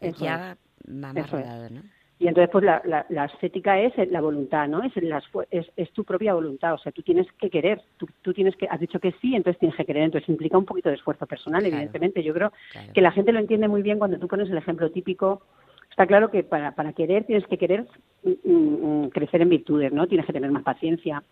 Eso 0.00 0.24
ya 0.24 0.36
va 0.38 1.12
más 1.12 1.30
rodado, 1.30 1.70
¿no? 1.70 1.82
Y 2.18 2.28
entonces, 2.28 2.50
pues 2.52 2.64
la, 2.64 2.80
la, 2.84 3.04
la 3.08 3.24
ascética 3.24 3.80
es 3.80 3.94
la 4.12 4.20
voluntad, 4.20 4.68
¿no? 4.68 4.84
Es, 4.84 4.92
fu- 5.32 5.42
es, 5.50 5.66
es 5.74 5.90
tu 5.92 6.04
propia 6.04 6.34
voluntad. 6.34 6.72
O 6.74 6.78
sea, 6.78 6.92
tú 6.92 7.02
tienes 7.02 7.26
que 7.32 7.50
querer. 7.50 7.82
Tú, 7.96 8.06
tú 8.22 8.32
tienes 8.32 8.54
que, 8.54 8.68
has 8.68 8.78
dicho 8.78 9.00
que 9.00 9.10
sí, 9.20 9.34
entonces 9.34 9.58
tienes 9.58 9.76
que 9.76 9.84
querer. 9.84 10.04
Entonces 10.04 10.28
implica 10.28 10.56
un 10.56 10.64
poquito 10.64 10.88
de 10.88 10.94
esfuerzo 10.94 11.26
personal, 11.26 11.62
Claro. 11.62 11.74
evidentemente. 11.74 12.22
Yo 12.22 12.32
creo 12.32 12.52
Claro. 12.70 12.92
que 12.92 13.00
la 13.00 13.10
gente 13.10 13.32
lo 13.32 13.40
entiende 13.40 13.66
muy 13.66 13.82
bien 13.82 13.98
cuando 13.98 14.20
tú 14.20 14.28
pones 14.28 14.48
el 14.48 14.56
ejemplo 14.56 14.88
típico. 14.92 15.42
Está 15.90 16.06
claro 16.06 16.30
que 16.30 16.44
para, 16.44 16.76
para 16.76 16.92
querer 16.92 17.24
tienes 17.24 17.44
que 17.48 17.58
querer 17.58 17.88
mm, 18.22 18.48
mm, 19.06 19.08
crecer 19.08 19.42
en 19.42 19.48
virtudes, 19.48 19.92
¿no? 19.92 20.06
Tienes 20.06 20.24
que 20.24 20.32
tener 20.32 20.52
más 20.52 20.62
paciencia, 20.62 21.24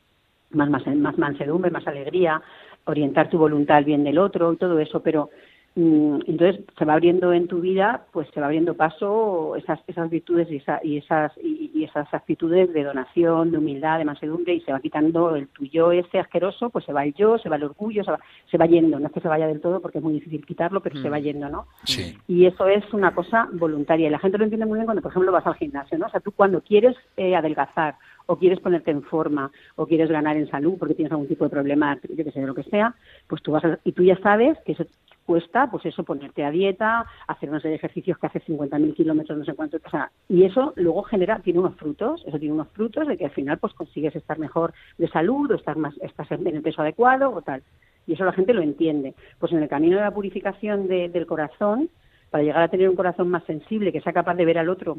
más, 0.51 0.69
más, 0.69 0.87
más 0.87 1.19
mansedumbre, 1.19 1.71
más 1.71 1.87
alegría, 1.87 2.43
orientar 2.85 3.29
tu 3.29 3.39
voluntad 3.39 3.79
al 3.79 3.85
bien 3.85 4.05
del 4.05 4.19
otro 4.19 4.53
y 4.53 4.57
todo 4.57 4.79
eso, 4.79 5.03
pero 5.03 5.31
entonces 5.77 6.61
se 6.77 6.85
va 6.85 6.95
abriendo 6.95 7.33
en 7.33 7.47
tu 7.47 7.61
vida, 7.61 8.05
pues 8.13 8.29
se 8.35 8.41
va 8.41 8.47
abriendo 8.47 8.75
paso 8.75 9.55
esas, 9.57 9.79
esas 9.87 10.11
virtudes 10.11 10.51
y, 10.51 10.57
esa- 10.57 10.81
y 10.83 10.97
esas 10.99 11.33
y, 11.43 11.71
y 11.75 11.85
esas 11.85 12.13
actitudes 12.13 12.73
de 12.73 12.83
donación, 12.85 13.51
de 13.53 13.59
humildad, 13.59 13.99
de 13.99 14.05
mansedumbre 14.05 14.55
y 14.55 14.61
se 14.63 14.73
va 14.73 14.81
quitando 14.81 15.37
el 15.37 15.49
tuyo 15.49 15.93
ese 15.93 16.19
asqueroso, 16.19 16.71
pues 16.71 16.85
se 16.85 16.93
va 16.93 17.05
el 17.05 17.15
yo, 17.15 17.39
se 17.39 17.49
va 17.49 17.57
el 17.57 17.65
orgullo, 17.65 18.03
se 18.05 18.11
va, 18.11 18.19
se 18.51 18.59
va 18.59 18.67
yendo, 18.67 18.99
no 18.99 19.07
es 19.07 19.13
que 19.13 19.21
se 19.21 19.29
vaya 19.29 19.47
del 19.47 19.61
todo 19.61 19.81
porque 19.81 19.99
es 19.99 20.05
muy 20.05 20.15
difícil 20.15 20.45
quitarlo, 20.45 20.81
pero 20.81 21.01
se 21.01 21.09
va 21.09 21.19
yendo, 21.21 21.49
¿no? 21.49 21.67
Sí. 21.85 22.19
Y 22.27 22.47
eso 22.47 22.67
es 22.67 22.85
una 22.93 23.15
cosa 23.15 23.49
voluntaria. 23.53 24.09
Y 24.09 24.11
la 24.11 24.19
gente 24.19 24.39
lo 24.39 24.45
entiende 24.45 24.67
muy 24.67 24.77
bien 24.77 24.87
cuando, 24.87 25.03
por 25.03 25.13
ejemplo, 25.13 25.33
vas 25.33 25.47
al 25.47 25.55
gimnasio, 25.55 25.97
¿no? 25.99 26.07
O 26.07 26.11
sea, 26.11 26.21
tú 26.21 26.33
cuando 26.33 26.61
quieres 26.63 26.97
eh, 27.17 27.37
adelgazar 27.37 27.95
o 28.27 28.37
quieres 28.37 28.61
ponerte 28.61 28.91
en 28.91 29.03
forma 29.03 29.51
o 29.77 29.87
quieres 29.87 30.11
ganar 30.11 30.37
en 30.37 30.49
salud 30.51 30.75
porque 30.79 30.95
tienes 30.95 31.11
algún 31.13 31.27
tipo 31.29 31.45
de 31.45 31.51
problema, 31.51 31.99
yo 32.09 32.25
que 32.25 32.31
sé, 32.33 32.41
lo 32.47 32.55
que 32.55 32.63
sea, 32.65 32.95
pues 33.27 33.43
tú 33.43 33.53
vas 33.53 33.65
a- 33.65 33.79
y 33.85 33.93
tú 33.93 34.03
ya 34.05 34.17
sabes 34.19 34.57
que 34.65 34.73
eso 34.73 34.85
cuesta, 35.31 35.71
pues 35.71 35.87
eso, 35.87 36.03
ponerte 36.03 36.43
a 36.45 36.51
dieta, 36.51 37.07
hacer 37.29 37.51
una 37.51 37.61
serie 37.61 37.75
de 37.75 37.77
ejercicios 37.77 38.19
que 38.19 38.27
hace 38.27 38.41
50.000 38.41 38.95
kilómetros, 38.97 39.39
no 39.39 39.45
sé 39.45 39.55
cuánto, 39.55 39.77
o 39.77 39.91
sea, 39.91 40.11
y 40.29 40.43
eso 40.43 40.73
luego 40.75 41.05
genera, 41.05 41.39
tiene 41.39 41.61
unos 41.61 41.77
frutos, 41.77 42.25
eso 42.27 42.37
tiene 42.37 42.53
unos 42.53 42.67
frutos 42.71 43.07
de 43.07 43.17
que 43.17 43.27
al 43.27 43.31
final 43.31 43.57
pues 43.59 43.73
consigues 43.75 44.17
estar 44.17 44.41
mejor 44.41 44.75
de 44.99 45.07
salud 45.07 45.49
o 45.53 45.55
estar 45.55 45.77
más, 45.77 45.95
estás 46.03 46.29
en 46.33 46.49
el 46.49 46.63
peso 46.63 46.83
adecuado 46.83 47.31
o 47.33 47.43
tal. 47.43 47.63
Y 48.09 48.15
eso 48.15 48.25
la 48.25 48.33
gente 48.33 48.53
lo 48.53 48.61
entiende. 48.61 49.15
Pues 49.39 49.53
en 49.53 49.63
el 49.63 49.69
camino 49.69 49.99
de 49.99 50.03
la 50.03 50.11
purificación 50.11 50.89
de- 50.89 51.09
del 51.09 51.27
corazón, 51.27 51.91
para 52.31 52.43
llegar 52.43 52.63
a 52.63 52.69
tener 52.69 52.89
un 52.89 52.97
corazón 52.97 53.29
más 53.31 53.45
sensible, 53.45 53.93
que 53.93 54.01
sea 54.01 54.13
capaz 54.13 54.35
de 54.35 54.45
ver 54.45 54.59
al 54.59 54.69
otro 54.69 54.99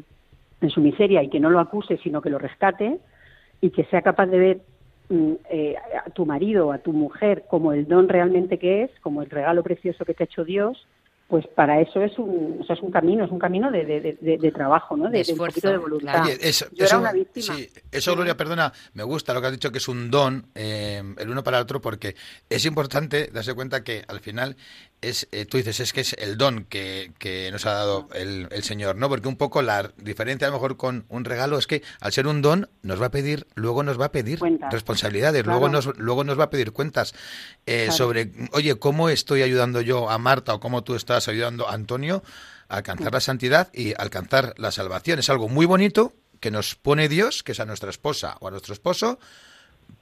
en 0.62 0.70
su 0.70 0.80
miseria 0.80 1.22
y 1.22 1.28
que 1.28 1.40
no 1.40 1.50
lo 1.50 1.60
acuse, 1.60 1.98
sino 1.98 2.22
que 2.22 2.30
lo 2.30 2.38
rescate, 2.38 3.00
y 3.60 3.68
que 3.68 3.84
sea 3.84 4.00
capaz 4.00 4.28
de 4.28 4.38
ver 4.38 4.60
eh, 5.50 5.74
a 6.04 6.10
tu 6.10 6.26
marido 6.26 6.68
o 6.68 6.72
a 6.72 6.78
tu 6.78 6.92
mujer 6.92 7.44
como 7.48 7.72
el 7.72 7.86
don 7.86 8.08
realmente 8.08 8.58
que 8.58 8.84
es, 8.84 8.90
como 9.00 9.22
el 9.22 9.30
regalo 9.30 9.62
precioso 9.62 10.04
que 10.04 10.14
te 10.14 10.24
ha 10.24 10.26
hecho 10.26 10.44
Dios, 10.44 10.86
pues 11.28 11.46
para 11.46 11.80
eso 11.80 12.02
es 12.02 12.18
un, 12.18 12.58
o 12.60 12.64
sea, 12.64 12.76
es 12.76 12.82
un 12.82 12.90
camino, 12.90 13.24
es 13.24 13.30
un 13.30 13.38
camino 13.38 13.70
de, 13.70 13.86
de, 13.86 14.18
de- 14.20 14.52
trabajo, 14.52 14.98
¿no? 14.98 15.04
De 15.08 15.18
De, 15.18 15.24
de 15.24 15.32
un 15.32 15.32
esfuerzo, 15.32 15.54
poquito 15.54 15.70
de 15.70 15.78
voluntad. 15.78 16.12
claro. 16.12 16.24
Oye, 16.26 16.38
eso, 16.42 16.66
Yo 16.72 16.84
eso- 16.84 16.94
era 16.96 16.98
una 17.00 17.12
víctima. 17.12 17.54
sí, 17.56 17.68
eso, 17.90 18.14
Gloria, 18.14 18.36
perdona, 18.36 18.70
me 18.92 19.02
gusta 19.02 19.32
lo 19.32 19.40
que 19.40 19.46
has 19.46 19.52
dicho 19.52 19.72
que 19.72 19.78
es 19.78 19.88
un 19.88 20.10
don 20.10 20.44
eh, 20.54 21.02
el 21.18 21.30
uno 21.30 21.42
para 21.42 21.56
el 21.56 21.62
otro 21.62 21.80
porque 21.80 22.14
es 22.50 22.66
importante 22.66 23.28
darse 23.32 23.54
cuenta 23.54 23.82
que 23.82 24.02
al 24.08 24.20
final 24.20 24.56
es, 25.02 25.28
eh, 25.32 25.44
tú 25.44 25.56
dices, 25.58 25.80
es 25.80 25.92
que 25.92 26.00
es 26.00 26.14
el 26.14 26.38
don 26.38 26.64
que, 26.64 27.12
que 27.18 27.50
nos 27.52 27.66
ha 27.66 27.72
dado 27.72 28.08
el, 28.14 28.48
el 28.50 28.62
Señor, 28.62 28.96
¿no? 28.96 29.08
Porque 29.08 29.28
un 29.28 29.36
poco 29.36 29.60
la 29.60 29.92
diferencia 29.98 30.46
a 30.46 30.50
lo 30.50 30.56
mejor 30.56 30.76
con 30.76 31.04
un 31.08 31.24
regalo 31.24 31.58
es 31.58 31.66
que 31.66 31.82
al 32.00 32.12
ser 32.12 32.26
un 32.26 32.40
don 32.40 32.70
nos 32.82 33.02
va 33.02 33.06
a 33.06 33.10
pedir, 33.10 33.46
luego 33.54 33.82
nos 33.82 34.00
va 34.00 34.06
a 34.06 34.12
pedir 34.12 34.38
Cuentas. 34.38 34.72
responsabilidades, 34.72 35.42
Claro. 35.42 35.58
luego 35.58 35.72
nos, 35.72 35.98
luego 35.98 36.24
nos 36.24 36.38
va 36.38 36.44
a 36.44 36.50
pedir 36.50 36.72
cuentas 36.72 37.14
eh, 37.66 37.82
Claro. 37.86 37.92
sobre, 37.92 38.30
oye, 38.52 38.76
¿cómo 38.78 39.08
estoy 39.08 39.42
ayudando 39.42 39.80
yo 39.82 40.08
a 40.08 40.16
Marta 40.18 40.54
o 40.54 40.60
cómo 40.60 40.82
tú 40.84 40.94
estás 40.94 41.28
ayudando 41.28 41.68
a 41.68 41.74
Antonio 41.74 42.22
a 42.68 42.76
alcanzar 42.76 43.12
la 43.12 43.20
santidad 43.20 43.68
y 43.74 43.92
alcanzar 43.98 44.54
la 44.56 44.70
salvación? 44.70 45.18
Es 45.18 45.28
algo 45.28 45.48
muy 45.48 45.66
bonito 45.66 46.14
que 46.40 46.50
nos 46.50 46.74
pone 46.76 47.08
Dios, 47.08 47.42
que 47.42 47.52
es 47.52 47.60
a 47.60 47.66
nuestra 47.66 47.90
esposa 47.90 48.36
o 48.40 48.48
a 48.48 48.50
nuestro 48.50 48.72
esposo, 48.72 49.18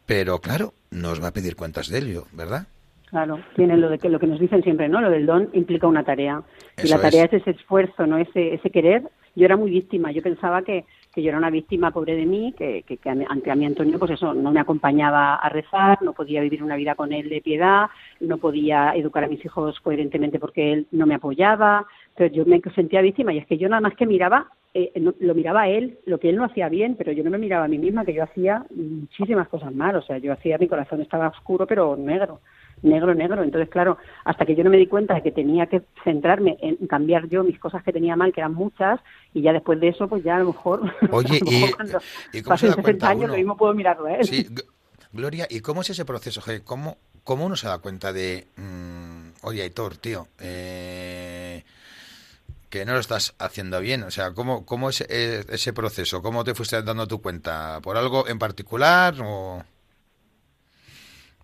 pero 0.07 0.41
claro, 0.41 0.75
nos 0.91 1.23
va 1.23 1.29
a 1.29 1.33
pedir 1.33 1.57
cuentas 1.57 1.89
de 1.89 1.99
ello, 1.99 2.27
¿verdad? 2.33 2.67
Claro, 3.11 3.41
tiene 3.57 3.77
lo 3.77 3.89
de 3.89 3.99
que 3.99 4.09
lo 4.09 4.21
que 4.21 4.29
nos 4.29 4.39
dicen 4.39 4.63
siempre, 4.63 4.89
¿no? 4.89 5.01
Lo 5.01 5.11
del 5.11 5.27
don 5.27 5.49
implica 5.53 5.89
una 5.89 6.05
tarea. 6.05 6.43
y 6.83 6.87
la 6.87 7.01
tarea 7.01 7.25
es. 7.25 7.33
es. 7.33 7.43
ese 7.43 7.51
esfuerzo, 7.51 8.07
¿no? 8.07 8.17
Ese, 8.19 8.55
ese 8.55 8.71
querer. 8.71 9.03
Yo 9.37 9.45
era 9.45 9.57
muy 9.57 9.71
víctima, 9.71 10.11
yo 10.11 10.23
pensaba 10.23 10.63
que, 10.63 10.85
que 11.15 11.23
yo 11.23 11.29
era 11.29 11.39
una 11.39 11.51
víctima 11.51 11.93
pobre 11.93 12.17
de 12.17 12.27
mí, 12.27 12.53
que, 12.59 12.83
que, 12.83 12.97
que 12.97 13.09
ante 13.11 13.51
a 13.51 13.55
mí 13.55 13.65
Antonio, 13.65 13.97
pues 13.99 14.11
eso, 14.13 14.35
no 14.35 14.51
me 14.51 14.59
acompañaba 14.59 15.37
a 15.37 15.49
rezar, 15.49 16.03
no 16.03 16.13
podía 16.15 16.41
vivir 16.41 16.63
una 16.65 16.75
vida 16.75 16.97
con 16.97 17.13
él 17.13 17.29
de 17.29 17.41
piedad, 17.41 17.87
no 18.19 18.39
podía 18.39 18.93
educar 18.97 19.23
a 19.25 19.29
mis 19.29 19.45
hijos 19.45 19.79
coherentemente 19.81 20.41
porque 20.41 20.73
él 20.73 20.87
no 20.91 21.07
me 21.07 21.15
apoyaba, 21.15 21.87
entonces 22.09 22.37
yo 22.37 22.45
me 22.45 22.61
sentía 22.75 23.03
víctima 23.03 23.33
y 23.33 23.39
es 23.39 23.47
que 23.47 23.57
yo 23.57 23.69
nada 23.69 23.81
más 23.81 23.95
que 23.95 24.05
miraba, 24.05 24.49
eh, 24.75 24.91
no- 25.01 25.15
lo 25.21 25.35
miraba 25.37 25.63
a 25.63 25.69
él, 25.69 25.99
lo 26.07 26.19
que 26.19 26.29
él 26.29 26.37
no 26.37 26.45
hacía 26.45 26.69
bien, 26.69 26.97
pero 26.97 27.13
yo 27.13 27.23
no 27.23 27.31
me 27.31 27.39
miraba 27.39 27.67
a 27.67 27.69
mí 27.69 27.79
misma, 27.79 28.05
que 28.05 28.15
yo 28.15 28.25
hacía 28.25 28.65
muchísimas 28.75 29.47
cosas 29.49 29.73
mal, 29.73 29.95
o 29.95 30.03
sea, 30.03 30.19
yo 30.19 30.33
hacía, 30.33 30.59
mi 30.59 30.67
corazón 30.67 31.01
estaba 31.03 31.29
oscuro, 31.29 31.67
pero 31.69 31.97
negro 31.97 32.41
negro, 32.83 33.14
negro. 33.14 33.43
Entonces, 33.43 33.68
claro, 33.68 33.99
hasta 34.24 34.47
que 34.47 34.55
yo 34.55 34.64
no 34.64 34.70
me 34.70 34.76
di 34.78 34.87
cuenta 34.87 35.14
de 35.14 35.22
que 35.22 35.33
tenía 35.33 35.66
que 35.66 35.83
centrarme 36.05 36.57
en 36.61 36.87
cambiar 36.87 37.28
yo 37.28 37.45
mis 37.45 37.59
cosas 37.59 37.83
que 37.83 37.93
tenía 37.93 38.16
mal, 38.16 38.33
que 38.33 38.41
eran 38.41 38.55
muchas, 38.55 39.01
y 39.35 39.43
ya 39.43 39.53
después 39.53 39.81
de 39.81 39.89
eso, 39.89 40.09
pues 40.09 40.22
ya 40.24 40.37
a 40.37 40.41
lo 40.41 40.47
mejor, 40.47 40.83
Oye, 41.12 41.39
a 41.41 41.45
lo 41.45 41.51
y- 41.51 41.72
cuando 41.72 41.99
¿y 42.33 42.43
cómo 42.43 42.57
se 42.57 42.66
da 42.66 42.72
60 42.74 42.83
cuenta 42.83 43.09
años, 43.09 43.22
uno? 43.24 43.33
lo 43.33 43.39
mismo 43.39 43.57
puedo 43.57 43.74
mirarlo 43.74 44.09
él. 44.09 44.24
Sí, 44.26 44.47
Gloria, 45.12 45.47
¿y 45.51 45.61
cómo 45.61 45.81
es 45.81 45.91
ese 45.91 46.05
proceso? 46.05 46.41
¿Cómo, 46.64 46.97
¿Cómo 47.24 47.45
uno 47.47 47.57
se 47.57 47.66
da 47.66 47.78
cuenta 47.78 48.12
de, 48.12 48.47
mm, 48.57 49.31
oye, 49.47 49.62
Aitor, 49.62 49.97
tío, 49.97 50.28
eh, 50.39 51.64
que 52.68 52.85
no 52.85 52.93
lo 52.93 53.01
estás 53.01 53.35
haciendo 53.41 53.81
bien? 53.81 54.05
O 54.05 54.11
sea, 54.12 54.33
¿cómo, 54.33 54.64
cómo 54.64 54.89
es 54.89 55.01
eh, 55.09 55.45
ese 55.49 55.72
proceso? 55.72 56.22
¿Cómo 56.22 56.45
te 56.45 56.55
fuiste 56.55 56.81
dando 56.83 57.09
tu 57.09 57.20
cuenta? 57.20 57.81
¿Por 57.83 57.97
algo 57.97 58.28
en 58.28 58.39
particular 58.39 59.14
o...? 59.20 59.62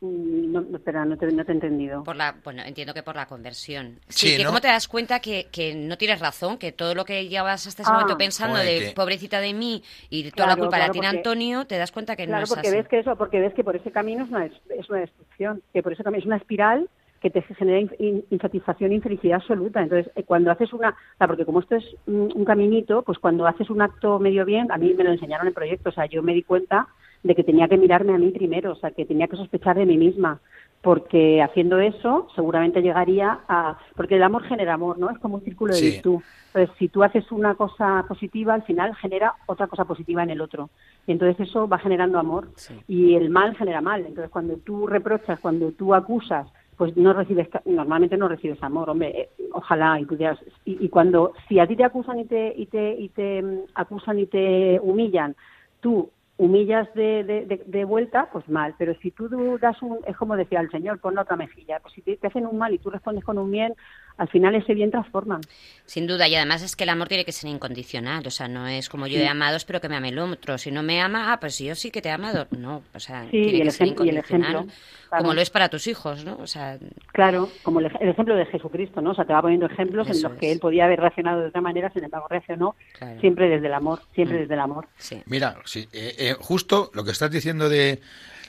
Mm, 0.01 0.53
No, 0.53 0.61
no, 0.61 0.77
espera, 0.77 1.05
no 1.05 1.17
te, 1.17 1.27
no 1.33 1.45
te 1.45 1.53
he 1.53 1.55
entendido. 1.55 2.05
Por 2.05 2.17
la, 2.17 2.35
bueno, 2.45 2.63
entiendo 2.65 2.93
que 2.93 3.03
por 3.03 3.17
la 3.17 3.27
conversión. 3.27 3.99
Sí, 4.09 4.29
Sí, 4.29 4.37
que 4.37 4.43
¿no? 4.43 4.51
cómo 4.51 4.61
te 4.61 4.69
das 4.69 4.89
cuenta 4.89 5.21
que, 5.21 5.47
que 5.51 5.75
no 5.75 5.97
tienes 5.97 6.21
razón, 6.21 6.59
que 6.59 6.73
todo 6.73 6.95
lo 6.95 7.05
que 7.05 7.29
llevas 7.29 7.67
hasta 7.67 7.83
ese 7.83 7.91
Ah. 7.91 7.95
momento 7.95 8.19
pensando 8.19 8.59
de 8.59 8.79
que- 8.89 8.93
pobrecita 8.95 9.41
de 9.41 9.55
mí 9.55 9.83
y 10.11 10.31
toda 10.31 10.49
la 10.49 10.55
Claro, 10.55 10.61
culpa 10.63 10.77
la 10.79 10.85
claro, 10.85 10.93
tiene 10.93 11.07
porque- 11.09 11.19
Antonio, 11.19 11.67
te 11.67 11.79
das 11.79 11.93
cuenta 11.93 12.15
que 12.17 12.27
no 12.27 12.31
Claro, 12.33 12.45
es 12.45 12.51
porque 12.51 12.69
así. 12.69 12.77
ves 12.77 12.89
que 12.89 12.99
eso, 12.99 13.17
porque 13.17 13.41
ves 13.41 13.55
que 13.55 13.65
por 13.65 13.77
ese 13.77 13.91
camino 13.91 14.25
es 14.25 14.31
una, 14.31 14.45
es 14.45 14.91
una 14.91 15.01
destrucción, 15.01 15.63
que 15.73 15.83
por 15.83 15.93
ese 15.93 16.05
camino 16.05 16.21
es 16.21 16.27
una 16.27 16.37
espiral 16.37 16.89
que 17.23 17.31
te 17.31 17.41
genera 17.43 17.81
in- 17.81 17.91
in- 17.99 18.25
insatisfacción 18.31 18.93
e 18.93 18.97
infelicidad 18.97 19.37
absoluta. 19.41 19.81
Entonces, 19.83 20.13
eh, 20.15 20.23
cuando 20.25 20.51
haces 20.51 20.73
una, 20.75 20.91
o 20.91 21.17
sea, 21.19 21.27
porque 21.27 21.47
como 21.47 21.61
esto 21.61 21.75
es 21.77 21.85
un, 22.07 22.31
un 22.35 22.45
caminito, 22.45 23.03
pues 23.03 23.19
cuando 23.19 23.47
haces 23.47 23.71
un 23.71 23.81
acto 23.81 24.19
medio 24.19 24.45
bien, 24.45 24.71
a 24.71 24.77
mí 24.77 24.93
me 24.93 25.03
lo 25.05 25.11
enseñaron 25.13 25.47
en 25.49 25.55
proyecto, 25.55 25.89
o 25.89 25.93
sea, 25.93 26.05
yo 26.07 26.23
me 26.23 26.35
di 26.35 26.43
cuenta 26.43 26.87
de 27.27 27.35
que 27.35 27.45
tenía 27.45 27.69
que 27.69 27.77
mirarme 27.77 28.15
a 28.15 28.19
mí 28.19 28.31
primero, 28.31 28.73
o 28.73 28.77
sea, 28.77 28.91
que 28.93 29.05
tenía 29.05 29.27
que 29.29 29.37
sospechar 29.37 29.77
de 29.77 29.87
mí 29.87 29.97
misma, 29.97 30.41
porque 30.81 31.43
haciendo 31.43 31.81
eso 31.81 32.29
seguramente 32.35 32.81
llegaría 32.81 33.41
a, 33.49 33.79
porque 33.97 34.17
el 34.17 34.23
amor 34.23 34.45
genera 34.45 34.75
amor, 34.75 34.99
¿no? 34.99 35.11
Es 35.11 35.19
como 35.19 35.37
un 35.37 35.45
círculo 35.45 35.75
de 35.75 35.81
Sí. 35.81 35.91
virtud. 35.91 36.21
Entonces, 36.55 36.77
si 36.79 36.89
tú 36.89 37.03
haces 37.03 37.31
una 37.33 37.55
cosa 37.55 38.05
positiva, 38.09 38.55
al 38.55 38.63
final 38.63 38.95
genera 38.97 39.35
otra 39.47 39.67
cosa 39.67 39.85
positiva 39.85 40.23
en 40.23 40.31
el 40.31 40.41
otro. 40.41 40.71
Y 41.07 41.13
entonces 41.13 41.49
eso 41.49 41.69
va 41.69 41.79
generando 41.79 42.19
amor. 42.19 42.49
Sí. 42.57 42.75
Y 42.89 43.15
el 43.15 43.29
mal 43.31 43.57
genera 43.57 43.81
mal. 43.81 44.01
Entonces, 44.07 44.31
cuando 44.31 44.57
tú 44.59 44.87
reprochas, 44.87 45.41
cuando 45.41 45.73
tú 45.73 45.93
acusas, 45.95 46.47
pues 46.77 46.97
no 46.97 47.13
recibes, 47.13 47.49
normalmente 47.65 48.17
no 48.17 48.29
recibes 48.29 48.63
amor, 48.63 48.89
hombre, 48.91 49.09
eh, 49.21 49.29
ojalá 49.53 49.99
y 49.99 50.05
pudieras. 50.05 50.39
Y, 50.65 50.85
y 50.85 50.89
cuando, 50.89 51.33
si 51.49 51.59
a 51.59 51.67
ti 51.67 51.75
te 51.75 51.85
acusan 51.85 52.21
y 52.21 52.27
te, 52.27 52.55
y 52.57 52.67
te, 52.67 52.95
y 52.99 53.09
te 53.09 53.43
mm, 53.43 53.59
acusan 53.75 54.19
y 54.19 54.27
te 54.27 54.79
humillan, 54.81 55.35
tú 55.81 56.11
humillas 56.39 56.93
de, 56.95 57.25
de, 57.25 57.47
de- 57.47 57.63
de 57.67 57.85
vuelta, 57.85 58.29
pues 58.33 58.49
mal. 58.49 58.75
Pero 58.79 58.95
si 59.01 59.11
tú 59.11 59.29
das 59.61 59.81
un, 59.83 59.99
es 60.07 60.17
como 60.17 60.37
decía 60.37 60.61
el 60.61 60.71
Señor, 60.71 61.01
pon 61.01 61.19
otra 61.19 61.37
mejilla. 61.37 61.81
Pues 61.81 61.95
si 61.95 62.03
te, 62.03 62.17
te 62.17 62.27
hacen 62.27 62.47
un 62.47 62.59
mal 62.59 62.75
y 62.75 62.79
tú 62.79 62.91
respondes 62.91 63.25
con 63.25 63.39
un 63.39 63.51
bien, 63.51 63.75
al 64.19 64.29
final 64.29 64.55
ese 64.55 64.75
bien 64.75 64.91
transforma. 64.91 65.41
Sin 65.85 66.07
duda, 66.07 66.27
y 66.27 66.35
además 66.35 66.63
es 66.63 66.75
que 66.75 66.85
el 66.85 66.91
amor 66.91 67.07
tiene 67.09 67.25
que 67.25 67.33
ser 67.33 67.51
incondicional, 67.51 68.27
o 68.27 68.31
sea, 68.31 68.49
no 68.49 68.67
es 68.67 68.89
como 68.89 69.07
yo 69.07 69.19
he 69.21 69.29
amado, 69.29 69.57
espero 69.57 69.81
que 69.81 69.89
me 69.89 69.97
ame 69.97 70.09
el 70.09 70.19
otro. 70.19 70.59
Si 70.59 70.71
no 70.71 70.83
me 70.83 71.01
ama, 71.01 71.33
ah, 71.33 71.39
pues 71.41 71.59
yo 71.59 71.75
sí 71.75 71.91
que 71.91 72.01
te 72.03 72.09
he 72.09 72.13
amado. 72.13 72.47
No, 72.51 72.83
o 72.95 72.99
sea, 73.01 73.25
Sí, 73.25 73.31
tiene 73.31 73.51
y 73.53 73.61
el 73.61 73.67
que 73.67 73.71
ser 73.73 73.87
el 73.87 73.93
incondicional, 73.93 74.51
ejemplo, 74.55 74.75
claro. 75.09 75.23
como 75.23 75.35
lo 75.35 75.41
es 75.41 75.51
para 75.51 75.69
tus 75.69 75.87
hijos, 75.87 76.25
¿no? 76.25 76.37
O 76.41 76.47
sea, 76.47 76.79
Claro, 77.13 77.51
como 77.63 77.81
el, 77.81 77.87
ej- 77.87 77.99
el 78.01 78.09
ejemplo 78.09 78.35
de 78.35 78.47
Jesucristo, 78.47 79.01
¿no? 79.01 79.11
O 79.11 79.15
sea, 79.15 79.25
te 79.25 79.33
va 79.33 79.43
poniendo 79.43 79.67
ejemplos 79.67 80.09
en 80.09 80.23
los 80.23 80.33
que 80.33 80.51
él 80.51 80.59
podía 80.59 80.87
haber 80.87 80.99
reaccionado 81.01 81.41
de 81.43 81.49
otra 81.49 81.61
manera, 81.61 81.91
sin 81.93 82.03
embargo 82.05 82.27
reaccionó 82.29 82.75
Claro. 82.99 83.21
siempre 83.21 83.49
desde 83.49 83.67
el 83.67 83.75
amor, 83.75 84.01
siempre 84.15 84.39
Mm. 84.39 84.41
desde 84.41 84.55
el 84.55 84.61
amor. 84.61 84.89
sí. 84.99 85.23
Mira, 85.27 85.57
sí, 85.67 85.89
eh, 85.93 86.15
eh, 86.19 86.35
justo 86.41 86.91
lo 86.95 87.05
que 87.05 87.11
estás 87.13 87.31
diciendo 87.31 87.69
de, 87.69 88.01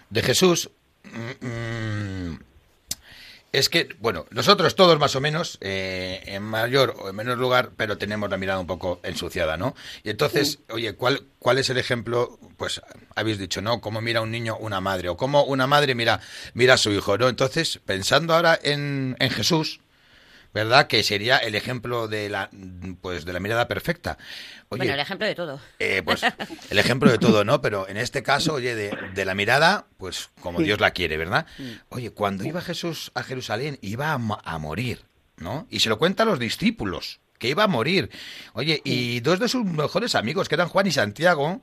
de 0.09 0.21
Jesús 0.23 0.71
mm, 1.03 1.45
mm, 1.45 2.39
es 3.53 3.69
que, 3.69 3.89
bueno, 3.99 4.25
nosotros 4.29 4.75
todos 4.75 4.99
más 4.99 5.15
o 5.15 5.21
menos, 5.21 5.57
eh, 5.61 6.21
en 6.25 6.43
mayor 6.43 6.95
o 6.99 7.09
en 7.09 7.15
menor 7.15 7.37
lugar, 7.37 7.71
pero 7.77 7.97
tenemos 7.97 8.29
la 8.29 8.37
mirada 8.37 8.59
un 8.59 8.67
poco 8.67 8.99
ensuciada, 9.03 9.57
¿no? 9.57 9.75
Y 10.03 10.09
entonces, 10.09 10.59
oye, 10.69 10.93
¿cuál, 10.93 11.23
¿cuál 11.39 11.57
es 11.57 11.69
el 11.69 11.77
ejemplo? 11.77 12.39
Pues 12.57 12.81
habéis 13.15 13.37
dicho, 13.37 13.61
¿no? 13.61 13.81
Cómo 13.81 14.01
mira 14.01 14.21
un 14.21 14.31
niño 14.31 14.57
una 14.57 14.81
madre, 14.81 15.09
o 15.09 15.17
cómo 15.17 15.43
una 15.43 15.65
madre 15.65 15.95
mira, 15.95 16.19
mira 16.53 16.75
a 16.75 16.77
su 16.77 16.91
hijo, 16.91 17.17
¿no? 17.17 17.29
Entonces, 17.29 17.79
pensando 17.85 18.35
ahora 18.35 18.59
en, 18.61 19.15
en 19.19 19.29
Jesús, 19.29 19.79
¿verdad? 20.57 20.87
Que 20.87 21.03
sería 21.03 21.37
el 21.37 21.55
ejemplo 21.55 22.07
de 22.07 22.29
la, 22.29 22.49
pues, 23.01 23.25
de 23.25 23.33
la 23.33 23.39
mirada 23.39 23.67
perfecta. 23.67 24.17
Oye, 24.69 24.79
bueno, 24.79 24.93
el 24.95 24.99
ejemplo 24.99 25.27
de 25.27 25.35
todo. 25.35 25.59
eh, 25.79 26.01
pues 26.03 26.21
el 26.69 26.79
ejemplo 26.79 27.09
de 27.11 27.17
todo, 27.17 27.45
¿no? 27.45 27.61
Pero 27.61 27.87
en 27.87 27.97
este 27.97 28.23
caso, 28.23 28.53
oye, 28.55 28.75
de, 28.75 28.91
de 29.13 29.25
la 29.25 29.35
mirada, 29.35 29.85
pues 29.97 30.29
como 30.41 30.59
Dios 30.61 30.79
la 30.79 30.91
quiere, 30.91 31.17
¿verdad? 31.17 31.45
Oye, 31.89 32.09
cuando 32.11 32.43
iba 32.43 32.61
Jesús 32.61 33.11
a 33.13 33.23
Jerusalén, 33.23 33.77
iba 33.81 34.11
a, 34.11 34.19
a 34.43 34.57
morir, 34.57 35.03
¿no? 35.37 35.67
Y 35.69 35.79
se 35.79 35.89
lo 35.89 35.97
cuenta 35.97 36.23
a 36.23 36.25
los 36.25 36.39
discípulos, 36.39 37.19
que 37.37 37.49
iba 37.49 37.63
a 37.63 37.67
morir. 37.67 38.09
Oye, 38.53 38.81
y 38.83 39.19
dos 39.21 39.39
de 39.39 39.47
sus 39.47 39.63
mejores 39.63 40.15
amigos, 40.15 40.49
que 40.49 40.55
eran 40.55 40.67
Juan 40.69 40.87
y 40.87 40.91
Santiago, 40.91 41.61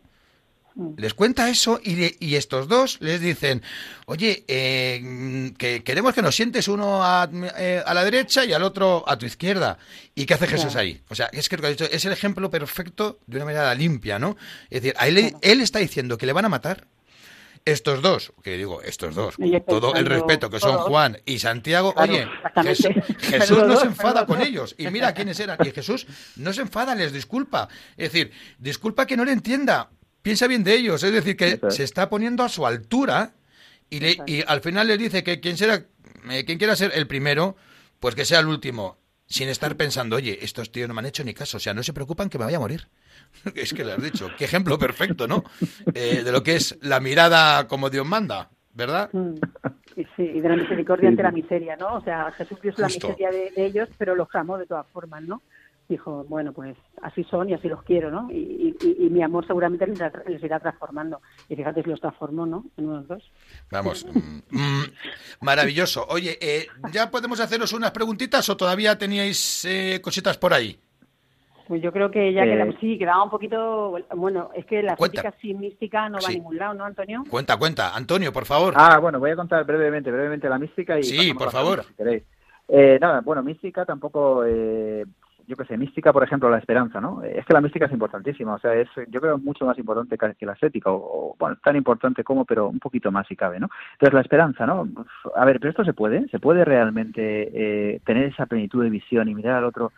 les 0.97 1.15
cuenta 1.15 1.49
eso 1.49 1.81
y, 1.83 1.95
le- 1.95 2.17
y 2.19 2.35
estos 2.35 2.67
dos 2.69 2.99
les 3.01 3.21
dicen, 3.21 3.63
oye, 4.07 4.45
eh, 4.49 5.01
mm, 5.03 5.49
que 5.51 5.85
queremos 5.85 6.15
que 6.15 6.23
nos 6.23 6.35
sientes 6.35 6.67
uno 6.69 7.05
a, 7.05 7.29
eh, 7.59 7.83
a 7.85 7.95
la 7.95 8.03
derecha 8.05 8.45
y 8.45 8.53
al 8.53 8.63
otro 8.65 9.05
a 9.07 9.17
tu 9.17 9.25
izquierda. 9.27 9.79
¿Y 10.15 10.27
qué 10.27 10.35
hace 10.35 10.47
Jesús 10.49 10.73
Claro. 10.73 10.81
ahí? 10.81 11.01
O 11.09 11.15
sea, 11.15 11.27
es 11.33 11.49
que 11.49 11.57
es 11.93 12.05
el 12.05 12.13
ejemplo 12.13 12.51
perfecto 12.51 13.19
de 13.27 13.37
una 13.37 13.45
manera 13.45 13.75
limpia, 13.75 14.19
¿no? 14.19 14.37
Es 14.71 14.83
decir, 14.83 14.95
a 14.99 15.07
él, 15.07 15.15
le- 15.15 15.35
él 15.43 15.61
está 15.61 15.79
diciendo 15.79 16.19
que 16.19 16.27
le 16.27 16.33
van 16.33 16.45
a 16.45 16.49
matar. 16.49 16.87
Estos 17.67 18.03
dos, 18.03 18.35
que 18.43 18.59
digo, 18.59 18.83
estos 18.83 19.15
dos, 19.15 19.37
con 19.37 19.63
todo 19.67 19.95
el 19.95 20.05
respeto 20.05 20.51
que 20.51 20.61
son 20.61 20.73
todos. 20.73 20.89
Juan 20.89 21.17
y 21.25 21.39
Santiago, 21.39 21.95
Claro, 21.95 22.13
oye. 22.13 22.27
Jesús, 22.63 22.89
Jesús 23.21 23.59
no 23.67 23.77
se 23.81 23.87
enfada 23.87 24.27
con 24.27 24.43
ellos. 24.43 24.75
Y 24.77 24.89
mira 24.89 25.15
quiénes 25.15 25.41
eran. 25.41 25.57
Y 25.65 25.71
Jesús 25.71 26.07
no 26.37 26.53
se 26.53 26.61
enfada, 26.61 26.95
les 26.95 27.11
disculpa. 27.11 27.69
Es 27.97 28.13
decir, 28.13 28.33
disculpa 28.59 29.07
que 29.07 29.17
no 29.17 29.25
le 29.25 29.33
entienda. 29.33 29.89
Piensa 30.25 30.47
bien 30.47 30.65
de 30.65 30.75
ellos. 30.75 31.03
Es 31.03 31.13
decir, 31.13 31.37
que 31.37 31.61
se 31.69 31.85
está 31.85 32.09
poniendo 32.09 32.43
a 32.43 32.49
su 32.49 32.67
altura 32.67 33.35
y, 33.91 34.01
le- 34.01 34.17
y 34.27 34.43
al 34.47 34.63
final 34.63 34.87
les 34.89 34.99
dice 34.99 35.23
que 35.23 35.39
quien, 35.39 35.59
será, 35.59 35.85
eh, 36.31 36.45
quien 36.47 36.57
quiera 36.57 36.75
ser 36.77 36.93
el 36.95 37.07
primero, 37.07 37.57
pues 38.01 38.15
que 38.15 38.25
sea 38.25 38.41
el 38.41 38.47
último. 38.47 38.97
Sin 39.27 39.51
estar 39.51 39.77
pensando, 39.77 40.17
oye, 40.17 40.39
estos 40.43 40.73
tíos 40.73 40.89
no 40.89 40.95
me 40.95 41.01
han 41.01 41.07
hecho 41.07 41.25
ni 41.25 41.35
caso. 41.35 41.59
O 41.59 41.61
sea, 41.61 41.75
no 41.75 41.83
se 41.83 41.93
preocupan 41.93 42.31
que 42.31 42.39
me 42.39 42.47
vaya 42.47 42.57
a 42.57 42.61
morir. 42.61 42.89
Es 43.55 43.75
que 43.75 43.85
le 43.85 43.93
has 43.93 44.03
dicho. 44.03 44.29
Qué 44.39 44.47
ejemplo 44.47 44.79
perfecto, 44.79 45.29
¿no? 45.29 45.45
Eh, 45.95 46.23
de 46.25 46.33
lo 46.33 46.43
que 46.43 46.57
es 46.57 46.79
la 46.81 47.01
mirada 47.01 47.69
como 47.69 47.91
Dios 47.91 48.07
manda, 48.07 48.49
¿verdad? 48.73 49.11
Mm. 49.13 49.35
Sí, 50.17 50.23
y 50.23 50.41
de 50.41 50.49
la 50.49 50.57
misericordia 50.57 51.09
Sí, 51.09 51.13
ante 51.13 51.23
la 51.23 51.31
miseria, 51.33 51.77
¿no? 51.77 51.97
O 51.97 52.01
sea, 52.03 52.33
Jesús 52.33 52.59
vio 52.63 52.73
la 52.79 52.89
miseria 52.89 53.31
de, 53.31 53.53
de 53.55 53.67
ellos, 53.67 53.89
pero 53.99 54.15
los 54.15 54.29
amó 54.35 54.57
de 54.59 54.67
todas 54.67 54.87
formas, 54.93 55.23
¿no? 55.23 55.43
Dijo, 55.87 56.25
bueno, 56.31 56.55
pues 56.55 56.79
así 57.03 57.25
son 57.25 57.51
y 57.51 57.53
así 57.55 57.69
los 57.69 57.83
quiero, 57.83 58.11
¿no? 58.11 58.31
Y, 58.31 58.75
y- 58.81 59.07
y 59.07 59.11
mi 59.11 59.23
amor 59.23 59.47
seguramente 59.47 59.87
les, 59.87 59.99
irá- 59.99 60.25
les 60.27 60.43
irá 60.43 60.59
transformando. 60.59 61.21
Y 61.49 61.57
fíjate 61.57 61.83
si 61.83 61.91
los 61.91 62.01
transformó, 62.01 62.47
¿no? 62.47 62.65
En 62.79 62.89
unos 62.89 63.07
dos. 63.07 63.23
Vamos, 63.71 64.07
mm, 64.07 64.57
mm, 64.57 64.85
maravilloso. 65.43 66.07
Oye, 66.09 66.39
eh, 66.41 66.67
¿ya 66.91 67.11
podemos 67.11 67.39
haceros 67.41 67.73
unas 67.75 67.91
preguntitas 67.91 68.49
o 68.49 68.57
todavía 68.57 68.97
teníais 68.97 69.65
eh, 69.67 70.01
cositas 70.03 70.39
por 70.39 70.55
ahí? 70.55 70.79
Pues 71.69 71.83
yo 71.83 71.93
creo 71.93 72.11
que 72.11 72.33
ya 72.33 72.45
Eh, 72.45 72.51
queda, 72.51 72.79
sí, 72.81 72.99
quedaba 72.99 73.23
un 73.25 73.31
poquito, 73.31 73.97
bueno, 74.17 74.51
es 74.55 74.65
que 74.67 74.83
la 74.83 74.97
Cuenta. 74.97 75.21
ética 75.21 75.35
sin 75.41 75.61
mística 75.61 76.09
no 76.09 76.17
va 76.17 76.21
Sí. 76.23 76.33
a 76.33 76.35
ningún 76.37 76.57
lado, 76.59 76.75
¿no, 76.75 76.85
Antonio? 76.85 77.25
Cuenta, 77.29 77.59
cuenta. 77.59 77.95
Antonio, 77.95 78.33
por 78.33 78.47
favor. 78.47 78.73
Ah, 78.77 78.99
bueno, 78.99 79.19
voy 79.19 79.31
a 79.33 79.37
contar 79.37 79.65
brevemente, 79.65 80.11
brevemente 80.11 80.49
la 80.49 80.59
mística 80.59 80.99
y 80.99 81.03
Sí, 81.05 81.35
por 81.35 81.51
favor. 81.51 81.81
pregunta, 81.81 81.89
si 81.91 81.95
queréis. 81.95 82.23
Eh, 82.69 82.99
nada, 83.01 83.21
bueno, 83.21 83.43
mística 83.43 83.85
tampoco, 83.85 84.45
eh, 84.47 85.05
yo 85.47 85.57
qué 85.57 85.65
sé, 85.65 85.77
mística, 85.77 86.13
por 86.13 86.23
ejemplo, 86.23 86.51
la 86.51 86.59
esperanza, 86.59 87.01
¿no? 87.01 87.23
Eh, 87.23 87.39
Es 87.39 87.47
que 87.47 87.53
la 87.53 87.61
mística 87.61 87.87
es 87.87 87.93
importantísima, 87.93 88.55
o 88.55 88.59
sea, 88.59 88.75
es, 88.75 88.89
yo 89.09 89.21
creo, 89.21 89.39
mucho 89.39 89.67
más 89.67 89.79
importante 89.79 90.17
que 90.17 90.35
que 90.35 90.47
la 90.47 90.53
ascética, 90.53 90.91
o, 90.91 90.97
o, 90.97 91.37
bueno, 91.39 91.57
tan 91.63 91.77
importante 91.77 92.25
como, 92.25 92.45
pero 92.45 92.69
un 92.69 92.79
poquito 92.79 93.13
más 93.13 93.27
si 93.27 93.37
cabe, 93.37 93.61
¿no? 93.61 93.69
Entonces, 93.93 94.15
la 94.15 94.21
esperanza, 94.21 94.67
¿no? 94.67 94.89
A 95.37 95.45
ver, 95.45 95.61
pero 95.61 95.71
esto 95.71 95.85
se 95.85 95.93
puede, 95.93 96.29
se 96.29 96.39
puede 96.39 96.65
realmente 96.65 97.51
eh, 97.53 98.01
tener 98.05 98.25
esa 98.25 98.47
plenitud 98.47 98.83
de 98.83 98.91
visión 98.91 99.29
y 99.29 99.35
mirar 99.35 99.57
al 99.57 99.65
otro. 99.65 99.93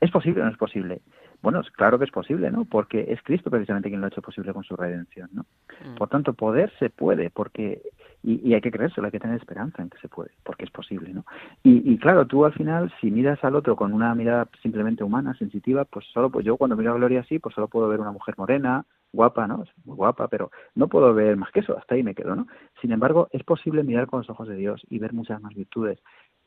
¿Es 0.00 0.10
posible 0.10 0.40
o 0.40 0.44
no 0.44 0.50
es 0.50 0.56
posible? 0.56 1.00
Bueno, 1.42 1.62
claro 1.76 1.98
que 1.98 2.04
es 2.04 2.10
posible, 2.10 2.50
¿no? 2.50 2.64
Porque 2.64 3.06
es 3.08 3.22
Cristo 3.22 3.50
precisamente 3.50 3.88
quien 3.88 4.00
lo 4.00 4.06
ha 4.06 4.10
hecho 4.10 4.22
posible 4.22 4.52
con 4.52 4.64
su 4.64 4.76
redención, 4.76 5.30
¿no? 5.32 5.46
Mm. 5.84 5.94
Por 5.96 6.08
tanto, 6.08 6.34
poder 6.34 6.70
se 6.78 6.90
puede, 6.90 7.30
porque 7.30 7.80
y, 8.22 8.52
hay 8.54 8.60
que 8.60 8.70
creérselo, 8.70 9.06
hay 9.06 9.12
que 9.12 9.20
tener 9.20 9.36
esperanza 9.36 9.82
en 9.82 9.90
que 9.90 9.98
se 9.98 10.08
puede, 10.08 10.30
porque 10.44 10.64
es 10.64 10.70
posible, 10.70 11.12
¿no? 11.12 11.24
Y, 11.62 11.90
y 11.90 11.98
claro, 11.98 12.26
tú 12.26 12.44
al 12.44 12.52
final, 12.52 12.92
si 13.00 13.10
miras 13.10 13.42
al 13.44 13.56
otro 13.56 13.76
con 13.76 13.92
una 13.92 14.14
mirada 14.14 14.48
simplemente 14.62 15.04
humana, 15.04 15.34
sensitiva, 15.34 15.84
pues 15.84 16.06
solo, 16.12 16.30
pues 16.30 16.44
yo 16.44 16.56
cuando 16.56 16.76
miro 16.76 16.92
a 16.92 16.96
Gloria 16.96 17.20
así, 17.20 17.38
pues 17.38 17.54
solo 17.54 17.68
puedo 17.68 17.88
ver 17.88 18.00
una 18.00 18.12
mujer 18.12 18.34
morena, 18.36 18.84
guapa, 19.12 19.46
¿no? 19.46 19.62
Es 19.62 19.70
muy 19.84 19.96
guapa, 19.96 20.28
pero 20.28 20.50
no 20.74 20.88
puedo 20.88 21.12
ver 21.14 21.36
más 21.36 21.50
que 21.50 21.60
eso, 21.60 21.76
hasta 21.76 21.94
ahí 21.94 22.02
me 22.02 22.14
quedo, 22.14 22.36
¿no? 22.36 22.46
Sin 22.80 22.92
embargo, 22.92 23.28
es 23.32 23.42
posible 23.42 23.82
mirar 23.82 24.06
con 24.06 24.20
los 24.20 24.30
ojos 24.30 24.48
de 24.48 24.56
Dios 24.56 24.82
y 24.88 24.98
ver 24.98 25.12
muchas 25.12 25.40
más 25.40 25.54
virtudes. 25.54 25.98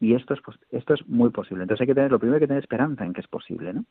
Y 0.04 0.16
esto 0.16 0.34
es, 0.34 0.42
esto 0.72 0.94
es 0.94 1.08
muy 1.08 1.30
posible. 1.30 1.64
Entonces 1.64 1.82
hay 1.82 1.88
que 1.88 1.96
tener, 1.96 2.12
lo 2.12 2.20
primero 2.20 2.36
hay 2.36 2.42
que 2.42 2.48
tener 2.48 2.62
esperanza 2.62 3.06
en 3.06 3.14
que 3.14 3.22
es 3.22 3.28
posible, 3.28 3.74
¿no? 3.74 3.86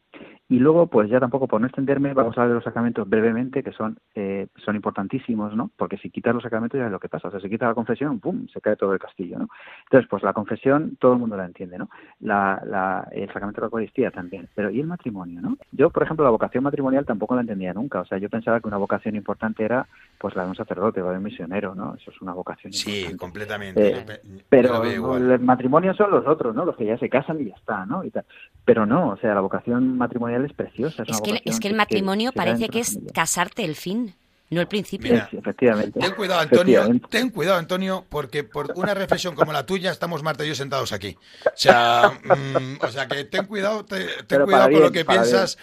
Y 0.49 0.59
luego, 0.59 0.87
pues 0.89 1.09
ya 1.09 1.19
tampoco 1.21 1.49
por 1.49 1.61
no 1.61 1.67
extenderme, 1.67 2.13
vamos 2.13 2.37
a 2.37 2.43
hablar 2.43 2.49
de 2.51 2.55
los 2.57 2.65
sacramentos 2.65 3.09
brevemente, 3.09 3.63
que 3.63 3.73
son, 3.73 3.97
eh, 4.15 4.49
son 4.65 4.77
importantísimos, 4.77 5.57
¿no? 5.57 5.71
Porque 5.77 5.97
si 5.97 6.11
quitas 6.11 6.35
los 6.35 6.43
sacramentos 6.43 6.79
ya 6.79 6.87
es 6.87 6.93
lo 6.93 7.01
que 7.01 7.09
pasa. 7.09 7.29
O 7.29 7.31
sea, 7.31 7.41
si 7.41 7.49
quitas 7.49 7.69
la 7.69 7.75
confesión, 7.75 8.21
¡pum!, 8.21 8.47
se 8.53 8.61
cae 8.61 8.77
todo 8.77 8.93
el 8.93 8.99
castillo, 8.99 9.39
¿no? 9.39 9.49
Entonces, 9.85 10.09
pues 10.11 10.23
la 10.23 10.35
confesión 10.35 10.97
todo 11.01 11.15
el 11.15 11.19
mundo 11.19 11.37
la 11.37 11.47
entiende, 11.47 11.79
¿no? 11.79 11.89
La, 12.21 12.63
la, 12.67 13.09
el 13.13 13.27
sacramento 13.29 13.61
de 13.61 13.63
la 13.63 13.67
Eucaristía 13.69 14.11
también. 14.11 14.49
Pero 14.55 14.71
¿y 14.71 14.81
el 14.81 14.87
matrimonio, 14.87 15.41
no? 15.41 15.57
Yo, 15.71 15.89
por 15.91 16.03
ejemplo, 16.03 16.25
la 16.25 16.31
vocación 16.31 16.65
matrimonial 16.65 17.07
tampoco 17.07 17.35
la 17.35 17.41
entendía 17.41 17.73
nunca. 17.73 18.01
O 18.01 18.05
sea, 18.05 18.19
yo 18.19 18.29
pensaba 18.29 18.61
que 18.61 18.69
una 18.69 18.77
vocación 18.77 19.17
importante 19.17 19.65
era, 19.65 19.87
pues, 20.19 20.37
la 20.37 20.43
de 20.45 20.51
un 20.51 20.57
sacerdote 20.57 21.01
o 21.01 21.11
de 21.11 21.17
un 21.17 21.23
misionero, 21.23 21.75
¿no? 21.75 21.95
Eso 21.95 22.11
es 22.11 22.21
una 22.21 22.35
vocación 22.35 22.73
Sí, 22.73 22.91
importante. 22.91 23.19
completamente. 23.19 23.89
Eh, 23.99 24.21
Pero 24.51 24.85
el 25.17 25.39
matrimonio 25.41 25.95
son 26.05 26.11
los 26.11 26.27
otros, 26.27 26.55
¿no? 26.55 26.65
Los 26.65 26.77
que 26.77 26.85
ya 26.87 26.99
se 26.99 27.09
casan 27.09 27.41
y 27.41 27.47
ya 27.51 27.55
está, 27.55 27.87
¿no? 27.87 28.05
Y 28.05 28.11
tal. 28.11 28.25
Pero 28.65 28.87
no, 28.87 29.11
o 29.11 29.17
sea, 29.19 29.35
la 29.35 29.41
vocación 29.41 29.97
matrimonial 29.99 30.45
es 30.45 30.53
preciosa. 30.53 31.03
Es, 31.03 31.09
Es 31.11 31.17
una 31.17 31.25
que, 31.25 31.31
vocación 31.33 31.53
es 31.55 31.61
que 31.61 31.69
el 31.69 31.75
matrimonio 31.77 32.33
parece 32.33 32.69
que 32.69 32.81
es 32.81 32.95
familia. 32.95 33.13
casarte 33.15 33.65
el 33.65 33.75
fin, 33.77 34.15
no 34.51 34.61
el 34.61 34.67
principio. 34.69 35.13
Mira, 35.13 35.29
Sí, 35.31 35.37
efectivamente. 35.39 35.99
Ten 35.99 36.15
cuidado, 36.15 36.41
Antonio. 36.41 36.63
Efectivamente. 36.81 37.07
Ten 37.11 37.31
cuidado, 37.31 37.59
Antonio, 37.59 38.05
porque 38.09 38.45
por 38.45 38.73
una 38.77 38.93
reflexión 38.95 39.35
como 39.35 39.53
la 39.53 39.65
tuya 39.65 39.91
estamos 39.91 40.23
Marta 40.23 40.45
y 40.45 40.49
yo 40.49 40.55
sentados 40.55 40.93
aquí. 40.93 41.17
O 41.47 41.51
sea, 41.55 42.13
mm, 42.25 42.85
o 42.85 42.89
sea 42.89 43.07
que 43.09 43.25
ten 43.25 43.47
cuidado, 43.47 43.85
te- 43.85 44.05
ten 44.05 44.27
Pero 44.29 44.45
cuidado 44.45 44.65
para 44.65 44.73
con 44.75 44.83
lo 44.83 44.93
que 44.93 45.05
piensas. 45.05 45.57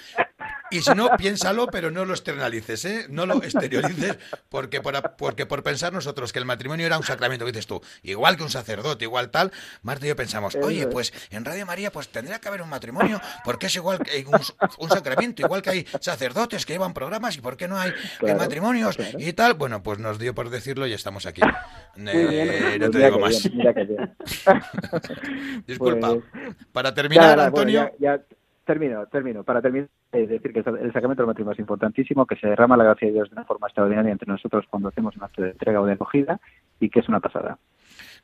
Y 0.71 0.81
si 0.81 0.91
no, 0.93 1.09
piénsalo, 1.17 1.67
pero 1.67 1.91
no 1.91 2.05
lo 2.05 2.13
externalices, 2.13 2.85
¿eh? 2.85 3.05
No 3.09 3.25
lo 3.25 3.41
exteriorices, 3.43 4.17
porque 4.49 4.81
por, 4.81 5.15
porque 5.17 5.45
por 5.45 5.63
pensar 5.63 5.91
nosotros 5.93 6.31
que 6.31 6.39
el 6.39 6.45
matrimonio 6.45 6.85
era 6.85 6.97
un 6.97 7.03
sacramento, 7.03 7.45
que 7.45 7.51
dices 7.51 7.67
tú, 7.67 7.81
igual 8.03 8.37
que 8.37 8.43
un 8.43 8.49
sacerdote, 8.49 9.05
igual 9.05 9.29
tal, 9.31 9.51
Marta 9.81 10.05
y 10.05 10.09
yo 10.09 10.15
pensamos, 10.15 10.55
oye, 10.61 10.81
es. 10.81 10.87
pues 10.87 11.13
en 11.31 11.43
Radio 11.45 11.65
María 11.65 11.91
pues 11.91 12.09
tendría 12.09 12.39
que 12.39 12.47
haber 12.47 12.61
un 12.61 12.69
matrimonio, 12.69 13.19
porque 13.43 13.67
es 13.67 13.75
igual 13.75 13.99
que 13.99 14.25
un, 14.27 14.39
un 14.79 14.89
sacramento, 14.89 15.41
igual 15.41 15.61
que 15.61 15.69
hay 15.71 15.87
sacerdotes 16.01 16.65
que 16.65 16.73
llevan 16.73 16.93
programas, 16.93 17.35
y 17.37 17.41
por 17.41 17.57
qué 17.57 17.67
no 17.67 17.77
hay 17.77 17.91
Claro, 18.19 18.37
matrimonios 18.39 18.95
claro. 18.95 19.17
y 19.19 19.33
tal. 19.33 19.53
Bueno, 19.55 19.81
pues 19.83 19.99
nos 19.99 20.19
dio 20.19 20.33
por 20.35 20.49
decirlo 20.49 20.85
y 20.87 20.93
estamos 20.93 21.25
aquí. 21.25 21.41
Eh, 21.97 22.27
bien. 22.29 22.79
no 22.81 22.89
te 22.91 22.97
digo 23.05 23.19
más. 23.19 23.43
bien. 23.51 24.15
Disculpa. 25.67 26.09
Pues- 26.15 26.23
Para 26.71 26.93
terminar, 26.93 27.39
Antonio, 27.39 27.91
ya, 27.99 28.15
ya 28.17 28.23
termino, 28.69 29.07
termino. 29.07 29.43
Para 29.43 29.63
terminar, 29.63 29.89
es 30.11 30.29
decir 30.29 30.53
que 30.53 30.59
el 30.59 30.93
sacramento 30.93 31.23
del 31.23 31.27
matrimonio 31.27 31.53
es 31.53 31.59
importantísimo, 31.59 32.27
que 32.27 32.35
se 32.35 32.45
derrama 32.45 32.77
la 32.77 32.83
gracia 32.83 33.07
de 33.07 33.15
Dios 33.15 33.27
de 33.27 33.33
una 33.33 33.43
forma 33.43 33.65
extraordinaria 33.65 34.11
entre 34.11 34.31
nosotros 34.31 34.63
cuando 34.69 34.89
hacemos 34.89 35.15
un 35.17 35.23
acto 35.23 35.41
de 35.41 35.49
entrega 35.49 35.81
o 35.81 35.87
de 35.87 35.93
acogida 35.93 36.39
y 36.79 36.87
que 36.87 36.99
es 36.99 37.09
una 37.09 37.19
pasada. 37.19 37.57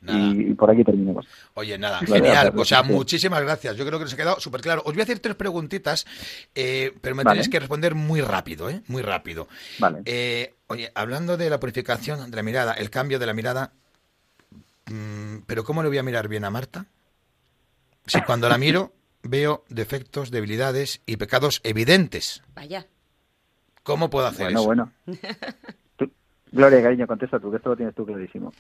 nada. 0.02 0.20
Y, 0.20 0.54
por 0.54 0.70
aquí 0.70 0.84
terminemos. 0.84 1.26
Oye, 1.56 1.80
nada, 1.80 1.98
genial. 2.02 2.54
O 2.56 2.64
sea, 2.64 2.84
muchísimas 2.84 3.42
gracias. 3.42 3.76
Yo 3.76 3.88
creo 3.88 3.98
que 3.98 4.06
nos 4.06 4.14
ha 4.14 4.18
quedado 4.18 4.40
súper 4.40 4.62
claro. 4.62 4.84
Os 4.86 4.94
voy 4.94 5.02
a 5.02 5.04
hacer 5.06 5.18
tres 5.18 5.34
preguntitas, 5.34 6.06
eh, 6.54 6.94
pero 7.02 7.16
me 7.16 7.24
Vale. 7.24 7.38
tenéis 7.38 7.50
que 7.50 7.60
responder 7.60 7.96
muy 7.96 8.22
rápido, 8.22 8.70
¿eh? 8.70 8.84
Muy 8.88 9.02
rápido. 9.02 9.48
Vale. 9.80 10.04
Eh, 10.06 10.54
oye, 10.68 10.92
hablando 10.94 11.38
de 11.38 11.50
la 11.50 11.60
purificación 11.60 12.30
de 12.30 12.36
la 12.38 12.44
mirada, 12.44 12.74
el 12.74 12.92
cambio 12.92 13.18
de 13.18 13.26
la 13.26 13.34
mirada, 13.34 13.72
mm, 14.92 15.38
¿pero 15.48 15.64
cómo 15.64 15.82
le 15.82 15.90
voy 15.90 15.98
a 15.98 16.04
mirar 16.04 16.28
bien 16.28 16.46
a 16.46 16.52
Marta? 16.52 16.86
Si 18.06 18.22
cuando 18.22 18.48
la 18.48 18.60
miro 18.60 18.92
veo 19.28 19.64
defectos, 19.70 20.32
debilidades 20.32 21.02
y 21.06 21.18
pecados 21.18 21.62
evidentes. 21.64 22.44
Vaya. 22.56 22.86
¿Cómo 23.84 24.10
puedo 24.10 24.28
hacer 24.28 24.46
Bueno, 24.54 24.60
eso? 24.60 24.66
bueno. 24.68 24.92
Tú- 25.98 26.12
Gloria, 26.52 26.82
cariño, 26.82 27.06
contesta 27.08 27.40
tú, 27.40 27.52
que 27.52 27.58
esto 27.58 27.70
lo 27.70 27.76
tienes 27.78 27.96
tú 27.96 28.06
clarísimo. 28.06 28.52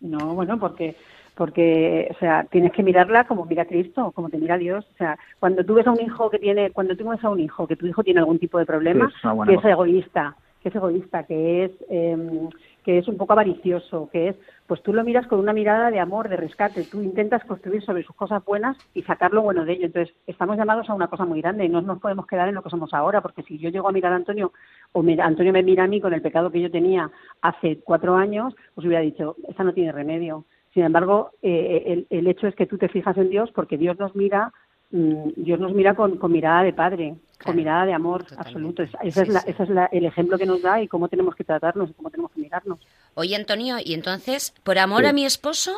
No, 0.00 0.34
bueno, 0.34 0.58
porque 0.58 0.96
porque 1.34 2.08
o 2.14 2.18
sea, 2.18 2.44
tienes 2.50 2.72
que 2.72 2.82
mirarla 2.82 3.26
como 3.26 3.46
mira 3.46 3.64
Cristo, 3.64 4.10
como 4.12 4.28
te 4.28 4.36
mira 4.36 4.58
Dios, 4.58 4.84
o 4.92 4.96
sea, 4.98 5.18
cuando 5.40 5.64
tú 5.64 5.74
ves 5.74 5.86
a 5.86 5.92
un 5.92 6.00
hijo 6.00 6.28
que 6.28 6.38
tiene 6.38 6.70
cuando 6.72 6.94
tú 6.96 7.08
ves 7.08 7.22
a 7.24 7.30
un 7.30 7.40
hijo 7.40 7.66
que 7.66 7.76
tu 7.76 7.86
hijo 7.86 8.02
tiene 8.04 8.20
algún 8.20 8.38
tipo 8.38 8.58
de 8.58 8.66
problema, 8.66 9.08
Sí, 9.08 9.14
es 9.28 9.46
que 9.46 9.54
es 9.54 9.64
egoísta, 9.64 10.36
que 10.62 10.68
es 10.68 10.74
egoísta, 10.74 11.24
que 11.24 11.64
es 11.64 11.70
em, 11.88 12.48
que 12.84 12.98
es 12.98 13.08
un 13.08 13.16
poco 13.16 13.32
avaricioso, 13.32 14.10
que 14.12 14.28
es 14.30 14.36
pues 14.72 14.82
tú 14.82 14.94
lo 14.94 15.04
miras 15.04 15.26
con 15.26 15.38
una 15.38 15.52
mirada 15.52 15.90
de 15.90 16.00
amor, 16.00 16.30
de 16.30 16.36
rescate, 16.38 16.84
tú 16.84 17.02
intentas 17.02 17.44
construir 17.44 17.82
sobre 17.82 18.04
sus 18.04 18.16
cosas 18.16 18.42
buenas 18.42 18.74
y 18.94 19.02
sacar 19.02 19.34
lo 19.34 19.42
bueno 19.42 19.66
de 19.66 19.74
ello. 19.74 19.84
Entonces, 19.84 20.16
estamos 20.26 20.56
llamados 20.56 20.88
a 20.88 20.94
una 20.94 21.08
cosa 21.08 21.26
muy 21.26 21.42
grande 21.42 21.66
y 21.66 21.68
no 21.68 21.82
nos 21.82 22.00
podemos 22.00 22.26
quedar 22.26 22.48
en 22.48 22.54
lo 22.54 22.62
que 22.62 22.70
somos 22.70 22.94
ahora, 22.94 23.20
porque 23.20 23.42
si 23.42 23.58
yo 23.58 23.68
llego 23.68 23.86
a 23.86 23.92
mirar 23.92 24.14
a 24.14 24.16
Antonio 24.16 24.50
o 24.92 25.02
mira- 25.02 25.26
Antonio 25.26 25.52
me 25.52 25.62
mira 25.62 25.84
a 25.84 25.88
mí 25.88 26.00
con 26.00 26.14
el 26.14 26.22
pecado 26.22 26.50
que 26.50 26.62
yo 26.62 26.70
tenía 26.70 27.10
hace 27.42 27.80
cuatro 27.84 28.16
años, 28.16 28.54
pues 28.74 28.86
hubiera 28.86 29.02
dicho, 29.02 29.36
esta 29.46 29.62
no 29.62 29.74
tiene 29.74 29.92
remedio. 29.92 30.46
Sin 30.72 30.84
embargo, 30.84 31.32
eh, 31.42 31.82
el, 31.88 32.06
el 32.08 32.26
hecho 32.26 32.46
es 32.46 32.54
que 32.54 32.64
tú 32.64 32.78
te 32.78 32.88
fijas 32.88 33.18
en 33.18 33.28
Dios 33.28 33.50
porque 33.54 33.76
Dios 33.76 33.98
nos 33.98 34.16
mira, 34.16 34.54
Dios 34.92 35.58
nos 35.58 35.72
mira 35.72 35.94
con, 35.94 36.18
con 36.18 36.30
mirada 36.30 36.62
de 36.62 36.72
padre, 36.74 37.14
Claro, 37.38 37.44
con 37.46 37.56
mirada 37.56 37.86
de 37.86 37.94
amor 37.94 38.24
totalmente. 38.24 38.48
absoluto. 38.48 38.82
Es- 38.82 38.90
Ese 39.02 39.10
Sí, 39.12 39.20
es, 39.22 39.28
la- 39.34 39.40
sí. 39.40 39.50
ese 39.50 39.62
es 39.64 39.68
la- 39.70 39.86
el 39.86 40.04
ejemplo 40.04 40.36
que 40.38 40.46
nos 40.46 40.60
da 40.62 40.80
y 40.82 40.86
cómo 40.88 41.08
tenemos 41.08 41.34
que 41.34 41.44
tratarnos 41.44 41.90
y 41.90 41.94
cómo 41.94 42.10
tenemos 42.10 42.30
que 42.32 42.40
mirarnos. 42.42 42.78
Oye, 43.14 43.34
Antonio, 43.34 43.76
y 43.82 43.94
entonces, 43.94 44.52
por 44.62 44.78
amor 44.78 45.00
Sí. 45.02 45.06
a 45.08 45.12
mi 45.12 45.24
esposo, 45.24 45.72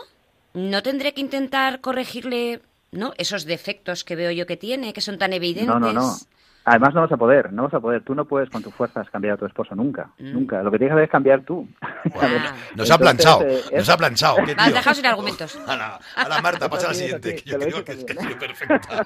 ¿no 0.52 0.82
tendré 0.82 1.14
que 1.14 1.20
intentar 1.20 1.80
corregirle 1.80 2.60
¿no? 2.92 3.12
esos 3.18 3.44
defectos 3.44 4.04
que 4.04 4.14
veo 4.16 4.30
yo 4.30 4.46
que 4.46 4.56
tiene, 4.56 4.92
que 4.92 5.00
son 5.00 5.16
tan 5.18 5.32
evidentes? 5.32 5.66
No, 5.66 5.80
no, 5.80 5.92
no. 5.92 6.14
Además 6.66 6.94
no 6.94 7.02
vas 7.02 7.12
a 7.12 7.16
poder, 7.18 7.52
no 7.52 7.64
vas 7.64 7.74
a 7.74 7.80
poder. 7.80 8.02
Tú 8.02 8.14
no 8.14 8.24
puedes 8.24 8.48
con 8.50 8.62
tus 8.62 8.72
fuerzas 8.74 9.08
cambiar 9.10 9.34
a 9.34 9.36
tu 9.36 9.44
esposo 9.46 9.74
nunca, 9.74 10.10
Mm. 10.18 10.32
nunca. 10.32 10.62
Lo 10.62 10.70
que 10.70 10.78
tienes 10.78 10.92
que 10.92 10.94
hacer 10.94 11.04
es 11.04 11.10
cambiar 11.10 11.42
tú. 11.42 11.68
Nos 12.74 12.90
ha 12.90 12.94
Entonces, 12.94 12.98
planchado, 12.98 13.42
eh, 13.42 13.62
nos 13.72 13.82
es- 13.82 13.88
ha 13.90 13.96
planchado. 13.96 14.36
qué 14.36 14.42
Me 14.46 14.52
has 14.52 14.66
tío. 14.68 14.74
dejado 14.76 14.94
sin 14.94 15.06
argumentos. 15.06 15.56
A 15.68 15.76
la, 15.76 16.00
a 16.16 16.28
la 16.28 16.40
Marta, 16.42 16.68
pasa 16.70 16.86
a 16.86 16.88
la 16.88 16.94
sí, 16.94 17.00
siguiente, 17.02 17.36
sí, 17.38 17.44
que 17.44 17.50
yo 17.50 17.58
creo 17.58 17.84
que 17.84 17.92
es, 17.92 18.04
que 18.04 18.12
ha 18.12 18.38
perfecta. 18.38 19.04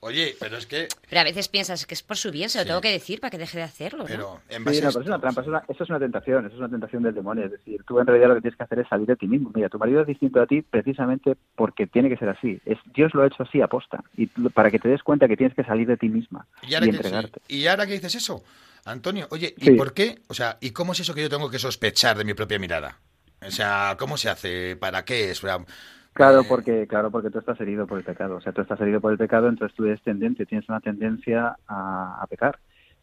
Oye, 0.00 0.34
pero 0.38 0.56
es 0.56 0.66
que, 0.66 0.88
Pero 1.08 1.20
a 1.20 1.24
veces 1.24 1.48
piensas 1.48 1.86
que 1.86 1.94
es 1.94 2.02
por 2.02 2.16
su 2.16 2.30
bien, 2.30 2.48
se 2.48 2.58
lo 2.58 2.62
Sí. 2.62 2.68
tengo 2.68 2.80
que 2.80 2.90
decir 2.92 3.20
para 3.20 3.30
que 3.30 3.38
deje 3.38 3.58
de 3.58 3.64
hacerlo, 3.64 4.00
¿no? 4.00 4.04
pero 4.06 4.40
en 4.48 4.58
Sí, 4.58 4.64
base 4.64 4.82
no, 4.82 4.88
a 4.88 4.92
pero 4.92 5.00
es 5.02 5.06
una 5.08 5.18
trampa, 5.20 5.40
es 5.42 5.46
una- 5.48 5.62
eso 5.68 5.84
es 5.84 5.90
una 5.90 5.98
tentación, 5.98 6.46
eso 6.46 6.54
es 6.54 6.60
una 6.60 6.68
tentación 6.68 7.02
del 7.02 7.14
demonio. 7.14 7.44
Es 7.46 7.50
decir, 7.52 7.82
tú 7.86 7.98
en 8.00 8.06
realidad 8.06 8.28
lo 8.28 8.34
que 8.36 8.40
tienes 8.42 8.56
que 8.56 8.64
hacer 8.64 8.78
es 8.80 8.88
salir 8.88 9.06
de 9.06 9.16
ti 9.16 9.26
mismo. 9.26 9.50
Mira, 9.54 9.68
tu 9.68 9.78
marido 9.78 10.00
es 10.02 10.06
distinto 10.06 10.40
a 10.40 10.46
ti 10.46 10.62
precisamente 10.62 11.36
porque 11.54 11.86
tiene 11.86 12.08
que 12.08 12.16
ser 12.16 12.28
así. 12.28 12.60
Es, 12.64 12.78
Dios 12.94 13.14
lo 13.14 13.22
ha 13.22 13.26
hecho 13.26 13.42
así 13.42 13.60
aposta. 13.60 14.02
Y 14.16 14.26
para 14.26 14.70
que 14.70 14.78
te 14.78 14.88
des 14.88 15.02
cuenta 15.02 15.28
que 15.28 15.36
tienes 15.48 15.54
que 15.56 15.64
salir 15.64 15.86
de 15.86 15.96
ti 15.96 16.08
misma 16.08 16.46
¿Y 16.62 16.72
y, 16.72 16.74
ahora, 16.74 16.86
que, 16.86 16.96
entregarte. 16.96 17.40
sí, 17.46 17.56
¿Y 17.56 17.66
ahora 17.66 17.86
que 17.86 17.92
dices 17.92 18.14
eso? 18.14 18.42
Antonio, 18.84 19.26
oye, 19.30 19.54
¿y 19.58 19.64
Sí. 19.64 19.70
por 19.72 19.94
qué? 19.94 20.20
O 20.28 20.34
sea, 20.34 20.58
¿y 20.60 20.70
cómo 20.70 20.92
es 20.92 21.00
eso 21.00 21.14
que 21.14 21.22
yo 21.22 21.28
tengo 21.28 21.50
que 21.50 21.58
sospechar 21.58 22.16
de 22.16 22.24
mi 22.24 22.34
propia 22.34 22.58
mirada? 22.58 22.98
O 23.46 23.50
sea, 23.50 23.96
¿cómo 23.98 24.16
se 24.16 24.28
hace? 24.30 24.76
¿Para 24.76 25.04
qué 25.04 25.30
es? 25.30 25.40
Claro, 26.12 26.40
eh, 26.40 26.46
porque 26.48 26.86
claro, 26.86 27.10
porque 27.10 27.30
tú 27.30 27.38
estás 27.38 27.60
herido 27.60 27.86
por 27.86 27.98
el 27.98 28.04
pecado. 28.04 28.36
O 28.36 28.40
sea, 28.40 28.52
tú 28.52 28.62
estás 28.62 28.80
herido 28.80 29.00
por 29.00 29.12
el 29.12 29.18
pecado, 29.18 29.48
entonces 29.48 29.76
tú 29.76 29.84
eres 29.84 30.02
tendente, 30.02 30.46
tienes 30.46 30.68
una 30.68 30.80
tendencia 30.80 31.56
a, 31.66 32.22
a 32.22 32.26
pecar. 32.26 32.58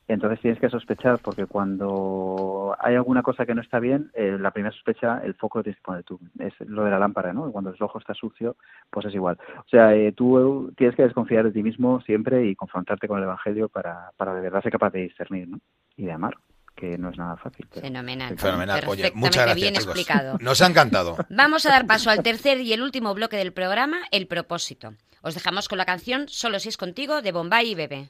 Entonces 0.07 0.41
tienes 0.41 0.59
que 0.59 0.69
sospechar, 0.69 1.19
porque 1.19 1.45
cuando 1.45 2.75
hay 2.79 2.95
alguna 2.95 3.23
cosa 3.23 3.45
que 3.45 3.55
no 3.55 3.61
está 3.61 3.79
bien, 3.79 4.11
eh, 4.13 4.37
la 4.39 4.51
primera 4.51 4.73
sospecha, 4.75 5.19
el 5.23 5.33
foco 5.35 5.59
lo 5.59 5.63
tienes 5.63 5.77
que 5.77 5.83
poner 5.85 6.03
tú. 6.03 6.19
Es 6.39 6.53
lo 6.67 6.83
de 6.83 6.91
la 6.91 6.99
lámpara, 6.99 7.31
¿no? 7.31 7.49
Cuando 7.51 7.69
el 7.69 7.81
ojo 7.81 7.99
está 7.99 8.13
sucio, 8.13 8.57
pues 8.89 9.05
es 9.05 9.13
igual. 9.15 9.37
O 9.59 9.67
sea, 9.69 9.95
eh, 9.95 10.11
tú 10.11 10.73
tienes 10.77 10.95
que 10.95 11.03
desconfiar 11.03 11.45
de 11.45 11.51
ti 11.51 11.63
mismo 11.63 12.01
siempre 12.01 12.45
y 12.45 12.55
confrontarte 12.55 13.07
con 13.07 13.17
el 13.19 13.23
Evangelio 13.23 13.69
para, 13.69 14.11
para 14.17 14.33
de 14.35 14.41
verdad 14.41 14.61
ser 14.61 14.71
capaz 14.73 14.91
de 14.91 15.03
discernir, 15.03 15.47
¿no? 15.47 15.59
Y 15.95 16.05
de 16.05 16.11
amar, 16.11 16.35
que 16.75 16.97
no 16.97 17.09
es 17.09 17.17
nada 17.17 17.37
fácil. 17.37 17.65
pero- 17.73 17.81
Fenomenal. 17.87 18.37
Fenomenal. 18.37 18.83
Oye, 18.87 19.11
muchas 19.15 19.45
gracias, 19.45 19.55
bien 19.55 19.73
chicos. 19.75 19.87
explicado. 19.95 20.37
Nos 20.41 20.61
ha 20.61 20.67
encantado. 20.67 21.15
Vamos 21.29 21.65
a 21.65 21.69
dar 21.69 21.87
paso 21.87 22.09
al 22.09 22.23
tercer 22.23 22.59
y 22.59 22.73
el 22.73 22.81
último 22.81 23.13
bloque 23.13 23.37
del 23.37 23.53
programa, 23.53 23.99
el 24.11 24.27
propósito. 24.27 24.95
Os 25.21 25.33
dejamos 25.33 25.69
con 25.69 25.77
la 25.77 25.85
canción 25.85 26.27
Solo 26.27 26.59
si 26.59 26.67
es 26.67 26.75
contigo 26.75 27.21
de 27.21 27.31
Bombay 27.31 27.71
y 27.71 27.75
Bebé. 27.75 28.09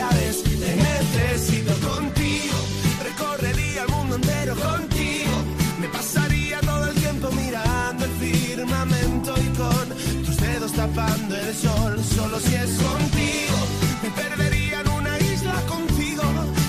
navidades. 0.00 0.42
Te 0.42 0.76
necesito 0.76 1.72
contigo. 1.88 2.56
Recorrería 3.04 3.82
el 3.82 3.88
mundo 3.88 4.16
entero 4.16 4.54
contigo. 4.56 5.32
Me 5.80 5.88
pasaría 5.88 6.60
todo 6.60 6.86
el 6.88 6.94
tiempo 6.94 7.30
mirando 7.32 8.04
el 8.04 8.10
firmamento 8.12 9.34
y 9.38 9.48
con 9.56 10.24
tus 10.24 10.36
dedos 10.36 10.72
tapando 10.72 11.36
el 11.36 11.54
sol. 11.54 12.02
Solo 12.04 12.38
si 12.40 12.54
es 12.54 12.70
contigo. 12.78 13.58
Me 14.02 14.10
perdería 14.10 14.80
en 14.80 14.88
una 14.88 15.18
isla 15.18 15.54
contigo. 15.66 16.22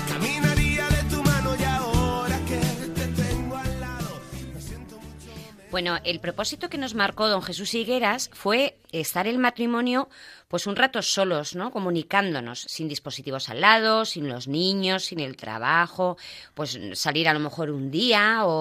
Caminaría 0.07 0.87
de 0.89 1.03
tu 1.09 1.23
mano 1.23 1.55
y 1.59 1.63
ahora 1.63 2.37
que 2.45 2.59
te 2.89 3.07
tengo 3.07 3.57
al 3.57 3.79
lado. 3.79 4.21
Me 4.53 4.61
siento 4.61 4.95
mucho. 4.97 5.31
Bueno, 5.71 5.97
el 6.03 6.19
propósito 6.19 6.69
que 6.69 6.77
nos 6.77 6.95
marcó 6.95 7.27
don 7.27 7.41
Jesús 7.41 7.73
Higueras 7.73 8.29
fue 8.33 8.77
estar 8.91 9.27
el 9.27 9.37
matrimonio 9.37 10.09
pues 10.51 10.67
un 10.67 10.75
rato 10.75 11.01
solos, 11.01 11.55
¿no? 11.55 11.71
Comunicándonos, 11.71 12.61
sin 12.61 12.87
dispositivos 12.87 13.49
al 13.49 13.61
lado, 13.61 14.05
sin 14.05 14.29
los 14.29 14.47
niños, 14.47 15.05
sin 15.05 15.19
el 15.19 15.35
trabajo, 15.35 16.17
pues 16.53 16.77
salir 16.93 17.27
a 17.27 17.33
lo 17.33 17.39
mejor 17.39 17.71
un 17.71 17.89
día 17.89 18.45
o, 18.45 18.51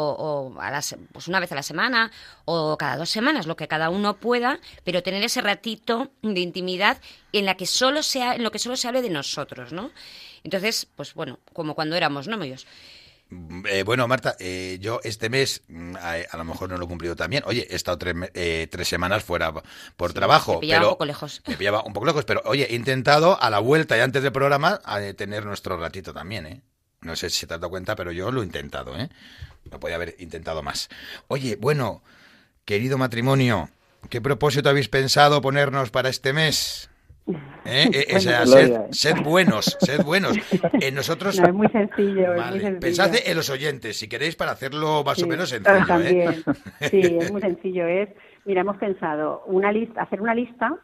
o 0.55 0.61
a 0.61 0.71
las- 0.71 0.97
pues 1.13 1.29
una 1.29 1.41
vez 1.41 1.53
a 1.53 1.57
la 1.57 1.63
semana 1.63 2.11
o 2.47 2.79
cada 2.79 2.97
dos 2.97 3.11
semanas, 3.11 3.47
lo 3.47 3.57
que 3.57 3.69
cada 3.69 3.91
uno 3.91 4.17
pueda, 4.17 4.59
pero 4.85 5.03
tener 5.03 5.23
ese 5.23 5.43
ratito 5.43 6.11
de 6.23 6.41
intimidad 6.41 6.99
en 7.33 7.45
la 7.45 7.57
que 7.57 7.67
solo 7.67 8.03
sea, 8.03 8.35
en 8.37 8.43
lo 8.43 8.51
que 8.51 8.59
solo 8.59 8.77
se 8.77 8.89
hable 8.89 9.03
de 9.03 9.11
nosotros, 9.11 9.73
¿no? 9.73 9.91
Entonces, 10.45 10.87
pues 10.97 11.13
bueno, 11.15 11.39
como 11.53 11.75
cuando 11.75 11.97
éramos 11.97 12.27
novios. 12.29 12.67
Eh, 13.69 13.85
bueno, 13.85 14.09
Marta, 14.09 14.35
eh, 14.41 14.79
yo 14.81 15.01
este 15.05 15.31
mes 15.31 15.63
mm, 15.69 15.97
a, 15.97 16.15
a 16.31 16.37
lo 16.37 16.45
mejor 16.45 16.69
no 16.69 16.77
lo 16.79 16.85
he 16.85 16.89
cumplido 16.89 17.15
también. 17.15 17.45
Oye, 17.47 17.67
he 17.71 17.77
estado 17.77 17.97
tres, 17.99 18.15
me- 18.15 18.31
eh, 18.35 18.67
tres 18.71 18.89
semanas 18.89 19.23
fuera 19.23 19.53
por 19.97 20.13
trabajo. 20.13 20.55
te 20.55 20.61
pillaba 20.61 20.81
pero 20.81 20.89
un 20.89 20.95
poco 20.95 21.05
lejos. 21.05 21.43
Me 21.47 21.57
pillaba 21.57 21.83
un 21.85 21.93
poco 21.93 22.07
lejos, 22.07 22.25
pero 22.25 22.43
oye, 22.45 22.67
he 22.71 22.75
intentado 22.75 23.41
a 23.41 23.49
la 23.51 23.61
vuelta 23.61 23.97
y 23.97 24.01
antes 24.01 24.23
del 24.23 24.33
programa 24.33 24.81
a 24.85 24.99
de 24.99 25.15
tener 25.15 25.45
nuestro 25.47 25.77
ratito 25.77 26.13
también, 26.13 26.47
¿eh? 26.47 26.61
No 27.03 27.15
sé 27.17 27.31
si 27.31 27.47
te 27.47 27.55
has 27.55 27.61
dado 27.61 27.71
cuenta, 27.71 27.95
pero 27.97 28.13
yo 28.13 28.31
lo 28.33 28.43
he 28.43 28.45
intentado, 28.45 28.99
¿eh? 28.99 29.09
No 29.71 29.79
podía 29.81 29.95
haber 29.97 30.17
intentado 30.19 30.63
más. 30.63 30.89
Oye, 31.29 31.57
bueno, 31.57 32.03
querido 32.65 32.99
matrimonio, 32.99 33.71
¿qué 34.11 34.21
propósito 34.21 34.69
habéis 34.71 34.89
pensado 34.89 35.41
ponernos 35.41 35.91
para 35.91 36.09
este 36.09 36.33
mes? 36.33 36.91
¿Eh? 37.65 37.91
Eh, 37.93 38.17
o 38.17 38.21
sea, 38.21 38.45
Bueno, 38.45 38.87
sed, 38.91 39.17
¿eh? 39.17 39.21
buenos, 39.23 39.77
sed 39.81 40.03
buenos. 40.05 40.37
Eh, 40.81 40.91
nosotros 40.91 41.39
No, 41.39 41.47
es 41.47 41.55
muy 41.55 41.69
sencillo, 41.69 42.23
es 42.23 42.29
muy 42.29 42.37
Vale. 42.39 42.61
sencillo. 42.61 42.81
Pensad 42.81 43.15
en 43.25 43.37
los 43.37 43.51
oyentes, 43.51 43.99
si 43.99 44.09
queréis, 44.09 44.37
para 44.37 44.53
hacerlo 44.53 45.05
más 45.05 45.23
o 45.23 45.27
menos 45.27 45.51
sencillo. 45.51 45.77
¿eh? 45.77 45.85
También, 45.87 46.45
sí, 46.91 47.01
es 47.21 47.31
muy 47.31 47.41
sencillo. 47.41 47.87
Es, 47.87 48.09
mira, 48.45 48.63
hemos 48.63 48.77
pensado 48.79 49.43
una 49.47 49.71
lista, 49.71 50.03
hacer 50.03 50.21
una 50.21 50.35
lista 50.35 50.75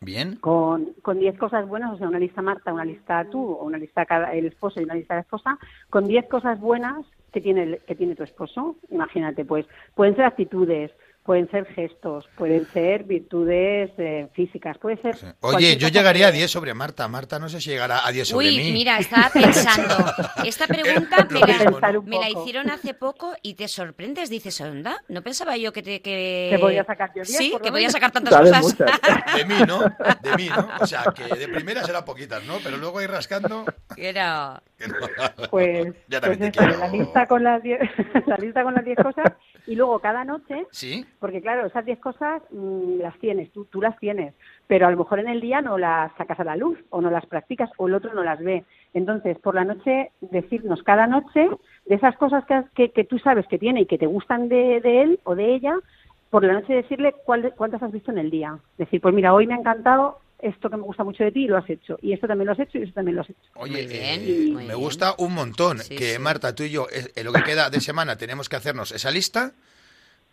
Bien. 0.00 0.36
con 0.36 0.92
con 1.02 1.18
10 1.18 1.38
cosas 1.38 1.66
buenas, 1.66 1.92
o 1.92 1.98
sea, 1.98 2.08
una 2.08 2.18
lista 2.18 2.42
Marta, 2.42 2.72
una 2.72 2.84
lista 2.84 3.24
tú, 3.30 3.40
o 3.52 3.64
una 3.64 3.78
lista 3.78 4.04
cada, 4.04 4.32
el 4.32 4.46
esposo 4.46 4.80
y 4.80 4.84
una 4.84 4.94
lista 4.94 5.14
la 5.14 5.20
esposa, 5.22 5.58
con 5.90 6.06
10 6.06 6.28
cosas 6.28 6.60
buenas 6.60 7.06
que 7.32 7.40
tiene 7.40 7.78
que 7.86 7.94
tiene 7.94 8.14
tu 8.14 8.24
esposo. 8.24 8.76
Imagínate, 8.90 9.44
pues 9.44 9.66
pueden 9.94 10.16
ser 10.16 10.24
actitudes, 10.24 10.90
pueden 11.28 11.50
ser 11.50 11.66
gestos, 11.74 12.26
pueden 12.38 12.66
ser 12.72 13.04
virtudes 13.04 13.90
eh, 13.98 14.28
físicas, 14.32 14.78
puede 14.78 14.96
ser. 15.02 15.14
Oye, 15.42 15.76
yo 15.76 15.88
llegaría 15.88 16.28
a 16.28 16.32
que- 16.32 16.38
10 16.38 16.50
sobre 16.50 16.72
Marta. 16.72 17.06
Marta 17.06 17.38
no 17.38 17.50
sé 17.50 17.60
si 17.60 17.68
llegará 17.68 18.06
a 18.06 18.10
10 18.10 18.28
sobre 18.28 18.48
Uy, 18.48 18.56
mí. 18.56 18.72
mira, 18.72 18.96
estaba 18.98 19.28
pensando. 19.34 19.94
Esta 20.42 20.66
pregunta 20.66 21.28
me 21.30 21.40
mismo, 21.42 21.80
la, 21.80 21.92
¿no? 21.92 22.02
me 22.02 22.16
la 22.18 22.28
poco. 22.28 22.40
hicieron 22.42 22.70
hace 22.70 22.94
poco 22.94 23.34
y 23.42 23.52
te 23.54 23.68
sorprendes. 23.68 24.30
Dices, 24.30 24.58
¿onda? 24.62 25.02
No 25.08 25.20
pensaba 25.22 25.54
yo 25.58 25.70
que 25.70 25.82
te. 25.82 26.00
Que, 26.00 26.48
Que 26.50 26.58
podía 26.58 26.82
sacar 26.84 27.10
yo 27.14 27.22
Sí, 27.26 27.50
que 27.62 27.70
podía 27.70 27.88
menos. 27.88 27.92
sacar 27.92 28.10
tantas 28.10 28.34
cosas. 28.40 28.62
muchas. 28.62 29.00
De 29.36 29.44
mí, 29.44 29.54
¿no? 29.68 29.80
De 29.80 30.36
mí, 30.38 30.48
¿no? 30.48 30.66
O 30.80 30.86
sea, 30.86 31.04
que 31.14 31.24
de 31.36 31.48
primera 31.48 31.84
serán 31.84 32.06
poquitas, 32.06 32.42
¿no? 32.44 32.54
Pero 32.64 32.78
luego 32.78 33.02
ir 33.02 33.10
rascando... 33.10 33.66
No. 34.14 34.60
Pues, 35.50 35.92
Ya 36.08 36.20
pues 36.20 36.40
eso, 36.40 36.52
quiero. 36.52 36.78
la 36.78 36.88
lista 36.88 37.26
con 37.26 37.42
las 37.44 37.62
10 37.62 37.80
la 38.26 38.36
lista 38.36 38.62
con 38.62 38.74
las 38.74 38.84
10 38.84 38.96
cosas 38.98 39.32
y 39.68 39.76
luego 39.76 39.98
cada 39.98 40.24
noche 40.24 40.66
¿Sí? 40.70 41.04
Porque 41.20 41.42
claro, 41.42 41.66
esas 41.66 41.84
10 41.84 41.98
cosas 41.98 42.42
mm, 42.50 43.00
las 43.00 43.16
tienes, 43.18 43.52
tú, 43.52 43.66
tú 43.66 43.82
las 43.82 43.98
tienes, 43.98 44.34
pero 44.66 44.86
a 44.86 44.90
lo 44.90 44.96
mejor 44.96 45.20
en 45.20 45.28
el 45.28 45.40
día 45.40 45.60
no 45.60 45.76
las 45.76 46.10
sacas 46.16 46.40
a 46.40 46.44
la 46.44 46.56
luz 46.56 46.78
o 46.88 47.02
no 47.02 47.10
las 47.10 47.26
practicas 47.26 47.70
o 47.76 47.86
el 47.86 47.94
otro 47.94 48.14
no 48.14 48.24
las 48.24 48.42
ve. 48.42 48.64
Entonces, 48.94 49.38
por 49.38 49.54
la 49.54 49.64
noche, 49.64 50.10
decirnos 50.22 50.82
cada 50.82 51.06
noche 51.06 51.48
de 51.84 51.94
esas 51.94 52.16
cosas 52.16 52.44
que, 52.46 52.64
que, 52.74 52.90
que 52.90 53.04
tú 53.04 53.18
sabes 53.18 53.46
que 53.46 53.58
tiene 53.58 53.82
y 53.82 53.86
que 53.86 53.98
te 53.98 54.06
gustan 54.06 54.48
de, 54.48 54.80
de 54.80 55.02
él 55.02 55.20
o 55.24 55.34
de 55.34 55.54
ella, 55.54 55.76
por 56.30 56.44
la 56.44 56.54
noche 56.54 56.72
decirle 56.72 57.14
cuál, 57.24 57.52
cuántas 57.56 57.82
has 57.82 57.92
visto 57.92 58.10
en 58.10 58.18
el 58.18 58.30
día. 58.30 58.58
Decir, 58.78 59.00
pues 59.02 59.14
mira, 59.14 59.34
hoy 59.34 59.46
me 59.46 59.54
ha 59.54 59.58
encantado 59.58 60.18
esto 60.40 60.70
que 60.70 60.76
me 60.76 60.82
gusta 60.82 61.04
mucho 61.04 61.24
de 61.24 61.32
ti 61.32 61.44
y 61.44 61.48
lo 61.48 61.56
has 61.58 61.68
hecho. 61.68 61.98
Y 62.02 62.12
esto 62.12 62.26
también 62.26 62.46
lo 62.46 62.52
has 62.52 62.60
hecho 62.60 62.78
y 62.78 62.82
esto 62.82 62.94
también 62.94 63.16
lo 63.16 63.22
has 63.22 63.30
hecho. 63.30 63.40
Oye, 63.54 63.72
Muy 63.82 63.86
bien, 63.86 64.20
eh, 64.22 64.40
muy 64.52 64.54
me 64.62 64.64
bien. 64.68 64.76
gusta 64.78 65.14
un 65.18 65.34
montón 65.34 65.78
Sí, 65.80 65.96
que 65.96 66.14
sí. 66.14 66.18
Marta, 66.20 66.54
tú 66.54 66.62
y 66.62 66.70
yo, 66.70 66.86
eh, 66.92 67.10
en 67.16 67.24
lo 67.24 67.32
que 67.32 67.42
queda 67.42 67.70
de 67.70 67.80
semana, 67.80 68.16
tenemos 68.16 68.48
que 68.48 68.56
hacernos 68.56 68.92
esa 68.92 69.10
lista 69.10 69.52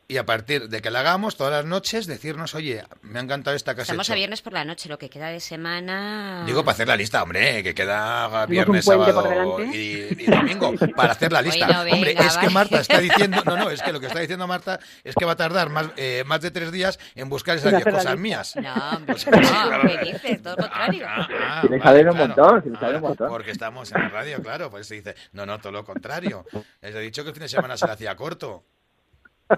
y 0.07 0.17
a 0.17 0.25
partir 0.25 0.69
de 0.69 0.81
que 0.81 0.91
la 0.91 0.99
hagamos 0.99 1.35
todas 1.35 1.51
las 1.51 1.65
noches, 1.65 2.05
decirnos, 2.05 2.53
oye, 2.55 2.83
me 3.01 3.19
ha 3.19 3.21
encantado 3.23 3.55
esta 3.55 3.71
has 3.71 3.79
Estamos 3.79 4.05
hecho. 4.07 4.13
a 4.13 4.15
viernes 4.15 4.41
por 4.41 4.53
la 4.53 4.63
noche, 4.65 4.87
lo 4.89 4.97
que 4.97 5.09
queda 5.09 5.29
de 5.29 5.39
semana. 5.39 6.43
Digo, 6.45 6.63
para 6.63 6.73
hacer 6.73 6.87
la 6.87 6.95
lista, 6.95 7.23
hombre, 7.23 7.63
que 7.63 7.73
queda 7.73 8.45
viernes, 8.45 8.85
sábado 8.85 9.59
y, 9.63 10.07
y 10.17 10.25
domingo 10.27 10.73
para 10.95 11.13
hacer 11.13 11.31
la 11.31 11.41
lista. 11.41 11.65
Bueno, 11.67 11.93
hombre, 11.93 12.15
es 12.17 12.37
que. 12.37 12.49
Marta 12.49 12.79
está 12.79 12.99
diciendo, 12.99 13.41
no, 13.45 13.57
no, 13.57 13.69
es 13.69 13.81
que 13.81 13.91
lo 13.91 13.99
que 13.99 14.07
está 14.07 14.19
diciendo 14.19 14.47
Marta 14.47 14.79
es 15.03 15.15
que 15.15 15.25
va 15.25 15.31
a 15.33 15.35
tardar 15.35 15.69
más, 15.69 15.87
eh, 15.97 16.23
más 16.25 16.41
de 16.41 16.51
tres 16.51 16.71
días 16.71 16.99
en 17.15 17.27
buscar 17.29 17.57
esas 17.57 17.73
En 17.73 17.79
10 17.79 17.81
hacer 17.81 17.93
la 17.93 17.99
cosas 17.99 18.19
mías. 18.19 18.55
No, 18.55 18.73
hombre, 18.95 19.15
O 19.15 19.17
sea, 19.17 19.33
sí, 19.33 19.39
no. 19.53 19.81
¿qué 19.89 19.97
dices? 20.13 20.41
Todo 20.43 20.55
lo 20.55 20.61
contrario. 20.63 21.05
Ah, 21.09 21.27
ah, 21.41 21.61
Si 21.67 21.77
vale, 21.79 22.09
un 22.09 22.17
montón, 22.17 22.63
si 22.63 22.69
un 22.69 22.77
Ah, 22.79 22.99
montón. 22.99 23.27
Porque 23.29 23.51
estamos 23.51 23.91
en 23.91 24.01
la 24.01 24.09
radio, 24.09 24.41
claro, 24.41 24.69
pues 24.69 24.87
se 24.87 24.95
dice, 24.95 25.15
no, 25.33 25.45
no, 25.45 25.59
todo 25.59 25.71
lo 25.73 25.83
contrario. 25.83 26.45
Les 26.81 26.93
he 26.95 26.99
dicho 26.99 27.23
que 27.23 27.29
el 27.29 27.35
fin 27.35 27.43
de 27.43 27.49
semana 27.49 27.75
se 27.75 27.85
le 27.87 27.93
hacía 27.93 28.15
corto. 28.15 28.65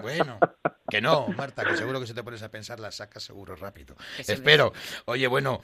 Bueno, 0.02 0.38
que 0.88 1.00
no, 1.00 1.28
Marta, 1.28 1.64
que 1.64 1.76
seguro 1.76 2.00
que 2.00 2.06
si 2.06 2.14
te 2.14 2.22
pones 2.22 2.42
a 2.42 2.50
pensar 2.50 2.80
la 2.80 2.90
sacas 2.92 3.22
seguro 3.22 3.56
rápido. 3.56 3.96
Espero. 4.18 4.72
Oye, 5.06 5.26
bueno, 5.26 5.60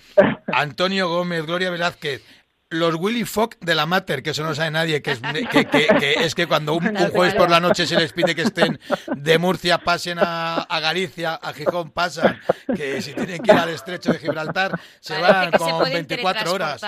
Antonio 0.52 1.08
Gómez, 1.08 1.46
Gloria 1.46 1.70
Velázquez, 1.70 2.22
los 2.70 2.96
Willy 2.96 3.24
Fogg 3.24 3.56
de 3.60 3.74
la 3.74 3.86
Mater, 3.86 4.22
que 4.22 4.30
eso 4.30 4.42
no 4.42 4.54
sabe 4.54 4.70
nadie, 4.72 5.00
que 5.00 5.12
es 5.12 5.20
que, 5.20 5.64
que- 5.66 5.86
que 6.00 6.12
es 6.24 6.34
que 6.34 6.46
cuando 6.46 6.74
un, 6.74 6.84
un 6.88 7.08
jueves 7.10 7.34
por 7.34 7.48
la 7.48 7.60
noche 7.60 7.86
se 7.86 7.94
les 7.96 8.12
pide 8.12 8.34
que 8.34 8.42
estén 8.42 8.80
de 9.14 9.38
Murcia, 9.38 9.78
pasen 9.78 10.18
a, 10.20 10.56
a 10.62 10.80
Galicia, 10.80 11.34
a 11.34 11.52
Gijón 11.52 11.90
pasan, 11.92 12.40
que 12.74 13.00
si 13.00 13.12
tienen 13.14 13.40
que 13.42 13.52
ir 13.52 13.58
al 13.58 13.68
estrecho 13.68 14.12
de 14.12 14.18
Gibraltar, 14.18 14.72
se 14.98 15.14
Parece 15.14 15.32
van 15.32 15.52
se 15.52 15.58
con 15.58 15.70
pueden 15.78 15.92
24 16.06 16.52
horas. 16.52 16.80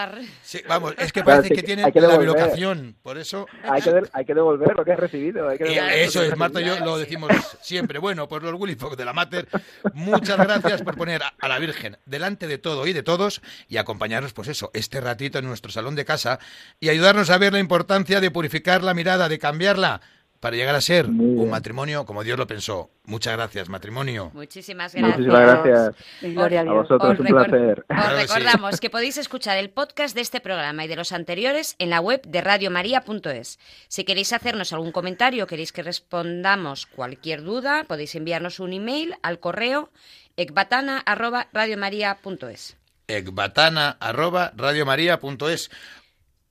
Sí, 0.42 0.60
vamos, 0.68 0.94
es 0.98 1.12
que 1.12 1.22
Claro, 1.22 1.40
parece 1.42 1.54
sí, 1.54 1.60
que 1.60 1.66
tienen 1.66 1.84
hay 1.84 1.92
que 1.92 2.00
la 2.00 2.08
devolver. 2.08 2.34
bilocación, 2.34 2.96
por 3.02 3.18
eso... 3.18 3.46
Hay 3.62 3.80
que, 3.82 3.92
de- 3.92 4.08
hay 4.12 4.24
que 4.24 4.34
devolver 4.34 4.74
lo 4.76 4.84
que 4.84 4.92
has 4.92 4.98
recibido. 4.98 5.48
Hay 5.48 5.58
que 5.58 5.64
Eh, 5.64 5.74
devolver 5.74 5.98
eso 6.00 6.22
es, 6.22 6.36
Marta 6.36 6.60
y 6.60 6.64
yo 6.64 6.80
lo 6.80 6.98
decimos 6.98 7.30
siempre. 7.60 7.98
Bueno, 8.00 8.28
pues 8.28 8.42
los 8.42 8.54
Willy 8.58 8.74
Fogg 8.74 8.96
de 8.96 9.04
la 9.04 9.12
Mater, 9.12 9.46
muchas 9.92 10.36
gracias 10.38 10.82
por 10.82 10.96
poner 10.96 11.22
a- 11.22 11.34
a 11.40 11.48
la 11.48 11.58
Virgen 11.60 11.96
delante 12.06 12.48
de 12.48 12.58
todo 12.58 12.86
y 12.88 12.92
de 12.92 13.02
todos 13.04 13.40
y 13.68 13.76
acompañarnos, 13.76 14.32
pues 14.32 14.48
eso, 14.48 14.70
este 14.74 15.00
ratito 15.00 15.38
en 15.38 15.46
nuestro 15.46 15.65
salón 15.72 15.94
de 15.96 16.04
casa 16.04 16.38
y 16.80 16.88
ayudarnos 16.88 17.30
a 17.30 17.38
ver 17.38 17.52
la 17.52 17.60
importancia 17.60 18.20
de 18.20 18.30
purificar 18.30 18.82
la 18.82 18.94
mirada, 18.94 19.28
de 19.28 19.38
cambiarla 19.38 20.00
para 20.40 20.54
llegar 20.54 20.74
a 20.74 20.82
ser 20.82 21.06
un 21.06 21.48
matrimonio 21.48 22.04
como 22.04 22.22
Dios 22.22 22.38
lo 22.38 22.46
pensó. 22.46 22.90
Muchas 23.04 23.32
gracias, 23.36 23.70
matrimonio. 23.70 24.30
Muchísimas 24.34 24.94
gracias. 24.94 25.18
Muchísimas 25.18 25.64
gracias. 25.64 25.94
Gloria 26.20 26.60
a 26.60 26.64
vosotros, 26.64 27.14
Os 27.14 27.20
un 27.20 27.26
placer. 27.26 27.80
Os 27.80 27.86
Claro 27.86 28.16
que 28.16 28.20
sí. 28.20 28.26
recordamos 28.34 28.78
que 28.78 28.90
podéis 28.90 29.16
escuchar 29.16 29.56
el 29.56 29.70
podcast 29.70 30.14
de 30.14 30.20
este 30.20 30.40
programa 30.40 30.84
y 30.84 30.88
de 30.88 30.96
los 30.96 31.12
anteriores 31.12 31.74
en 31.78 31.88
la 31.88 32.00
web 32.00 32.20
de 32.26 32.42
radiomaria.es. 32.42 33.58
Si 33.88 34.04
queréis 34.04 34.34
hacernos 34.34 34.74
algún 34.74 34.92
comentario 34.92 35.46
queréis 35.46 35.72
que 35.72 35.82
respondamos 35.82 36.84
cualquier 36.86 37.42
duda, 37.42 37.84
podéis 37.88 38.14
enviarnos 38.14 38.60
un 38.60 38.74
email 38.74 39.14
al 39.22 39.40
correo 39.40 39.90
ecbatana@radiomaria.es. 40.36 42.76
Ecbatana 43.08 43.96
arroba 44.00 44.52
radiomaria.es. 44.56 45.70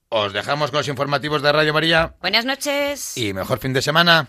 Os 0.08 0.32
dejamos 0.32 0.70
con 0.70 0.78
los 0.78 0.88
informativos 0.88 1.42
de 1.42 1.52
Radio 1.52 1.72
María 1.74 2.14
Buenas 2.20 2.44
noches. 2.44 3.16
y 3.16 3.32
mejor 3.34 3.58
fin 3.58 3.72
de 3.72 3.82
semana. 3.82 4.28